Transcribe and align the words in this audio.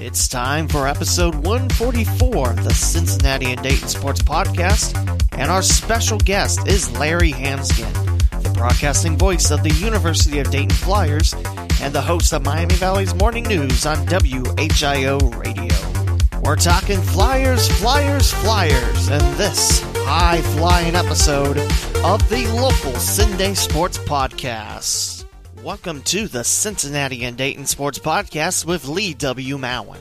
It's 0.00 0.28
time 0.28 0.68
for 0.68 0.86
episode 0.86 1.34
144 1.34 2.50
of 2.50 2.64
the 2.64 2.72
Cincinnati 2.72 3.46
and 3.46 3.62
Dayton 3.62 3.88
Sports 3.88 4.22
Podcast, 4.22 4.96
and 5.36 5.50
our 5.50 5.60
special 5.60 6.18
guest 6.18 6.68
is 6.68 6.96
Larry 6.98 7.32
Hansgen, 7.32 7.92
the 8.42 8.50
broadcasting 8.50 9.18
voice 9.18 9.50
of 9.50 9.64
the 9.64 9.70
University 9.70 10.38
of 10.38 10.50
Dayton 10.50 10.70
Flyers 10.70 11.34
and 11.82 11.92
the 11.92 12.00
host 12.00 12.32
of 12.32 12.44
Miami 12.44 12.74
Valley's 12.76 13.14
Morning 13.16 13.42
News 13.44 13.86
on 13.86 13.96
WHIO 14.06 15.18
Radio. 15.44 16.40
We're 16.42 16.56
talking 16.56 17.02
Flyers, 17.02 17.68
Flyers, 17.80 18.32
Flyers, 18.32 19.08
and 19.08 19.22
this 19.36 19.80
high 20.06 20.40
flying 20.56 20.94
episode 20.94 21.58
of 22.04 22.26
the 22.28 22.46
local 22.54 22.92
Cinday 22.92 23.56
Sports 23.56 23.98
Podcast. 23.98 25.17
Welcome 25.64 26.02
to 26.02 26.28
the 26.28 26.44
Cincinnati 26.44 27.24
and 27.24 27.36
Dayton 27.36 27.66
Sports 27.66 27.98
Podcast 27.98 28.64
with 28.64 28.86
Lee 28.86 29.12
W. 29.14 29.58
Mowen. 29.58 29.98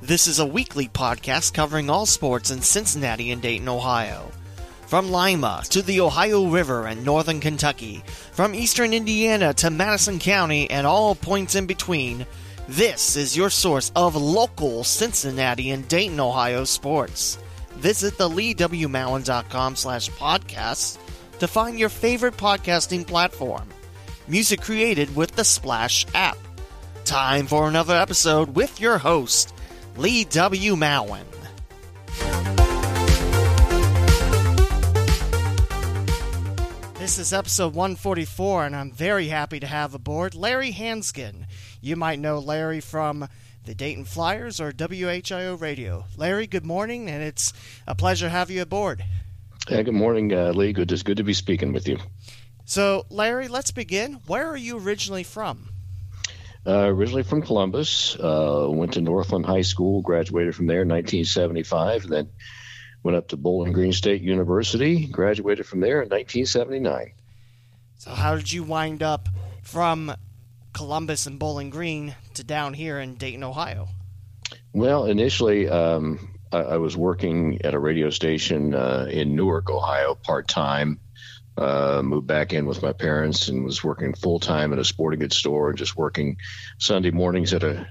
This 0.00 0.26
is 0.26 0.38
a 0.38 0.46
weekly 0.46 0.88
podcast 0.88 1.52
covering 1.52 1.90
all 1.90 2.06
sports 2.06 2.50
in 2.50 2.62
Cincinnati 2.62 3.30
and 3.30 3.42
Dayton, 3.42 3.68
Ohio. 3.68 4.30
From 4.86 5.10
Lima 5.10 5.62
to 5.70 5.82
the 5.82 6.00
Ohio 6.00 6.46
River 6.46 6.86
and 6.86 7.04
northern 7.04 7.40
Kentucky, 7.40 8.02
from 8.32 8.54
eastern 8.54 8.94
Indiana 8.94 9.52
to 9.54 9.70
Madison 9.70 10.18
County 10.18 10.70
and 10.70 10.86
all 10.86 11.14
points 11.14 11.54
in 11.54 11.66
between, 11.66 12.26
this 12.66 13.16
is 13.16 13.36
your 13.36 13.50
source 13.50 13.92
of 13.94 14.16
local 14.16 14.82
Cincinnati 14.82 15.70
and 15.70 15.86
Dayton, 15.88 16.20
Ohio 16.20 16.64
sports. 16.64 17.38
Visit 17.72 18.16
the 18.16 18.28
leewmowen.com 18.28 19.76
slash 19.76 20.10
podcasts 20.12 20.98
to 21.38 21.46
find 21.46 21.78
your 21.78 21.90
favorite 21.90 22.36
podcasting 22.36 23.06
platform. 23.06 23.68
Music 24.28 24.60
created 24.60 25.14
with 25.14 25.32
the 25.36 25.44
Splash 25.44 26.04
app. 26.14 26.36
Time 27.04 27.46
for 27.46 27.68
another 27.68 27.94
episode 27.94 28.56
with 28.56 28.80
your 28.80 28.98
host, 28.98 29.54
Lee 29.96 30.24
W. 30.24 30.74
Mowen. 30.74 31.24
This 36.98 37.18
is 37.18 37.32
episode 37.32 37.72
144, 37.72 38.66
and 38.66 38.74
I'm 38.74 38.90
very 38.90 39.28
happy 39.28 39.60
to 39.60 39.66
have 39.66 39.94
aboard 39.94 40.34
Larry 40.34 40.72
Hansgen. 40.72 41.46
You 41.80 41.94
might 41.94 42.18
know 42.18 42.40
Larry 42.40 42.80
from 42.80 43.28
the 43.64 43.76
Dayton 43.76 44.06
Flyers 44.06 44.60
or 44.60 44.72
WHIO 44.72 45.60
Radio. 45.60 46.04
Larry, 46.16 46.48
good 46.48 46.66
morning, 46.66 47.08
and 47.08 47.22
it's 47.22 47.52
a 47.86 47.94
pleasure 47.94 48.26
to 48.26 48.30
have 48.30 48.50
you 48.50 48.62
aboard. 48.62 49.04
Yeah, 49.68 49.82
good 49.82 49.94
morning, 49.94 50.32
uh, 50.32 50.50
Lee. 50.50 50.72
Good, 50.72 50.90
it's 50.90 51.04
good 51.04 51.18
to 51.18 51.24
be 51.24 51.32
speaking 51.32 51.72
with 51.72 51.86
you. 51.86 51.98
So, 52.66 53.06
Larry, 53.10 53.46
let's 53.46 53.70
begin. 53.70 54.14
Where 54.26 54.48
are 54.48 54.56
you 54.56 54.78
originally 54.78 55.22
from? 55.22 55.68
Uh, 56.66 56.88
originally 56.88 57.22
from 57.22 57.40
Columbus. 57.40 58.16
Uh, 58.16 58.66
went 58.68 58.94
to 58.94 59.00
Northland 59.00 59.46
High 59.46 59.62
School, 59.62 60.02
graduated 60.02 60.56
from 60.56 60.66
there 60.66 60.82
in 60.82 60.88
1975, 60.88 62.02
and 62.02 62.12
then 62.12 62.30
went 63.04 63.16
up 63.16 63.28
to 63.28 63.36
Bowling 63.36 63.72
Green 63.72 63.92
State 63.92 64.20
University, 64.20 65.06
graduated 65.06 65.64
from 65.64 65.78
there 65.78 66.02
in 66.02 66.08
1979. 66.08 67.12
So, 67.98 68.10
how 68.10 68.34
did 68.34 68.52
you 68.52 68.64
wind 68.64 69.00
up 69.00 69.28
from 69.62 70.12
Columbus 70.72 71.26
and 71.26 71.38
Bowling 71.38 71.70
Green 71.70 72.16
to 72.34 72.42
down 72.42 72.74
here 72.74 72.98
in 72.98 73.14
Dayton, 73.14 73.44
Ohio? 73.44 73.86
Well, 74.72 75.06
initially, 75.06 75.68
um, 75.68 76.36
I, 76.50 76.58
I, 76.58 76.76
was 76.78 76.96
working 76.96 77.62
at 77.62 77.74
a 77.74 77.78
radio 77.78 78.10
station 78.10 78.74
uh, 78.74 79.06
in 79.08 79.36
Newark, 79.36 79.70
Ohio, 79.70 80.16
part 80.16 80.48
time. 80.48 80.98
Uh, 81.58 82.02
moved 82.04 82.26
back 82.26 82.52
in 82.52 82.66
with 82.66 82.82
my 82.82 82.92
parents 82.92 83.48
and 83.48 83.64
was 83.64 83.82
working 83.82 84.12
full 84.12 84.38
time 84.38 84.74
at 84.74 84.78
a 84.78 84.84
sporting 84.84 85.20
goods 85.20 85.36
store 85.36 85.70
and 85.70 85.78
just 85.78 85.96
working 85.96 86.36
Sunday 86.78 87.10
mornings 87.10 87.54
at 87.54 87.62
a 87.62 87.86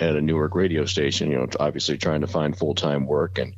at 0.00 0.16
a 0.16 0.20
Newark 0.20 0.56
radio 0.56 0.84
station. 0.86 1.30
You 1.30 1.38
know, 1.38 1.48
obviously 1.60 1.98
trying 1.98 2.22
to 2.22 2.26
find 2.26 2.58
full 2.58 2.74
time 2.74 3.06
work, 3.06 3.38
and 3.38 3.54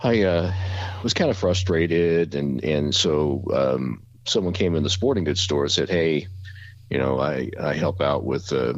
I 0.00 0.22
uh, 0.22 0.54
was 1.02 1.14
kind 1.14 1.30
of 1.30 1.36
frustrated, 1.36 2.34
and 2.34 2.64
and 2.64 2.94
so 2.94 3.44
um, 3.52 4.02
someone 4.26 4.54
came 4.54 4.74
in 4.74 4.82
the 4.82 4.90
sporting 4.90 5.24
goods 5.24 5.40
store 5.40 5.62
and 5.62 5.72
said, 5.72 5.88
"Hey, 5.88 6.26
you 6.90 6.98
know, 6.98 7.20
I 7.20 7.50
I 7.60 7.74
help 7.74 8.00
out 8.00 8.24
with 8.24 8.52
uh, 8.52 8.74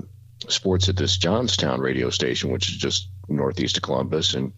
sports 0.48 0.88
at 0.88 0.96
this 0.96 1.16
Johnstown 1.16 1.80
radio 1.80 2.10
station, 2.10 2.50
which 2.50 2.68
is 2.68 2.76
just 2.76 3.08
northeast 3.28 3.78
of 3.78 3.82
Columbus, 3.82 4.34
and 4.34 4.52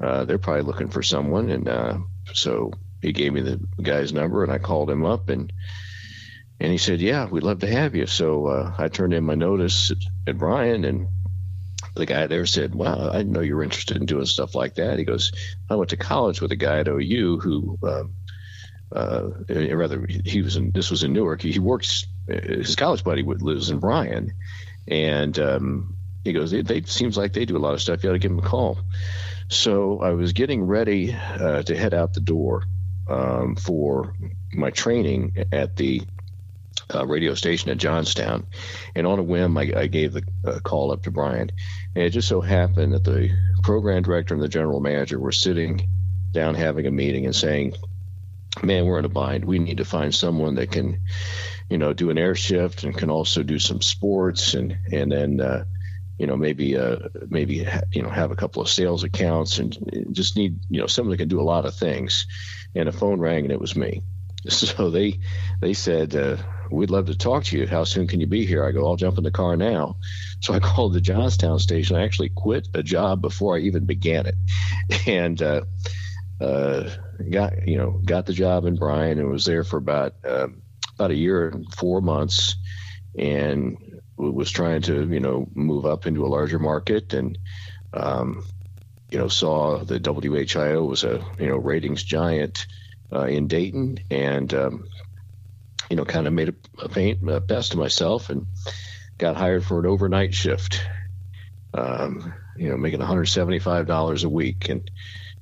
uh, 0.00 0.24
they're 0.26 0.38
probably 0.38 0.62
looking 0.62 0.88
for 0.88 1.02
someone, 1.02 1.50
and 1.50 1.68
uh, 1.68 1.98
so." 2.32 2.70
He 3.02 3.12
gave 3.12 3.32
me 3.32 3.40
the 3.40 3.60
guy's 3.82 4.12
number 4.12 4.42
and 4.42 4.52
I 4.52 4.58
called 4.58 4.90
him 4.90 5.04
up 5.04 5.28
and 5.28 5.52
and 6.60 6.70
he 6.70 6.78
said, 6.78 7.00
"Yeah, 7.00 7.26
we'd 7.26 7.42
love 7.42 7.60
to 7.60 7.66
have 7.66 7.94
you." 7.94 8.06
So 8.06 8.46
uh, 8.46 8.74
I 8.76 8.88
turned 8.88 9.14
in 9.14 9.24
my 9.24 9.34
notice 9.34 9.90
at, 9.90 9.96
at 10.26 10.38
Bryan, 10.38 10.84
and 10.84 11.08
the 11.96 12.06
guy 12.06 12.26
there 12.26 12.44
said, 12.44 12.74
"Wow, 12.74 13.10
I 13.12 13.22
know 13.22 13.40
you're 13.40 13.62
interested 13.62 13.96
in 13.96 14.04
doing 14.04 14.26
stuff 14.26 14.54
like 14.54 14.74
that." 14.74 14.98
He 14.98 15.04
goes, 15.04 15.32
"I 15.70 15.76
went 15.76 15.90
to 15.90 15.96
college 15.96 16.42
with 16.42 16.52
a 16.52 16.56
guy 16.56 16.80
at 16.80 16.88
OU 16.88 17.40
who, 17.40 17.78
um, 17.82 18.14
uh, 18.94 19.30
uh, 19.48 19.74
rather, 19.74 20.06
he 20.06 20.42
was 20.42 20.56
in 20.56 20.70
this 20.72 20.90
was 20.90 21.02
in 21.02 21.14
Newark. 21.14 21.40
He, 21.40 21.52
he 21.52 21.58
works. 21.58 22.06
His 22.28 22.76
college 22.76 23.02
buddy 23.02 23.22
lives 23.22 23.70
in 23.70 23.80
Bryan, 23.80 24.34
and 24.86 25.36
um, 25.38 25.96
he 26.24 26.32
goes, 26.32 26.50
they, 26.50 26.62
they 26.62 26.82
seems 26.82 27.16
like 27.16 27.32
they 27.32 27.46
do 27.46 27.56
a 27.56 27.58
lot 27.58 27.72
of 27.72 27.80
stuff. 27.80 28.04
You 28.04 28.10
ought 28.10 28.12
to 28.12 28.18
give 28.18 28.32
him 28.32 28.38
a 28.38 28.42
call." 28.42 28.78
So 29.48 30.00
I 30.00 30.10
was 30.10 30.32
getting 30.32 30.62
ready 30.62 31.12
uh, 31.14 31.62
to 31.62 31.76
head 31.76 31.94
out 31.94 32.12
the 32.12 32.20
door 32.20 32.64
um, 33.10 33.56
for 33.56 34.14
my 34.52 34.70
training 34.70 35.44
at 35.52 35.76
the 35.76 36.02
uh, 36.94 37.06
radio 37.06 37.34
station 37.34 37.70
at 37.70 37.78
Johnstown. 37.78 38.46
And 38.94 39.06
on 39.06 39.18
a 39.18 39.22
whim, 39.22 39.56
I, 39.56 39.72
I 39.76 39.86
gave 39.86 40.12
the 40.12 40.22
uh, 40.46 40.60
call 40.60 40.92
up 40.92 41.02
to 41.04 41.10
Bryan. 41.10 41.50
And 41.94 42.04
it 42.04 42.10
just 42.10 42.28
so 42.28 42.40
happened 42.40 42.94
that 42.94 43.04
the 43.04 43.30
program 43.62 44.02
director 44.02 44.34
and 44.34 44.42
the 44.42 44.48
general 44.48 44.80
manager 44.80 45.18
were 45.18 45.32
sitting 45.32 45.88
down 46.32 46.54
having 46.54 46.86
a 46.86 46.90
meeting 46.90 47.26
and 47.26 47.34
saying, 47.34 47.74
Man, 48.62 48.86
we're 48.86 48.98
in 48.98 49.04
a 49.04 49.08
bind. 49.08 49.44
We 49.44 49.60
need 49.60 49.76
to 49.78 49.84
find 49.84 50.12
someone 50.12 50.56
that 50.56 50.72
can, 50.72 51.00
you 51.68 51.78
know, 51.78 51.92
do 51.92 52.10
an 52.10 52.18
air 52.18 52.34
shift 52.34 52.82
and 52.82 52.96
can 52.96 53.08
also 53.08 53.44
do 53.44 53.60
some 53.60 53.80
sports 53.80 54.54
and 54.54 54.76
and 54.92 55.12
then 55.12 55.40
uh, 55.40 55.64
you 56.20 56.26
know 56.26 56.36
maybe 56.36 56.76
uh 56.76 56.98
maybe 57.28 57.66
you 57.92 58.02
know 58.02 58.10
have 58.10 58.30
a 58.30 58.36
couple 58.36 58.60
of 58.60 58.68
sales 58.68 59.04
accounts 59.04 59.58
and 59.58 59.74
just 60.12 60.36
need 60.36 60.60
you 60.68 60.78
know 60.78 60.86
someone 60.86 61.12
that 61.12 61.16
can 61.16 61.28
do 61.28 61.40
a 61.40 61.50
lot 61.54 61.64
of 61.64 61.74
things. 61.74 62.26
And 62.72 62.88
a 62.88 62.92
phone 62.92 63.18
rang 63.18 63.44
and 63.44 63.52
it 63.52 63.60
was 63.60 63.74
me. 63.74 64.02
So 64.48 64.90
they 64.90 65.20
they 65.60 65.74
said 65.74 66.14
uh, 66.16 66.36
we'd 66.70 66.90
love 66.90 67.06
to 67.06 67.16
talk 67.16 67.44
to 67.44 67.58
you. 67.58 67.66
How 67.66 67.84
soon 67.84 68.06
can 68.06 68.20
you 68.20 68.26
be 68.26 68.46
here? 68.46 68.64
I 68.64 68.72
go 68.72 68.86
i'll 68.86 68.96
jump 68.96 69.18
in 69.18 69.24
the 69.24 69.30
car 69.30 69.56
now. 69.56 69.96
So 70.42 70.54
i 70.54 70.58
called 70.58 70.94
the 70.94 71.02
johnstown 71.02 71.58
station. 71.58 71.96
I 71.96 72.04
actually 72.04 72.30
quit 72.30 72.68
a 72.72 72.82
job 72.82 73.20
before 73.20 73.56
i 73.56 73.60
even 73.60 73.84
began 73.86 74.26
it. 74.26 74.36
And 75.06 75.40
uh, 75.42 75.62
uh, 76.40 76.88
got 77.30 77.66
you 77.66 77.76
know 77.76 78.00
got 78.04 78.26
the 78.26 78.32
job 78.32 78.64
in 78.66 78.76
bryan 78.76 79.18
and 79.18 79.30
was 79.30 79.44
there 79.44 79.64
for 79.64 79.76
about 79.76 80.14
um, 80.26 80.62
about 80.94 81.10
a 81.10 81.16
year 81.16 81.48
and 81.48 81.74
four 81.74 82.00
months. 82.00 82.56
And 83.18 83.76
was 84.20 84.50
trying 84.50 84.82
to 84.82 85.06
you 85.08 85.20
know 85.20 85.48
move 85.54 85.86
up 85.86 86.06
into 86.06 86.24
a 86.24 86.28
larger 86.28 86.58
market 86.58 87.12
and 87.14 87.38
um, 87.92 88.44
you 89.10 89.18
know 89.18 89.28
saw 89.28 89.82
the 89.82 89.98
WHIO 89.98 90.86
was 90.86 91.04
a 91.04 91.24
you 91.38 91.46
know 91.46 91.56
ratings 91.56 92.02
giant 92.02 92.66
uh, 93.12 93.24
in 93.24 93.48
Dayton 93.48 93.98
and 94.10 94.52
um, 94.54 94.88
you 95.88 95.96
know 95.96 96.04
kind 96.04 96.26
of 96.26 96.32
made 96.32 96.50
a, 96.50 96.54
a, 96.84 96.88
paint, 96.88 97.28
a 97.28 97.40
best 97.40 97.72
of 97.72 97.78
myself 97.78 98.30
and 98.30 98.46
got 99.18 99.36
hired 99.36 99.64
for 99.64 99.80
an 99.80 99.86
overnight 99.86 100.34
shift 100.34 100.82
um, 101.74 102.32
you 102.56 102.68
know 102.68 102.76
making 102.76 103.00
$175 103.00 104.24
a 104.24 104.28
week 104.28 104.68
and 104.68 104.90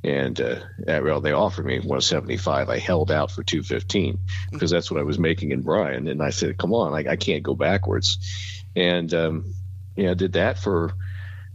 and 0.05 0.41
uh, 0.41 0.61
well, 0.87 1.21
they 1.21 1.33
offered 1.33 1.67
me 1.67 1.79
175. 1.79 2.69
I 2.69 2.79
held 2.79 3.11
out 3.11 3.33
for 3.33 3.43
215 3.43 4.19
because 4.53 4.71
that's 4.71 4.91
what 4.91 5.01
I 5.01 5.03
was 5.03 5.19
making 5.19 5.51
in 5.51 5.63
Bryan. 5.63 6.07
And 6.07 6.23
I 6.23 6.31
said, 6.31 6.57
"Come 6.57 6.73
on, 6.73 6.93
I, 6.93 7.11
I 7.11 7.17
can't 7.17 7.43
go 7.43 7.55
backwards." 7.55 8.58
And 8.79 9.13
um, 9.13 9.55
did 9.97 10.35
that 10.35 10.59
for, 10.59 10.93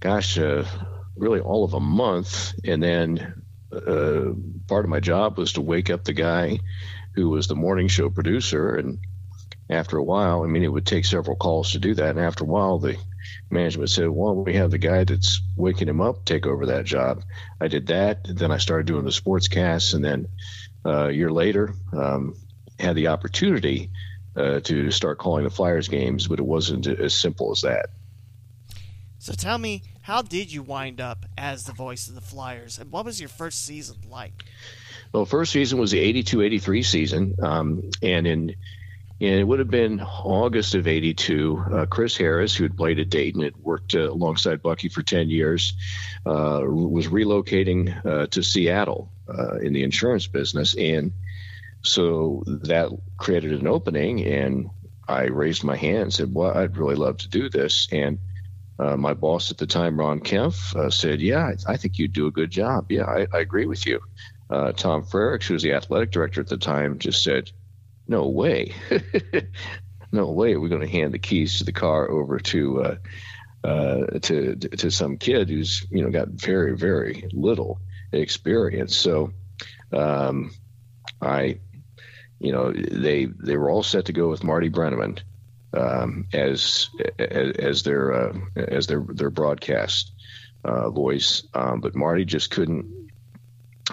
gosh, 0.01 0.37
uh, 0.37 0.65
really 1.15 1.39
all 1.39 1.63
of 1.63 1.73
a 1.73 1.79
month. 1.79 2.53
And 2.65 2.83
then 2.83 3.43
uh, 3.71 4.33
part 4.67 4.85
of 4.85 4.89
my 4.89 4.99
job 4.99 5.37
was 5.37 5.53
to 5.53 5.61
wake 5.61 5.89
up 5.89 6.03
the 6.03 6.13
guy 6.13 6.59
who 7.15 7.29
was 7.29 7.47
the 7.47 7.55
morning 7.55 7.87
show 7.87 8.09
producer. 8.09 8.75
And 8.75 8.99
after 9.69 9.97
a 9.97 10.03
while, 10.03 10.43
I 10.43 10.47
mean, 10.47 10.63
it 10.63 10.71
would 10.71 10.85
take 10.85 11.05
several 11.05 11.37
calls 11.37 11.71
to 11.71 11.79
do 11.79 11.95
that. 11.95 12.09
And 12.09 12.19
after 12.19 12.43
a 12.43 12.47
while, 12.47 12.79
the 12.79 12.97
management 13.49 13.89
said, 13.89 14.09
well, 14.09 14.35
we 14.35 14.55
have 14.55 14.71
the 14.71 14.77
guy 14.77 15.05
that's 15.05 15.41
waking 15.55 15.87
him 15.87 16.01
up 16.01 16.25
take 16.25 16.45
over 16.45 16.65
that 16.65 16.85
job. 16.85 17.23
I 17.61 17.69
did 17.69 17.87
that. 17.87 18.25
Then 18.25 18.51
I 18.51 18.57
started 18.57 18.87
doing 18.87 19.05
the 19.05 19.11
sports 19.13 19.47
casts. 19.47 19.93
And 19.93 20.03
then 20.03 20.27
uh, 20.85 21.07
a 21.07 21.11
year 21.11 21.31
later, 21.31 21.73
um, 21.93 22.35
had 22.79 22.95
the 22.95 23.07
opportunity 23.07 23.91
uh, 24.35 24.59
to 24.61 24.91
start 24.91 25.17
calling 25.17 25.43
the 25.43 25.49
Flyers 25.49 25.87
games, 25.87 26.27
but 26.27 26.39
it 26.39 26.45
wasn't 26.45 26.87
as 26.87 27.13
simple 27.13 27.51
as 27.51 27.61
that. 27.61 27.89
So 29.19 29.33
tell 29.33 29.57
me, 29.57 29.83
how 30.01 30.21
did 30.21 30.51
you 30.51 30.63
wind 30.63 30.99
up 30.99 31.25
as 31.37 31.63
the 31.63 31.71
voice 31.71 32.09
of 32.09 32.15
the 32.15 32.21
Flyers, 32.21 32.77
and 32.77 32.91
what 32.91 33.05
was 33.05 33.19
your 33.19 33.29
first 33.29 33.65
season 33.65 33.97
like? 34.09 34.43
Well, 35.13 35.25
first 35.25 35.51
season 35.51 35.79
was 35.79 35.91
the 35.91 36.23
82-83 36.23 36.85
season, 36.85 37.35
um, 37.41 37.89
and 38.01 38.27
in 38.27 38.55
And 39.21 39.39
it 39.39 39.43
would 39.43 39.59
have 39.59 39.69
been 39.69 40.01
August 40.01 40.75
of 40.75 40.87
82. 40.87 41.63
Uh, 41.71 41.85
Chris 41.85 42.17
Harris, 42.17 42.55
who 42.55 42.63
had 42.63 42.75
played 42.75 42.99
at 42.99 43.09
Dayton, 43.09 43.43
had 43.43 43.55
worked 43.57 43.95
uh, 43.95 44.11
alongside 44.11 44.61
Bucky 44.61 44.89
for 44.89 45.03
10 45.03 45.29
years, 45.29 45.73
uh, 46.25 46.61
was 46.65 47.07
relocating 47.07 48.05
uh, 48.05 48.27
to 48.27 48.43
Seattle 48.43 49.09
uh, 49.29 49.59
in 49.59 49.71
the 49.71 49.83
insurance 49.83 50.27
business. 50.27 50.75
And 50.75 51.13
so 51.83 52.43
that 52.45 52.89
created 53.17 53.59
an 53.59 53.67
opening. 53.67 54.25
And 54.25 54.69
I 55.07 55.23
raised 55.23 55.63
my 55.63 55.75
hand 55.75 56.03
and 56.03 56.13
said, 56.13 56.33
Well, 56.33 56.57
I'd 56.57 56.77
really 56.77 56.95
love 56.95 57.17
to 57.17 57.29
do 57.29 57.49
this. 57.49 57.87
And 57.91 58.19
uh, 58.79 58.97
my 58.97 59.13
boss 59.13 59.51
at 59.51 59.57
the 59.57 59.67
time, 59.67 59.99
Ron 59.99 60.19
Kemp, 60.19 60.55
uh, 60.75 60.89
said, 60.89 61.21
"Yeah, 61.21 61.51
I, 61.67 61.73
I, 61.73 61.77
think 61.77 61.99
you'd 61.99 62.13
do 62.13 62.27
a 62.27 62.31
good 62.31 62.49
job. 62.49 62.91
Yeah, 62.91 63.05
I, 63.05 63.27
I 63.31 63.39
agree 63.39 63.65
with 63.65 63.85
you." 63.85 63.99
Uh, 64.49 64.71
Tom 64.71 65.03
Frericks, 65.03 65.45
who 65.45 65.53
was 65.53 65.63
the 65.63 65.73
athletic 65.73 66.11
director 66.11 66.41
at 66.41 66.47
the 66.47 66.57
time, 66.57 66.97
just 66.97 67.23
said, 67.23 67.51
"No 68.07 68.27
way, 68.29 68.73
no 70.11 70.31
way, 70.31 70.55
we're 70.57 70.69
going 70.69 70.81
to 70.81 70.87
hand 70.87 71.13
the 71.13 71.19
keys 71.19 71.59
to 71.59 71.65
the 71.65 71.71
car 71.71 72.09
over 72.09 72.39
to 72.39 72.83
uh, 72.83 72.95
uh, 73.63 74.19
to 74.21 74.55
to 74.55 74.89
some 74.89 75.17
kid 75.17 75.49
who's 75.49 75.85
you 75.91 76.03
know 76.03 76.09
got 76.09 76.29
very 76.29 76.75
very 76.75 77.29
little 77.31 77.79
experience." 78.11 78.95
So, 78.95 79.33
um, 79.91 80.51
I, 81.21 81.59
you 82.43 82.51
know, 82.51 82.73
they 82.73 83.25
they 83.25 83.55
were 83.55 83.69
all 83.69 83.83
set 83.83 84.05
to 84.05 84.13
go 84.13 84.29
with 84.29 84.43
Marty 84.43 84.69
Brennaman 84.69 85.19
um, 85.73 86.27
as, 86.33 86.89
as 87.17 87.83
their 87.83 88.11
uh, 88.13 88.37
as 88.57 88.87
their 88.87 88.99
their 88.99 89.29
broadcast 89.29 90.11
uh, 90.65 90.89
voice, 90.89 91.43
um, 91.53 91.79
but 91.79 91.95
Marty 91.95 92.25
just 92.25 92.51
couldn't. 92.51 93.09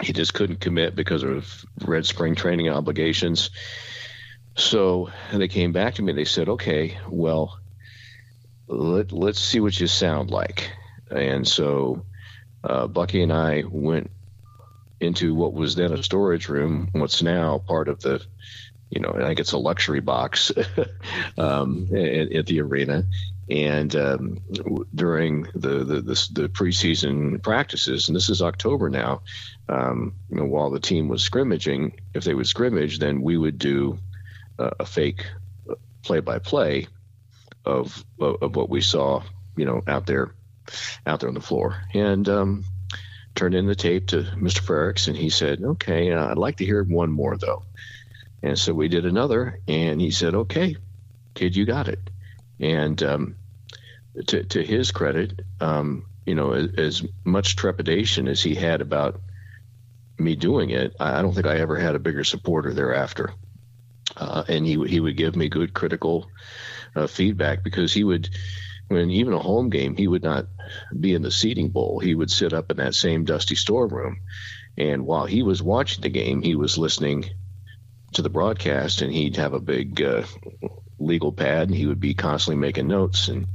He 0.00 0.12
just 0.12 0.35
couldn't 0.35 0.61
commit 0.61 0.97
because 0.97 1.23
of 1.23 1.64
Red 1.85 2.06
Spring 2.06 2.35
training 2.35 2.69
obligations. 2.69 3.50
So 4.56 5.11
they 5.32 5.49
came 5.49 5.70
back 5.70 5.94
to 5.94 6.02
me. 6.02 6.12
They 6.12 6.25
said, 6.25 6.49
"Okay, 6.49 6.99
well, 7.08 7.56
let 8.67 9.12
let's 9.12 9.38
see 9.38 9.61
what 9.61 9.79
you 9.79 9.87
sound 9.87 10.31
like." 10.31 10.73
And 11.08 11.47
so 11.47 12.05
uh, 12.64 12.88
Bucky 12.88 13.23
and 13.23 13.32
I 13.32 13.62
went 13.69 14.11
into 15.00 15.35
what 15.35 15.52
was 15.52 15.75
then 15.75 15.93
a 15.93 16.02
storage 16.02 16.49
room, 16.49 16.88
what's 16.93 17.23
now 17.23 17.58
part 17.58 17.88
of 17.88 18.00
the 18.00 18.25
you 18.91 19.00
know, 19.00 19.12
I 19.14 19.20
think 19.20 19.38
it's 19.38 19.52
a 19.52 19.58
luxury 19.58 20.00
box 20.00 20.50
um, 21.38 21.88
at, 21.94 22.32
at, 22.32 22.47
the 22.47 22.61
arena. 22.61 23.05
And 23.49 23.94
um, 23.94 24.38
during 24.94 25.44
the, 25.55 25.85
the, 25.85 26.00
the 26.00 26.29
the 26.32 26.49
preseason 26.49 27.43
practices, 27.43 28.08
and 28.08 28.17
this 28.17 28.29
is 28.29 28.43
October 28.43 28.91
now, 28.91 29.23
um, 29.69 30.14
you 30.29 30.37
know, 30.37 30.44
while 30.44 30.70
the 30.70 30.81
team 30.81 31.08
was 31.08 31.23
scrimmaging, 31.23 32.00
if 32.14 32.25
they 32.25 32.35
would 32.35 32.47
scrimmage, 32.47 32.99
then 32.99 33.23
we 33.23 33.37
would 33.37 33.58
do 33.58 33.99
uh, 34.58 34.70
a 34.81 34.85
fake 34.85 35.26
play-by-play 36.02 36.87
of, 37.64 38.05
of, 38.20 38.43
of 38.43 38.56
what 38.56 38.69
we 38.69 38.81
saw, 38.81 39.23
you 39.56 39.64
know, 39.64 39.82
out 39.87 40.06
there, 40.06 40.35
out 41.06 41.20
there 41.20 41.29
on 41.29 41.35
the 41.35 41.41
floor, 41.41 41.76
and 41.93 42.29
um, 42.29 42.64
turned 43.41 43.55
in 43.55 43.67
the 43.67 43.75
tape 43.75 44.09
to 44.09 44.19
Mr. 44.37 44.61
Frericks, 44.61 45.09
and 45.09 45.17
he 45.17 45.31
said, 45.31 45.63
"Okay, 45.63 46.13
uh, 46.13 46.27
I'd 46.27 46.37
like 46.37 46.59
to 46.59 46.67
hear 46.67 46.85
one 46.85 47.11
more 47.11 47.39
though." 47.39 47.63
And 48.43 48.59
so 48.59 48.75
we 48.75 48.89
did 48.89 49.07
another, 49.07 49.61
and 49.67 49.99
he 49.99 50.11
said, 50.11 50.35
"Okay, 50.35 50.77
kid, 51.33 51.57
you 51.57 51.65
got 51.65 51.89
it." 51.89 52.01
And 52.61 53.03
um, 53.03 53.37
to 54.27 54.45
to 54.45 54.63
his 54.63 54.91
credit, 54.91 55.41
um, 55.59 56.05
you 56.27 56.35
know, 56.35 56.53
as, 56.53 56.69
as, 56.77 57.03
much 57.25 57.57
trepidation 57.57 58.29
as 58.29 58.43
he 58.43 58.55
had 58.55 58.83
about 58.83 59.23
me 60.19 60.37
doing 60.37 60.69
it, 60.69 60.95
I 61.01 61.23
don't 61.23 61.33
think 61.33 61.47
I 61.47 61.61
ever 61.61 61.77
had 61.77 61.95
a 61.95 61.99
bigger 61.99 62.25
supporter 62.25 62.75
thereafter. 62.75 63.33
Uh, 64.19 64.45
and 64.49 64.67
he 64.67 64.87
he 64.87 65.01
would 65.01 65.17
give 65.17 65.35
me 65.35 65.49
good 65.49 65.73
critical 65.73 66.31
uh, 66.95 67.07
feedback 67.07 67.65
because 67.65 67.91
he 67.95 68.05
would, 68.05 68.29
when 68.91 69.09
even 69.11 69.33
a 69.33 69.39
home 69.39 69.71
game, 69.71 69.95
he 69.97 70.09
would 70.09 70.25
not 70.25 70.47
be 70.99 71.15
in 71.15 71.23
the 71.23 71.31
seating 71.31 71.69
bowl. 71.69 72.01
He 72.01 72.13
would 72.13 72.31
sit 72.31 72.53
up 72.53 72.73
in 72.73 72.79
that 72.79 72.97
same 72.97 73.25
dusty 73.25 73.55
storeroom, 73.55 74.21
and 74.77 75.07
while 75.07 75.27
he 75.27 75.45
was 75.45 75.63
watching 75.63 76.03
the 76.03 76.09
game, 76.09 76.43
he 76.43 76.57
was 76.57 76.77
listening 76.77 77.31
to 78.15 78.23
the 78.23 78.29
broadcast, 78.29 79.01
and 79.01 79.13
he'd 79.13 79.37
have 79.37 79.55
a 79.55 79.61
big 79.61 80.03
uh, 80.03 80.25
legal 80.99 81.31
pad, 81.31 81.69
and 81.69 81.77
he 81.77 81.87
would 81.87 82.01
be 82.01 82.15
constantly 82.15 82.61
making 82.61 82.89
notes. 82.89 83.29
And 83.29 83.47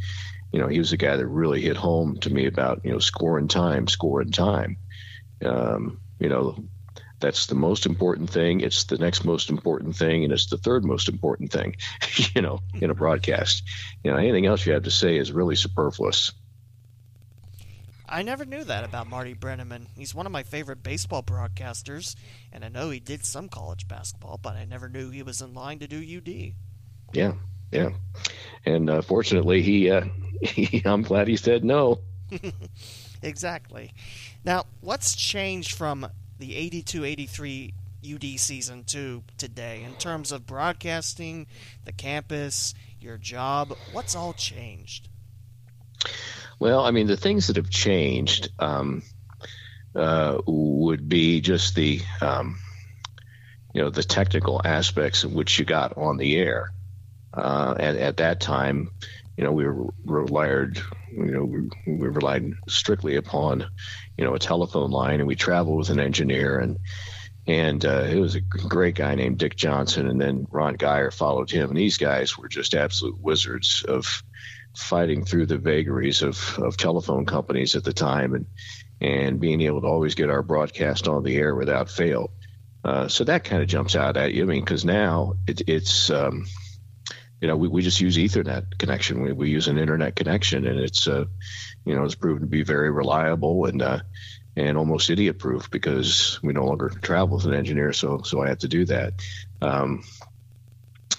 you 0.54 0.62
know, 0.62 0.68
he 0.68 0.80
was 0.80 0.92
the 0.92 0.98
guy 0.98 1.18
that 1.18 1.28
really 1.28 1.60
hit 1.60 1.76
home 1.76 2.18
to 2.22 2.30
me 2.30 2.46
about 2.46 2.86
you 2.86 2.94
know 2.94 3.00
score 3.00 3.38
and 3.38 3.50
time, 3.50 3.90
score 3.90 4.22
and 4.22 4.34
time. 4.34 4.78
Um, 5.44 6.00
you 6.18 6.30
know, 6.30 6.56
that's 7.20 7.48
the 7.48 7.56
most 7.56 7.86
important 7.86 8.30
thing. 8.30 8.62
It's 8.62 8.86
the 8.86 8.98
next 8.98 9.24
most 9.24 9.50
important 9.50 9.96
thing, 9.96 10.24
and 10.24 10.34
it's 10.34 10.48
the 10.48 10.58
third 10.58 10.84
most 10.84 11.08
important 11.08 11.52
thing. 11.52 11.76
you 12.36 12.42
know, 12.42 12.60
in 12.74 12.90
a 12.90 12.96
broadcast. 12.96 13.64
You 14.04 14.12
know, 14.12 14.18
anything 14.18 14.46
else 14.46 14.66
you 14.66 14.74
have 14.74 14.84
to 14.84 14.92
say 14.92 15.18
is 15.18 15.32
really 15.32 15.56
superfluous. 15.56 16.32
I 18.08 18.22
never 18.22 18.46
knew 18.46 18.64
that 18.66 18.84
about 18.84 19.08
Marty 19.08 19.34
Brennaman. 19.34 19.88
He's 19.98 20.14
one 20.14 20.26
of 20.26 20.32
my 20.32 20.44
favorite 20.44 20.84
baseball 20.84 21.24
broadcasters, 21.24 22.16
and 22.52 22.64
I 22.64 22.70
know 22.70 22.92
he 22.92 23.00
did 23.00 23.26
some 23.26 23.50
college 23.50 23.88
basketball, 23.88 24.40
but 24.42 24.56
I 24.56 24.66
never 24.66 24.88
knew 24.88 25.10
he 25.10 25.24
was 25.24 25.42
in 25.42 25.54
line 25.54 25.80
to 25.80 25.88
do 25.88 25.98
UD. 25.98 26.54
Yeah, 27.14 27.34
yeah, 27.72 27.90
and 28.66 28.90
uh, 28.90 29.02
fortunately, 29.02 29.62
he, 29.64 29.90
uh, 29.90 30.06
he, 30.42 30.84
I'm 30.86 31.02
glad 31.02 31.28
he 31.28 31.36
said 31.36 31.64
no. 31.64 32.00
exactly. 33.24 33.92
Now, 34.44 34.66
what's 34.82 35.16
changed 35.16 35.76
from 35.76 36.08
the 36.40 36.52
82-83 36.84 37.74
UD 38.14 38.40
season 38.40 38.84
to 38.86 39.24
today 39.38 39.84
in 39.84 39.94
terms 39.96 40.32
of 40.32 40.46
broadcasting, 40.46 41.48
the 41.86 41.92
campus, 41.92 42.74
your 43.00 43.18
job? 43.18 43.76
What's 43.92 44.16
all 44.16 44.34
changed? 44.34 45.10
Well, 46.60 46.86
I 46.86 46.92
mean, 46.92 47.08
the 47.08 47.18
things 47.18 47.48
that 47.48 47.56
have 47.58 47.70
changed 47.70 48.50
um, 48.60 49.04
uh, 49.96 50.40
would 50.46 51.10
be 51.10 51.42
just 51.42 51.76
the, 51.76 52.02
um, 52.22 52.60
you 53.74 53.82
know, 53.82 53.90
the 53.90 54.04
technical 54.04 54.62
aspects 54.64 55.24
of 55.24 55.34
which 55.34 55.60
you 55.60 55.66
got 55.66 55.98
on 55.98 56.18
the 56.18 56.38
air. 56.38 56.72
Uh, 57.34 57.76
and 57.78 57.98
at 57.98 58.18
that 58.18 58.40
time, 58.40 58.90
you 59.38 59.44
know, 59.44 59.52
we 59.52 59.66
were 59.66 59.94
relied, 60.06 60.78
you 61.12 61.26
know, 61.26 61.44
we 61.86 62.08
relied 62.08 62.54
strictly 62.70 63.18
upon, 63.18 63.66
you 64.18 64.24
know, 64.24 64.34
a 64.34 64.40
telephone 64.40 64.92
line, 64.92 65.20
and 65.20 65.28
we 65.28 65.36
traveled 65.36 65.78
with 65.78 65.90
an 65.90 66.00
engineer, 66.00 66.60
and 66.60 66.80
and 67.48 67.86
uh, 67.86 68.08
it 68.10 68.20
was 68.20 68.36
a 68.36 68.42
great 68.42 68.96
guy 68.96 69.14
named 69.16 69.38
Dick 69.38 69.56
Johnson, 69.56 70.08
and 70.08 70.20
then 70.20 70.48
Ron 70.50 70.76
Geyer 70.76 71.12
followed 71.12 71.52
him, 71.52 71.70
and 71.70 71.78
these 71.78 71.98
guys 71.98 72.38
were 72.38 72.48
just 72.48 72.74
absolute 72.74 73.20
wizards 73.20 73.86
of 73.88 74.24
fighting 74.76 75.24
through 75.24 75.46
the 75.46 75.58
vagaries 75.58 76.22
of, 76.22 76.60
of 76.60 76.76
telephone 76.76 77.26
companies 77.26 77.76
at 77.76 77.84
the 77.84 77.94
time 77.94 78.34
and 78.34 78.46
and 79.02 79.40
being 79.42 79.62
able 79.62 79.82
to 79.82 79.88
always 79.88 80.16
get 80.16 80.30
our 80.30 80.42
broadcast 80.42 81.08
on 81.08 81.24
the 81.24 81.36
air 81.36 81.54
without 81.54 81.90
fail. 81.90 82.32
Uh, 82.84 83.08
so 83.10 83.26
that 83.26 83.44
kind 83.44 83.62
of 83.62 83.68
jumps 83.68 83.96
out 83.96 84.16
at 84.16 84.34
you. 84.34 84.44
I 84.44 84.46
mean, 84.46 84.64
because 84.64 84.86
now 84.86 85.34
it, 85.48 85.62
it's 85.68 86.10
um, 86.10 86.46
you 87.42 87.48
know 87.48 87.58
we, 87.58 87.68
we 87.68 87.82
just 87.82 88.00
use 88.00 88.18
Ethernet 88.18 88.78
connection. 88.78 89.22
We, 89.22 89.34
we 89.34 89.50
use 89.50 89.68
an 89.68 89.78
internet 89.78 90.16
connection, 90.16 90.66
and 90.66 90.80
it's 90.80 91.08
uh, 91.08 91.26
you 91.86 91.96
know 91.96 92.04
it's 92.04 92.16
proven 92.16 92.42
to 92.42 92.48
be 92.48 92.64
very 92.64 92.92
reliable 92.92 93.66
and 93.66 93.82
uh, 93.82 94.00
and 94.56 94.78
almost 94.78 95.10
idiot 95.10 95.38
proof 95.38 95.70
because 95.70 96.40
we 96.42 96.54
no 96.54 96.66
longer 96.66 96.90
travel 96.90 97.38
with 97.38 97.46
an 97.46 97.54
engineer. 97.54 97.94
So 97.94 98.22
so 98.24 98.42
I 98.42 98.50
had 98.50 98.62
to 98.62 98.68
do 98.68 98.86
that. 98.86 99.14
Um, 99.62 100.04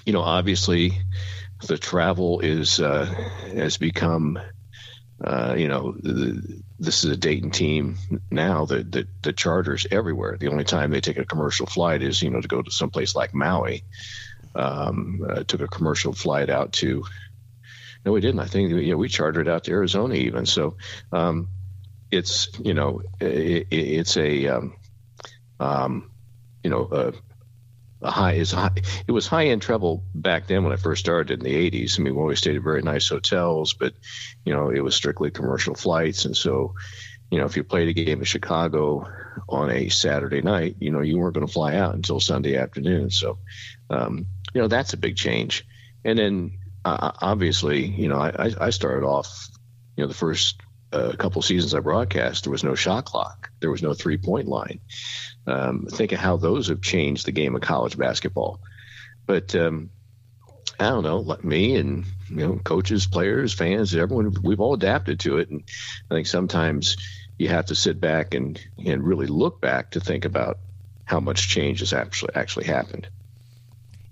you 0.05 0.13
know, 0.13 0.23
obviously 0.23 0.93
the 1.67 1.79
travel 1.79 2.41
is 2.41 2.81
uh, 2.81 3.07
has 3.55 3.77
become 3.77 4.39
uh, 5.23 5.55
you 5.57 5.69
know 5.69 5.93
the, 5.93 6.63
this 6.79 7.05
is 7.05 7.11
a 7.11 7.17
Dayton 7.17 7.51
team 7.51 7.97
now 8.31 8.67
that 8.67 8.91
the, 8.93 9.07
the 9.23 9.33
charters 9.33 9.87
everywhere. 9.91 10.37
The 10.39 10.49
only 10.49 10.65
time 10.65 10.91
they 10.91 11.01
take 11.01 11.19
a 11.19 11.25
commercial 11.25 11.67
flight 11.67 12.03
is 12.03 12.23
you 12.23 12.31
know 12.31 12.41
to 12.41 12.49
go 12.49 12.63
to 12.63 12.71
someplace 12.71 13.15
like 13.15 13.35
Maui. 13.35 13.85
Um, 14.55 15.23
uh, 15.29 15.45
took 15.45 15.61
a 15.61 15.69
commercial 15.69 16.15
flight 16.15 16.49
out 16.49 16.73
to. 16.75 17.05
No, 18.07 18.13
we 18.13 18.21
didn't. 18.21 18.39
I 18.39 18.47
think 18.47 18.71
you 18.71 18.93
know, 18.93 18.97
we 18.97 19.09
chartered 19.09 19.49
out 19.49 19.65
to 19.65 19.73
Arizona 19.73 20.15
even. 20.15 20.47
So 20.47 20.77
um, 21.13 21.49
it's 22.13 22.49
you 22.61 22.73
know 22.73 23.03
it, 23.21 23.67
it's 23.73 24.17
a 24.17 24.47
um, 24.47 24.77
um, 25.59 26.13
you 26.63 26.71
know 26.71 26.89
a, 26.93 27.13
a 28.07 28.11
high 28.13 28.35
is 28.35 28.53
high. 28.53 28.71
It 29.09 29.11
was 29.11 29.27
high 29.27 29.47
end 29.47 29.63
travel 29.63 30.05
back 30.15 30.47
then 30.47 30.63
when 30.63 30.73
I 30.73 30.77
first 30.77 31.01
started 31.01 31.41
in 31.41 31.45
the 31.45 31.71
80s. 31.71 31.99
I 31.99 32.05
mean, 32.05 32.15
we 32.15 32.21
always 32.21 32.39
stayed 32.39 32.55
at 32.55 32.63
very 32.63 32.81
nice 32.81 33.09
hotels, 33.09 33.75
but 33.75 33.93
you 34.45 34.55
know, 34.55 34.71
it 34.71 34.85
was 34.85 34.95
strictly 34.95 35.33
commercial 35.33 35.75
flights, 35.75 36.27
and 36.27 36.37
so 36.37 36.75
you 37.33 37.41
know, 37.41 37.45
if 37.47 37.57
you 37.57 37.65
played 37.65 37.89
a 37.89 37.93
game 37.93 38.21
in 38.21 38.25
Chicago 38.25 39.05
on 39.49 39.69
a 39.73 39.89
Saturday 39.89 40.43
night, 40.43 40.77
you 40.79 40.93
know, 40.93 41.01
you 41.01 41.19
weren't 41.19 41.35
going 41.35 41.47
to 41.47 41.53
fly 41.53 41.75
out 41.75 41.97
until 41.97 42.21
Sunday 42.21 42.57
afternoon. 42.57 43.11
So, 43.11 43.39
um, 43.91 44.27
you 44.55 44.61
know, 44.61 44.69
that's 44.69 44.93
a 44.93 44.97
big 44.97 45.17
change. 45.17 45.67
And 46.05 46.17
then 46.17 46.59
uh, 46.87 47.13
obviously, 47.21 47.85
you 47.85 48.09
know, 48.09 48.19
I, 48.19 48.53
I 48.61 48.71
started 48.71 49.05
off, 49.05 49.49
you 49.97 50.05
know, 50.05 50.09
the 50.09 50.15
first 50.15 50.61
uh, 50.93 51.13
couple 51.19 51.43
seasons 51.43 51.75
I 51.75 51.81
broadcast, 51.81 52.45
there 52.45 52.53
was 52.53 52.63
no 52.63 52.77
shot 52.77 53.07
clock, 53.07 53.51
there 53.59 53.73
was 53.73 53.83
no 53.83 53.93
three 53.93 54.19
point 54.19 54.47
line. 54.47 54.79
Um, 55.49 55.87
think 55.91 56.13
of 56.13 56.21
how 56.21 56.37
those 56.37 56.69
have 56.69 56.81
changed 56.81 57.27
the 57.27 57.33
game 57.33 57.57
of 57.57 57.61
college 57.61 57.99
basketball. 57.99 58.61
But 59.27 59.55
um, 59.57 59.91
I 60.79 60.91
don't 60.91 61.03
know, 61.03 61.19
like 61.19 61.43
me 61.43 61.75
and 61.75 62.05
you 62.29 62.37
know, 62.37 62.61
coaches, 62.63 63.07
players, 63.07 63.53
fans, 63.53 63.93
everyone, 63.93 64.37
we've 64.45 64.61
all 64.61 64.75
adapted 64.75 65.19
to 65.21 65.39
it. 65.39 65.51
And 65.51 65.65
I 66.09 66.15
think 66.15 66.29
sometimes 66.29 66.97
you 67.37 67.49
have 67.49 67.67
to 67.67 67.75
sit 67.75 68.01
back 68.01 68.33
and 68.33 68.61
and 68.85 69.03
really 69.03 69.27
look 69.27 69.61
back 69.61 69.91
to 69.93 70.01
think 70.01 70.25
about 70.25 70.59
how 71.05 71.19
much 71.19 71.49
change 71.49 71.81
has 71.81 71.93
actually 71.93 72.35
actually 72.37 72.67
happened. 72.67 73.09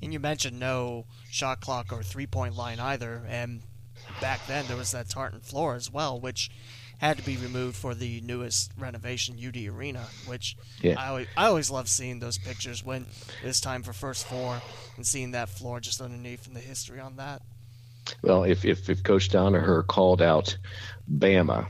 And 0.02 0.12
you 0.12 0.18
mentioned 0.18 0.58
no 0.58 1.06
shot 1.34 1.60
clock 1.60 1.92
or 1.92 2.02
three 2.02 2.26
point 2.26 2.56
line 2.56 2.78
either, 2.78 3.22
and 3.28 3.60
back 4.20 4.46
then 4.46 4.64
there 4.68 4.76
was 4.76 4.92
that 4.92 5.08
tartan 5.08 5.40
floor 5.40 5.74
as 5.74 5.92
well, 5.92 6.18
which 6.18 6.50
had 6.98 7.18
to 7.18 7.24
be 7.24 7.36
removed 7.36 7.76
for 7.76 7.92
the 7.92 8.20
newest 8.20 8.70
renovation, 8.78 9.36
UD 9.44 9.56
Arena, 9.66 10.06
which 10.26 10.56
yeah. 10.80 10.94
I, 10.96 11.08
always, 11.08 11.26
I 11.36 11.46
always 11.46 11.70
love 11.70 11.88
seeing 11.88 12.20
those 12.20 12.38
pictures 12.38 12.84
when 12.84 13.06
it's 13.42 13.60
time 13.60 13.82
for 13.82 13.92
first 13.92 14.26
four 14.26 14.62
and 14.96 15.04
seeing 15.04 15.32
that 15.32 15.48
floor 15.48 15.80
just 15.80 16.00
underneath 16.00 16.46
and 16.46 16.54
the 16.54 16.60
history 16.60 17.00
on 17.00 17.16
that. 17.16 17.42
Well, 18.22 18.44
if, 18.44 18.64
if, 18.64 18.88
if 18.88 19.02
Coach 19.02 19.28
Donoher 19.28 19.84
called 19.86 20.22
out 20.22 20.56
Bama, 21.12 21.66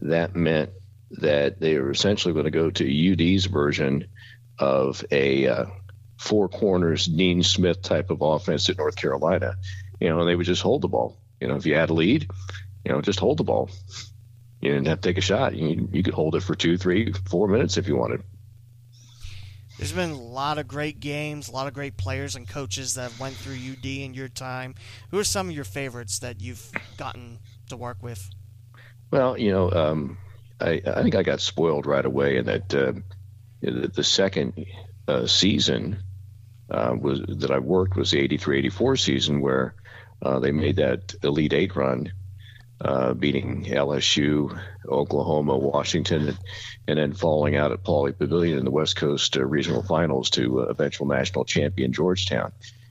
that 0.00 0.34
meant 0.34 0.70
that 1.12 1.60
they 1.60 1.78
were 1.78 1.90
essentially 1.92 2.34
going 2.34 2.46
to 2.46 2.50
go 2.50 2.70
to 2.70 3.12
UD's 3.34 3.46
version 3.46 4.08
of 4.58 5.04
a 5.10 5.46
uh, 5.46 5.66
four 6.22 6.48
corners 6.48 7.06
Dean 7.06 7.42
Smith 7.42 7.82
type 7.82 8.10
of 8.10 8.22
offense 8.22 8.70
at 8.70 8.78
North 8.78 8.96
Carolina. 8.96 9.56
You 10.00 10.08
know, 10.08 10.24
they 10.24 10.36
would 10.36 10.46
just 10.46 10.62
hold 10.62 10.82
the 10.82 10.88
ball. 10.88 11.18
You 11.40 11.48
know, 11.48 11.56
if 11.56 11.66
you 11.66 11.74
had 11.74 11.90
a 11.90 11.94
lead, 11.94 12.30
you 12.84 12.92
know, 12.92 13.00
just 13.00 13.18
hold 13.18 13.38
the 13.38 13.44
ball. 13.44 13.70
You 14.60 14.70
didn't 14.70 14.86
have 14.86 15.00
to 15.00 15.08
take 15.08 15.18
a 15.18 15.22
shot. 15.22 15.56
You, 15.56 15.88
you 15.92 16.02
could 16.04 16.14
hold 16.14 16.36
it 16.36 16.42
for 16.42 16.54
two, 16.54 16.78
three, 16.78 17.12
four 17.28 17.48
minutes 17.48 17.76
if 17.76 17.88
you 17.88 17.96
wanted. 17.96 18.22
There's 19.76 19.92
been 19.92 20.10
a 20.10 20.16
lot 20.16 20.58
of 20.58 20.68
great 20.68 21.00
games, 21.00 21.48
a 21.48 21.52
lot 21.52 21.66
of 21.66 21.74
great 21.74 21.96
players 21.96 22.36
and 22.36 22.48
coaches 22.48 22.94
that 22.94 23.18
went 23.18 23.34
through 23.34 23.54
UD 23.54 23.84
in 23.84 24.14
your 24.14 24.28
time. 24.28 24.76
Who 25.10 25.18
are 25.18 25.24
some 25.24 25.48
of 25.48 25.54
your 25.54 25.64
favorites 25.64 26.20
that 26.20 26.40
you've 26.40 26.70
gotten 26.96 27.40
to 27.70 27.76
work 27.76 28.00
with? 28.00 28.30
Well, 29.10 29.36
you 29.36 29.50
know, 29.50 29.72
um, 29.72 30.18
I, 30.60 30.80
I, 30.86 31.02
think 31.02 31.16
I 31.16 31.24
got 31.24 31.40
spoiled 31.40 31.86
right 31.86 32.04
away 32.04 32.36
in 32.36 32.46
that 32.46 32.72
uh, 32.72 32.92
the 33.60 34.04
second 34.04 34.66
uh, 35.08 35.26
season 35.26 35.98
uh, 36.72 36.96
was 36.98 37.20
that 37.28 37.50
I 37.50 37.58
worked 37.58 37.96
was 37.96 38.10
the 38.10 38.26
83-84 38.26 38.98
season 38.98 39.40
where 39.40 39.74
uh, 40.22 40.38
they 40.38 40.52
made 40.52 40.76
that 40.76 41.14
Elite 41.22 41.52
Eight 41.52 41.76
run 41.76 42.12
uh, 42.80 43.14
beating 43.14 43.64
LSU, 43.64 44.58
Oklahoma, 44.88 45.56
Washington, 45.56 46.28
and, 46.28 46.38
and, 46.88 46.98
then 46.98 47.12
falling 47.12 47.54
out 47.54 47.70
at 47.70 47.84
Pauley 47.84 48.16
Pavilion 48.16 48.58
in 48.58 48.64
the 48.64 48.72
West 48.72 48.96
Coast 48.96 49.36
uh, 49.36 49.44
Regional 49.44 49.84
Finals 49.84 50.30
to 50.30 50.62
uh, 50.62 50.64
eventual 50.64 51.06
national 51.06 51.44
champion 51.44 51.92
Georgetown. 51.92 52.50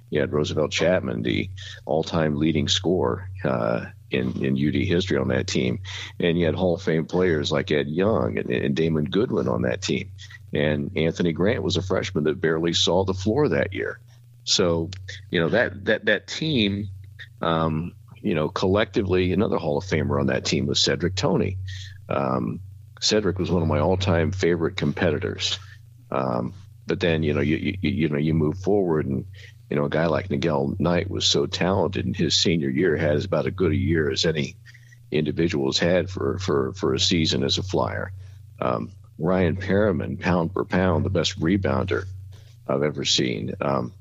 You 0.10 0.22
had 0.22 0.32
Roosevelt 0.32 0.72
Chapman, 0.72 1.24
the 1.24 1.50
all-time 1.86 2.38
leading 2.38 2.70
scorer 2.70 3.30
uh, 3.44 3.86
in, 4.12 4.44
in 4.44 4.54
UD 4.56 4.76
history 4.76 5.18
on 5.18 5.30
that 5.30 5.48
team, 5.48 5.80
and 6.20 6.40
you 6.40 6.46
had 6.46 6.56
Hall 6.56 6.76
of 6.76 6.82
Fame 6.82 7.06
players 7.06 7.52
like 7.52 7.72
Ed 7.72 7.90
Young 7.90 8.38
and, 8.38 8.50
and 8.50 8.76
Damon 8.76 9.06
Goodwin 9.06 9.48
on 9.48 9.64
that 9.64 9.82
team, 9.82 10.12
and 10.54 10.92
Anthony 10.96 11.32
Grant 11.32 11.64
was 11.64 11.78
a 11.78 11.82
freshman 11.82 12.26
that 12.26 12.42
barely 12.42 12.74
saw 12.74 13.04
the 13.04 13.14
floor 13.14 13.50
that 13.50 13.74
year. 13.74 14.00
So, 14.44 14.90
you 15.30 15.40
know 15.40 15.50
that 15.50 15.86
that 15.86 16.06
that 16.06 16.28
team 16.28 16.90
um, 17.42 17.94
you 18.22 18.36
know, 18.36 18.50
collectively, 18.50 19.34
another 19.34 19.58
Hall 19.58 19.78
of 19.78 19.86
Famer 19.86 20.20
on 20.20 20.28
that 20.28 20.46
team 20.46 20.68
was 20.68 20.80
Sedric 20.80 21.16
Toney. 21.16 21.58
Um, 22.08 22.60
Sedric 23.00 23.40
was 23.40 23.50
one 23.50 23.64
of 23.64 23.68
my 23.68 23.80
all-time 23.80 24.32
favorite 24.32 24.78
competitors. 24.78 25.58
Um, 26.12 26.54
but 26.86 27.00
then, 27.00 27.24
you 27.24 27.34
know, 27.34 27.42
you, 27.42 27.58
you, 27.58 27.78
you 27.82 28.10
know, 28.10 28.18
you 28.18 28.34
move 28.34 28.60
forward, 28.60 29.08
and 29.08 29.26
you 29.70 29.78
know, 29.78 29.86
a 29.86 29.90
guy 29.90 30.06
like 30.06 30.28
Negele 30.28 30.80
Knight 30.80 31.10
was 31.10 31.26
so 31.26 31.46
talented, 31.46 32.06
and 32.06 32.16
his 32.16 32.40
senior 32.40 32.70
year 32.70 32.96
had 32.96 33.16
as 33.16 33.26
about 33.26 33.48
as 33.48 33.54
good 33.54 33.72
a 33.72 33.78
year 33.78 34.12
as 34.12 34.26
any 34.26 34.56
individual 35.12 35.68
has 35.68 35.80
had 35.80 36.10
for 36.10 36.38
for 36.40 36.74
for 36.74 36.94
a 36.94 37.00
season 37.00 37.44
as 37.44 37.58
a 37.58 37.64
flyer. 37.64 38.12
Um, 38.60 38.92
Ryan 39.22 39.56
Perryman, 39.56 40.18
pound 40.18 40.54
per 40.54 40.66
pound, 40.66 41.06
the 41.06 41.10
best 41.10 41.40
rebounder 41.40 42.06
I've 42.68 42.84
ever 42.84 43.06
seen. 43.06 43.54
Um, 43.62 43.94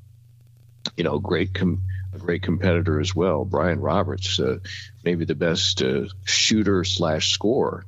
you 0.97 1.05
know, 1.05 1.19
great 1.19 1.53
com- 1.55 1.83
a 2.13 2.19
great 2.19 2.43
competitor 2.43 3.01
as 3.01 3.15
well. 3.15 3.45
Brian 3.45 3.81
Roberts, 3.81 4.41
uh, 4.41 4.59
maybe 5.05 5.25
the 5.25 5.35
best 5.35 5.83
uh, 5.83 6.07
shooter 6.25 6.85
slash 6.85 7.33
scorer 7.33 7.85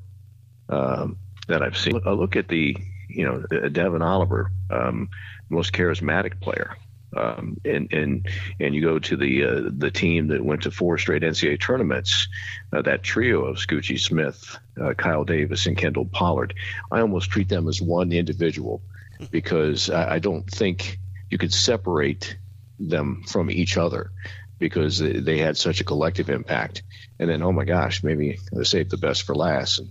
um, 0.69 1.17
that 1.49 1.63
I've 1.63 1.77
seen. 1.77 2.01
I 2.07 2.11
look 2.11 2.37
at 2.37 2.49
the, 2.49 2.77
you 3.09 3.25
know, 3.25 3.69
Devin 3.69 4.03
Oliver, 4.03 4.51
um, 4.71 5.09
most 5.49 5.73
charismatic 5.73 6.41
player. 6.41 6.77
Um, 7.15 7.59
and 7.65 7.93
and 7.93 8.29
and 8.59 8.75
you 8.75 8.81
go 8.81 8.99
to 8.99 9.17
the 9.17 9.45
uh, 9.45 9.71
the 9.77 9.91
team 9.91 10.29
that 10.29 10.45
went 10.45 10.63
to 10.63 10.71
four 10.71 10.97
straight 10.97 11.23
NCAA 11.23 11.61
tournaments, 11.61 12.29
uh, 12.73 12.83
that 12.83 13.03
trio 13.03 13.45
of 13.45 13.57
Scoochie 13.57 14.01
Smith, 14.01 14.57
uh, 14.81 14.95
Kyle 14.95 15.25
Davis, 15.25 15.67
and 15.67 15.77
Kendall 15.77 16.07
Pollard. 16.07 16.55
I 16.91 17.01
almost 17.01 17.31
treat 17.31 17.49
them 17.49 17.69
as 17.69 17.83
one 17.83 18.13
individual 18.13 18.83
because 19.31 19.91
I, 19.91 20.15
I 20.15 20.19
don't 20.21 20.49
think 20.51 20.99
you 21.31 21.39
could 21.39 21.53
separate 21.53 22.37
them 22.79 23.23
from 23.27 23.51
each 23.51 23.77
other 23.77 24.11
because 24.59 24.99
they 24.99 25.39
had 25.39 25.57
such 25.57 25.81
a 25.81 25.85
collective 25.85 26.31
impact. 26.31 26.83
And 27.19 27.29
then, 27.29 27.43
oh 27.43 27.53
my 27.53 27.65
gosh, 27.65 28.05
maybe 28.05 28.39
they 28.53 28.65
saved 28.65 28.91
the 28.91 28.97
best 28.97 29.25
for 29.25 29.35
last. 29.35 29.81
And, 29.81 29.89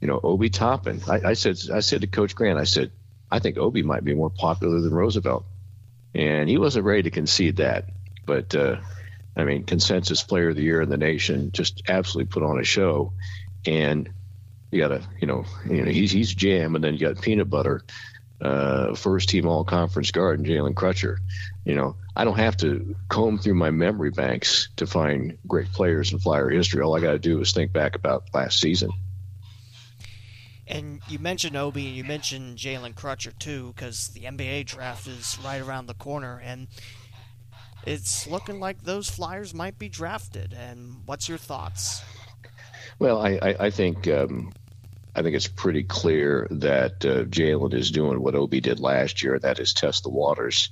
you 0.00 0.08
know, 0.08 0.20
Obi 0.22 0.48
Toppin, 0.48 1.00
I, 1.08 1.30
I, 1.30 1.32
said, 1.32 1.58
I 1.72 1.80
said 1.80 2.02
to 2.02 2.06
Coach 2.06 2.34
Grant, 2.34 2.58
I 2.58 2.64
said, 2.64 2.92
I 3.30 3.40
think 3.40 3.58
Obi 3.58 3.82
might 3.82 4.04
be 4.04 4.14
more 4.14 4.30
popular 4.30 4.80
than 4.80 4.92
Roosevelt. 4.94 5.44
And 6.14 6.48
he 6.48 6.58
wasn't 6.58 6.84
ready 6.84 7.04
to 7.04 7.10
concede 7.10 7.56
that. 7.56 7.88
But, 8.26 8.54
uh, 8.54 8.76
I 9.36 9.44
mean, 9.44 9.64
consensus 9.64 10.22
player 10.22 10.50
of 10.50 10.56
the 10.56 10.62
year 10.62 10.82
in 10.82 10.90
the 10.90 10.96
nation, 10.96 11.52
just 11.52 11.82
absolutely 11.88 12.30
put 12.30 12.42
on 12.42 12.60
a 12.60 12.64
show. 12.64 13.12
And 13.66 14.10
you 14.70 14.80
got 14.80 14.88
to, 14.88 15.02
you 15.20 15.26
know, 15.26 15.44
you 15.68 15.82
know, 15.82 15.90
he's, 15.90 16.12
he's 16.12 16.34
jam, 16.34 16.74
and 16.74 16.84
then 16.84 16.94
you 16.94 17.00
got 17.00 17.22
peanut 17.22 17.48
butter 17.48 17.82
uh, 18.42 18.94
first 18.94 19.28
team 19.28 19.46
all 19.46 19.64
conference 19.64 20.10
guard 20.10 20.40
and 20.40 20.48
Jalen 20.48 20.74
Crutcher. 20.74 21.18
You 21.64 21.76
know, 21.76 21.96
I 22.16 22.24
don't 22.24 22.38
have 22.38 22.56
to 22.58 22.96
comb 23.08 23.38
through 23.38 23.54
my 23.54 23.70
memory 23.70 24.10
banks 24.10 24.68
to 24.76 24.86
find 24.86 25.38
great 25.46 25.72
players 25.72 26.12
in 26.12 26.18
Flyer 26.18 26.50
history. 26.50 26.82
All 26.82 26.96
I 26.96 27.00
got 27.00 27.12
to 27.12 27.18
do 27.18 27.40
is 27.40 27.52
think 27.52 27.72
back 27.72 27.94
about 27.94 28.24
last 28.34 28.58
season. 28.60 28.90
And 30.72 31.02
you 31.06 31.18
mentioned 31.18 31.54
Obi, 31.54 31.86
and 31.86 31.94
you 31.94 32.02
mentioned 32.02 32.56
Jalen 32.56 32.94
Crutcher 32.94 33.38
too, 33.38 33.74
because 33.76 34.08
the 34.08 34.20
NBA 34.20 34.64
draft 34.64 35.06
is 35.06 35.38
right 35.44 35.60
around 35.60 35.86
the 35.86 35.94
corner, 35.94 36.40
and 36.42 36.66
it's 37.86 38.26
looking 38.26 38.58
like 38.58 38.82
those 38.82 39.10
Flyers 39.10 39.52
might 39.52 39.78
be 39.78 39.90
drafted. 39.90 40.54
And 40.54 41.02
what's 41.04 41.28
your 41.28 41.36
thoughts? 41.36 42.02
Well, 42.98 43.20
I, 43.20 43.38
I, 43.42 43.56
I 43.66 43.70
think 43.70 44.08
um, 44.08 44.50
I 45.14 45.20
think 45.20 45.36
it's 45.36 45.46
pretty 45.46 45.82
clear 45.82 46.48
that 46.50 47.04
uh, 47.04 47.24
Jalen 47.24 47.74
is 47.74 47.90
doing 47.90 48.22
what 48.22 48.34
Obi 48.34 48.62
did 48.62 48.80
last 48.80 49.22
year, 49.22 49.38
that 49.38 49.58
is 49.58 49.74
test 49.74 50.04
the 50.04 50.08
waters 50.08 50.70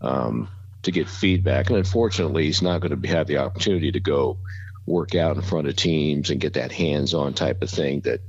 um, 0.00 0.48
to 0.84 0.90
get 0.90 1.06
feedback. 1.06 1.68
And 1.68 1.76
unfortunately, 1.76 2.46
he's 2.46 2.62
not 2.62 2.80
going 2.80 2.98
to 2.98 3.08
have 3.08 3.26
the 3.26 3.38
opportunity 3.38 3.92
to 3.92 4.00
go 4.00 4.38
work 4.86 5.14
out 5.14 5.36
in 5.36 5.42
front 5.42 5.68
of 5.68 5.76
teams 5.76 6.30
and 6.30 6.40
get 6.40 6.54
that 6.54 6.72
hands-on 6.72 7.34
type 7.34 7.62
of 7.62 7.68
thing 7.68 8.00
that 8.00 8.20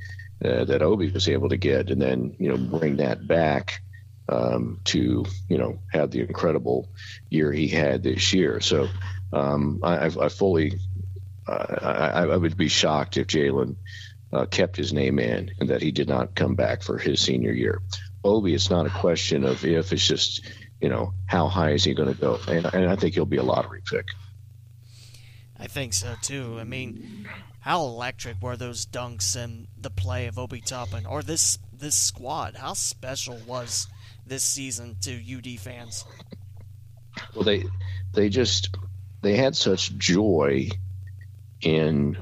uh, 0.46 0.66
that 0.66 0.82
Obi 0.82 1.12
was 1.12 1.28
able 1.28 1.50
to 1.50 1.58
get, 1.58 1.90
and 1.90 2.02
then 2.02 2.36
you 2.40 2.50
know 2.50 2.58
bring 2.58 2.98
that 2.98 3.28
back 3.28 3.82
um, 4.30 4.80
to 4.86 5.26
you 5.50 5.58
know 5.58 5.80
have 5.92 6.12
the 6.12 6.22
incredible 6.22 6.90
year 7.30 7.52
he 7.52 7.68
had 7.68 8.04
this 8.04 8.34
year. 8.34 8.60
So 8.62 8.88
um, 9.34 9.80
I, 9.84 10.06
I, 10.06 10.30
fully 10.30 10.80
uh, 11.48 11.78
I, 11.82 12.24
I, 12.24 12.38
would 12.38 12.58
be 12.58 12.70
shocked 12.70 13.18
if 13.18 13.28
Jalen 13.28 13.76
uh, 14.34 14.46
kept 14.46 14.76
his 14.76 14.94
name 14.94 15.20
in 15.20 15.52
and 15.60 15.70
that 15.70 15.82
he 15.82 15.92
did 15.92 16.08
not 16.08 16.36
come 16.36 16.56
back 16.56 16.82
for 16.82 16.98
his 16.98 17.22
senior 17.22 17.52
year. 17.52 17.82
Obi, 18.24 18.54
it's 18.54 18.70
not 18.70 18.88
a 18.88 18.90
question 18.90 19.44
of 19.44 19.64
if, 19.64 19.94
it's 19.94 20.08
just, 20.08 20.42
you 20.82 20.90
know, 20.90 21.14
how 21.28 21.48
high 21.48 21.72
is 21.72 21.84
he 21.84 21.94
going 21.94 22.14
to 22.14 22.20
go? 22.20 22.40
And, 22.48 22.66
and 22.66 22.90
I 22.90 22.96
think 22.96 23.14
he'll 23.14 23.26
be 23.26 23.38
a 23.38 23.44
lottery 23.44 23.82
pick. 23.86 24.08
I 25.60 25.68
think 25.68 25.94
so 25.94 26.16
too. 26.22 26.58
I 26.60 26.64
mean, 26.64 27.28
how 27.60 27.82
electric 27.84 28.42
were 28.42 28.58
those 28.58 28.86
dunks 28.86 29.36
and 29.36 29.68
the 29.80 29.90
play 30.06 30.28
of 30.28 30.38
Obi 30.38 30.62
Toppin 30.62 31.08
or 31.08 31.24
this 31.24 31.58
this 31.74 31.96
squad? 31.96 32.56
How 32.56 32.74
special 32.74 33.40
was 33.48 33.88
this 34.28 34.44
season 34.44 34.98
to 35.02 35.12
UD 35.12 35.60
fans? 35.60 36.06
Well, 37.34 37.44
they 37.44 37.66
they 38.14 38.30
just 38.30 38.70
they 39.24 39.36
had 39.36 39.56
such 39.56 39.98
joy 39.98 40.70
in 41.60 42.18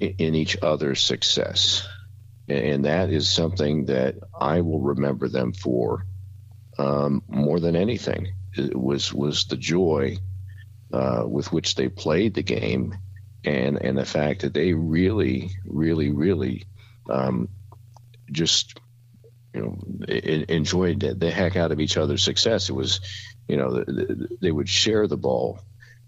in 0.00 0.34
each 0.34 0.56
other's 0.60 1.00
success. 1.00 1.86
And 2.48 2.86
that 2.86 3.10
is 3.10 3.28
something 3.28 3.84
that 3.86 4.16
I 4.34 4.62
will 4.62 4.80
remember 4.80 5.28
them 5.28 5.52
for 5.52 6.06
um, 6.76 7.22
more 7.28 7.60
than 7.60 7.76
anything. 7.76 8.32
It 8.56 8.74
was 8.74 9.14
was 9.14 9.44
the 9.44 9.56
joy 9.56 10.16
uh, 10.92 11.22
with 11.26 11.52
which 11.52 11.76
they 11.76 11.88
played 11.88 12.34
the 12.34 12.42
game, 12.42 12.96
and 13.44 13.80
and 13.80 13.96
the 13.96 14.06
fact 14.06 14.40
that 14.40 14.54
they 14.54 14.72
really, 14.72 15.50
really, 15.66 16.10
really 16.10 16.64
um, 17.08 17.48
just 18.30 18.78
you 19.54 19.62
know 19.62 20.06
enjoyed 20.48 21.00
the 21.00 21.30
heck 21.30 21.56
out 21.56 21.72
of 21.72 21.80
each 21.80 21.96
other's 21.96 22.22
success. 22.22 22.68
It 22.68 22.74
was, 22.74 23.00
you 23.46 23.56
know, 23.56 23.84
they 24.40 24.52
would 24.52 24.68
share 24.68 25.06
the 25.06 25.16
ball 25.16 25.60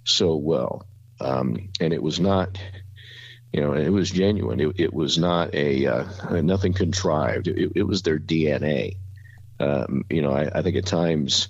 so 0.05 0.37
well, 0.37 0.87
um, 1.21 1.71
and 1.81 1.93
it 1.93 2.03
was 2.03 2.21
not 2.21 2.59
you 3.53 3.61
know, 3.61 3.73
it 3.73 3.89
was 3.89 4.11
genuine. 4.11 4.61
It, 4.61 4.79
it 4.79 4.95
was 4.95 5.19
not 5.19 5.55
a 5.55 5.87
uh, 5.87 6.41
nothing 6.41 6.73
contrived. 6.73 7.49
It, 7.49 7.73
it, 7.75 7.83
was 7.83 8.03
their 8.03 8.19
DNA. 8.19 8.97
Um, 9.59 10.05
you 10.09 10.23
know, 10.23 10.31
I, 10.31 10.59
I, 10.59 10.63
think 10.63 10.77
at 10.77 10.87
times 10.87 11.49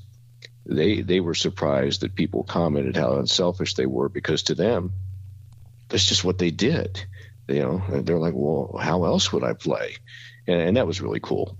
they 0.64 1.02
they 1.02 1.20
were 1.20 1.34
surprised 1.34 2.00
that 2.00 2.14
people 2.14 2.42
commented 2.42 2.96
how 2.96 3.18
unselfish 3.18 3.74
they 3.74 3.86
were 3.86 4.08
because 4.08 4.44
to 4.44 4.54
them, 4.54 4.94
that's 5.88 6.06
just 6.06 6.24
what 6.24 6.38
they 6.38 6.50
did. 6.50 7.04
You 7.50 7.62
know, 7.62 8.02
they're 8.02 8.18
like, 8.18 8.34
well, 8.36 8.76
how 8.80 9.04
else 9.04 9.32
would 9.32 9.44
I 9.44 9.54
play? 9.54 9.96
And, 10.46 10.60
and 10.60 10.76
that 10.76 10.86
was 10.86 11.00
really 11.00 11.20
cool. 11.20 11.56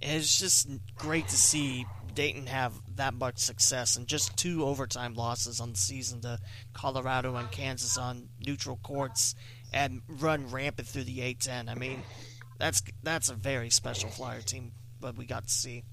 It's 0.00 0.38
just 0.38 0.68
great 0.96 1.28
to 1.28 1.36
see 1.36 1.86
Dayton 2.14 2.46
have 2.46 2.72
that 2.96 3.14
much 3.14 3.38
success 3.38 3.96
and 3.96 4.06
just 4.06 4.36
two 4.36 4.64
overtime 4.64 5.14
losses 5.14 5.60
on 5.60 5.72
the 5.72 5.78
season 5.78 6.22
to 6.22 6.38
Colorado 6.72 7.36
and 7.36 7.50
Kansas 7.50 7.96
on 7.98 8.28
neutral 8.44 8.78
courts 8.82 9.34
and 9.72 10.00
run 10.08 10.48
rampant 10.48 10.88
through 10.88 11.04
the 11.04 11.18
A10. 11.18 11.68
I 11.68 11.74
mean, 11.74 12.02
that's 12.58 12.82
that's 13.02 13.28
a 13.28 13.34
very 13.34 13.70
special 13.70 14.08
Flyer 14.08 14.40
team, 14.40 14.72
but 15.00 15.16
we 15.16 15.26
got 15.26 15.44
to 15.44 15.50
see. 15.50 15.84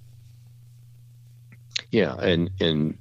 Yeah, 1.91 2.15
and 2.15 2.51
and 2.59 2.97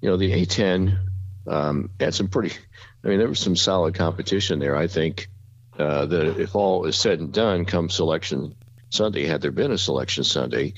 you 0.00 0.10
know 0.10 0.16
the 0.16 0.32
A10 0.32 0.98
um, 1.46 1.90
had 2.00 2.14
some 2.14 2.28
pretty. 2.28 2.56
I 3.04 3.08
mean, 3.08 3.18
there 3.18 3.28
was 3.28 3.40
some 3.40 3.56
solid 3.56 3.94
competition 3.94 4.58
there. 4.58 4.76
I 4.76 4.86
think 4.86 5.28
uh, 5.78 6.06
that 6.06 6.40
if 6.40 6.54
all 6.54 6.86
is 6.86 6.96
said 6.96 7.20
and 7.20 7.32
done, 7.32 7.64
come 7.64 7.90
selection 7.90 8.54
Sunday, 8.88 9.26
had 9.26 9.42
there 9.42 9.50
been 9.50 9.72
a 9.72 9.78
selection 9.78 10.24
Sunday, 10.24 10.74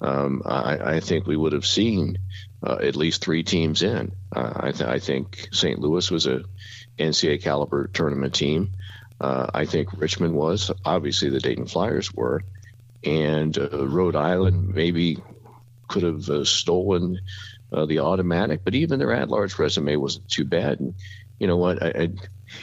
um, 0.00 0.42
I, 0.44 0.96
I, 0.96 1.00
think 1.00 1.26
we 1.26 1.36
would 1.36 1.52
have 1.52 1.66
seen 1.66 2.18
uh, 2.62 2.78
at 2.82 2.96
least 2.96 3.22
three 3.22 3.42
teams 3.42 3.82
in. 3.82 4.12
Uh, 4.34 4.52
I, 4.56 4.72
th- 4.72 4.88
I, 4.88 4.98
think 4.98 5.48
St. 5.52 5.78
Louis 5.78 6.10
was 6.10 6.26
a 6.26 6.42
NCAA 6.98 7.42
caliber 7.42 7.86
tournament 7.86 8.34
team. 8.34 8.72
Uh, 9.20 9.50
I 9.52 9.66
think 9.66 9.90
Richmond 9.92 10.34
was. 10.34 10.70
Obviously, 10.84 11.28
the 11.28 11.38
Dayton 11.38 11.66
Flyers 11.66 12.12
were, 12.12 12.42
and 13.04 13.56
uh, 13.58 13.86
Rhode 13.86 14.16
Island 14.16 14.74
maybe 14.74 15.18
could 15.86 16.02
have 16.02 16.28
uh, 16.28 16.44
stolen 16.44 17.20
the 17.86 18.00
automatic, 18.00 18.62
but 18.64 18.74
even 18.74 18.98
their 18.98 19.12
at-large 19.12 19.56
resume 19.56 19.94
wasn't 19.94 20.28
too 20.28 20.44
bad. 20.44 20.80
And 20.80 20.94
you 21.40 21.48
know 21.48 21.56
what? 21.56 21.82
I, 21.82 21.88
I 21.88 22.10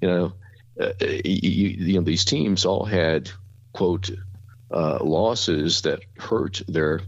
you 0.00 0.08
know, 0.08 0.32
you, 1.00 1.68
you 1.68 1.94
know, 1.94 2.04
these 2.04 2.24
teams 2.24 2.64
all 2.64 2.84
had 2.84 3.30
quote 3.72 4.10
uh, 4.70 4.98
losses 5.02 5.82
that 5.82 6.00
hurt 6.16 6.62
their 6.68 7.00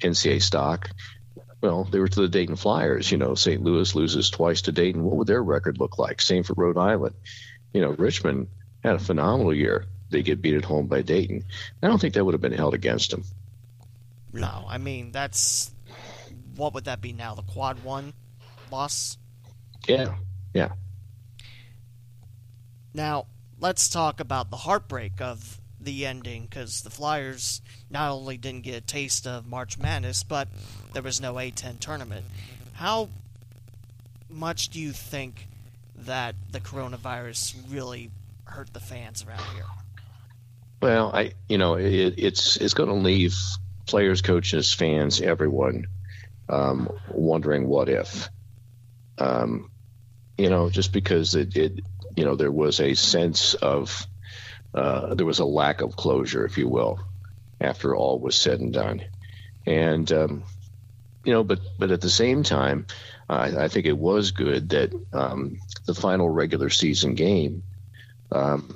NCAA 0.00 0.42
stock, 0.42 0.90
well, 1.60 1.84
they 1.84 1.98
were 1.98 2.08
to 2.08 2.20
the 2.20 2.28
Dayton 2.28 2.56
Flyers. 2.56 3.10
You 3.10 3.18
know, 3.18 3.34
St. 3.34 3.62
Louis 3.62 3.94
loses 3.94 4.28
twice 4.30 4.62
to 4.62 4.72
Dayton. 4.72 5.02
What 5.02 5.16
would 5.16 5.26
their 5.26 5.42
record 5.42 5.78
look 5.78 5.98
like? 5.98 6.20
Same 6.20 6.42
for 6.42 6.52
Rhode 6.54 6.76
Island. 6.76 7.14
You 7.72 7.80
know, 7.80 7.90
Richmond 7.90 8.48
had 8.82 8.96
a 8.96 8.98
phenomenal 8.98 9.54
year. 9.54 9.86
They 10.10 10.22
get 10.22 10.42
beat 10.42 10.54
at 10.54 10.64
home 10.64 10.86
by 10.86 11.02
Dayton. 11.02 11.44
I 11.82 11.86
don't 11.86 11.98
think 11.98 12.14
that 12.14 12.24
would 12.24 12.34
have 12.34 12.42
been 12.42 12.52
held 12.52 12.74
against 12.74 13.10
them. 13.10 13.24
No, 14.32 14.66
I 14.68 14.78
mean 14.78 15.12
that's 15.12 15.72
what 16.56 16.74
would 16.74 16.84
that 16.84 17.00
be 17.00 17.12
now? 17.12 17.34
The 17.34 17.42
quad 17.42 17.82
one 17.82 18.12
loss. 18.70 19.16
Yeah, 19.86 20.14
yeah. 20.52 20.72
Now 22.92 23.26
let's 23.60 23.88
talk 23.88 24.20
about 24.20 24.50
the 24.50 24.56
heartbreak 24.56 25.20
of 25.20 25.60
the 25.80 26.06
ending 26.06 26.44
because 26.44 26.82
the 26.82 26.90
Flyers 26.90 27.60
not 27.90 28.10
only 28.10 28.36
didn't 28.36 28.62
get 28.62 28.74
a 28.74 28.80
taste 28.80 29.26
of 29.26 29.46
March 29.46 29.78
Madness, 29.78 30.22
but 30.22 30.48
there 30.92 31.02
was 31.02 31.20
no 31.20 31.34
A10 31.34 31.78
tournament. 31.80 32.24
How 32.72 33.08
much 34.30 34.70
do 34.70 34.80
you 34.80 34.92
think 34.92 35.46
that 35.96 36.34
the 36.50 36.60
coronavirus 36.60 37.54
really 37.68 38.10
hurt 38.44 38.72
the 38.72 38.80
fans 38.80 39.24
around 39.26 39.42
here? 39.54 39.64
Well, 40.80 41.10
I 41.14 41.32
you 41.48 41.56
know 41.56 41.74
it, 41.74 42.14
it's 42.18 42.56
it's 42.56 42.74
going 42.74 42.88
to 42.88 42.94
leave 42.94 43.34
players, 43.86 44.22
coaches, 44.22 44.72
fans, 44.72 45.20
everyone 45.20 45.86
um, 46.48 46.90
wondering 47.10 47.68
what 47.68 47.88
if. 47.88 48.28
Um, 49.18 49.70
you 50.36 50.50
know, 50.50 50.70
just 50.70 50.92
because 50.92 51.34
it, 51.34 51.56
it 51.56 51.80
you 52.16 52.24
know 52.24 52.36
there 52.36 52.52
was 52.52 52.80
a 52.80 52.94
sense 52.94 53.54
of 53.54 54.06
uh, 54.74 55.14
there 55.14 55.26
was 55.26 55.38
a 55.38 55.44
lack 55.44 55.80
of 55.80 55.96
closure, 55.96 56.44
if 56.44 56.58
you 56.58 56.68
will, 56.68 57.00
after 57.60 57.94
all 57.94 58.18
was 58.18 58.36
said 58.36 58.60
and 58.60 58.72
done. 58.72 59.04
And 59.66 60.10
um, 60.12 60.44
you 61.24 61.32
know, 61.32 61.44
but 61.44 61.60
but 61.78 61.90
at 61.90 62.00
the 62.00 62.10
same 62.10 62.42
time, 62.42 62.86
I, 63.28 63.64
I 63.64 63.68
think 63.68 63.86
it 63.86 63.96
was 63.96 64.32
good 64.32 64.70
that 64.70 64.92
um, 65.12 65.58
the 65.86 65.94
final 65.94 66.28
regular 66.28 66.70
season 66.70 67.14
game, 67.14 67.62
um, 68.32 68.74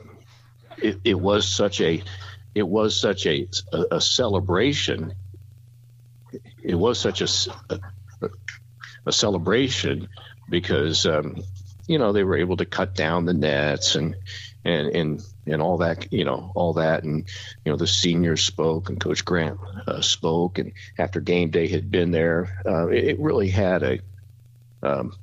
it, 0.78 1.00
it, 1.04 1.20
was 1.20 1.46
such 1.46 1.80
a 1.80 2.02
it 2.54 2.66
was 2.66 2.98
such 2.98 3.26
a 3.26 3.48
a, 3.72 3.84
a 3.96 4.00
celebration. 4.00 5.14
It 6.62 6.76
was 6.76 6.98
such 6.98 7.20
a 7.22 7.28
a, 7.70 8.28
a 9.04 9.12
celebration 9.12 10.08
because 10.48 11.06
um, 11.06 11.42
you 11.86 11.98
know 11.98 12.12
they 12.12 12.24
were 12.24 12.36
able 12.36 12.56
to 12.58 12.64
cut 12.64 12.94
down 12.94 13.24
the 13.24 13.34
nets 13.34 13.94
and 13.94 14.16
and 14.64 14.88
and 14.88 15.22
and 15.46 15.62
all 15.62 15.78
that 15.78 16.12
you 16.12 16.24
know 16.24 16.52
all 16.54 16.74
that. 16.74 17.04
And 17.04 17.28
you 17.64 17.72
know 17.72 17.76
the 17.76 17.86
seniors 17.86 18.44
spoke 18.44 18.88
and 18.88 19.00
coach 19.00 19.24
grant 19.24 19.58
uh, 19.86 20.00
spoke. 20.00 20.58
And 20.58 20.72
after 20.98 21.20
game 21.20 21.50
day 21.50 21.68
had 21.68 21.90
been 21.90 22.10
there 22.10 22.62
uh, 22.66 22.88
it, 22.88 23.18
really 23.18 23.48
had 23.48 23.82
a 23.82 23.98
um, 24.82 25.14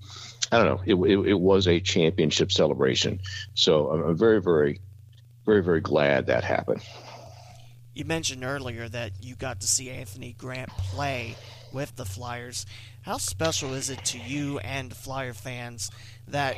I 0.52 0.58
don't 0.58 0.66
know 0.66 0.82
it, 0.86 1.12
it, 1.12 1.30
it, 1.30 1.40
was 1.40 1.68
a 1.68 1.80
championship 1.80 2.52
celebration. 2.52 3.20
So 3.54 3.90
I'm 3.90 4.18
very 4.18 4.42
very 4.42 4.82
very 5.46 5.64
very 5.64 5.82
glad 5.82 6.28
that 6.28 6.44
happened. 6.44 6.82
You 7.94 8.04
mentioned 8.04 8.44
earlier 8.44 8.90
that 8.90 9.12
you 9.22 9.36
got 9.36 9.62
to 9.62 9.68
see 9.68 9.90
Anthony 9.90 10.34
Grant 10.34 10.70
play 10.70 11.36
with 11.76 11.96
the 11.96 12.06
Flyers 12.06 12.66
how 13.06 13.18
special 13.18 13.76
is 13.76 13.92
it 13.92 14.04
to 14.06 14.18
you 14.18 14.58
and 14.60 14.92
Flyer 14.92 15.34
fans 15.34 15.92
that 16.28 16.58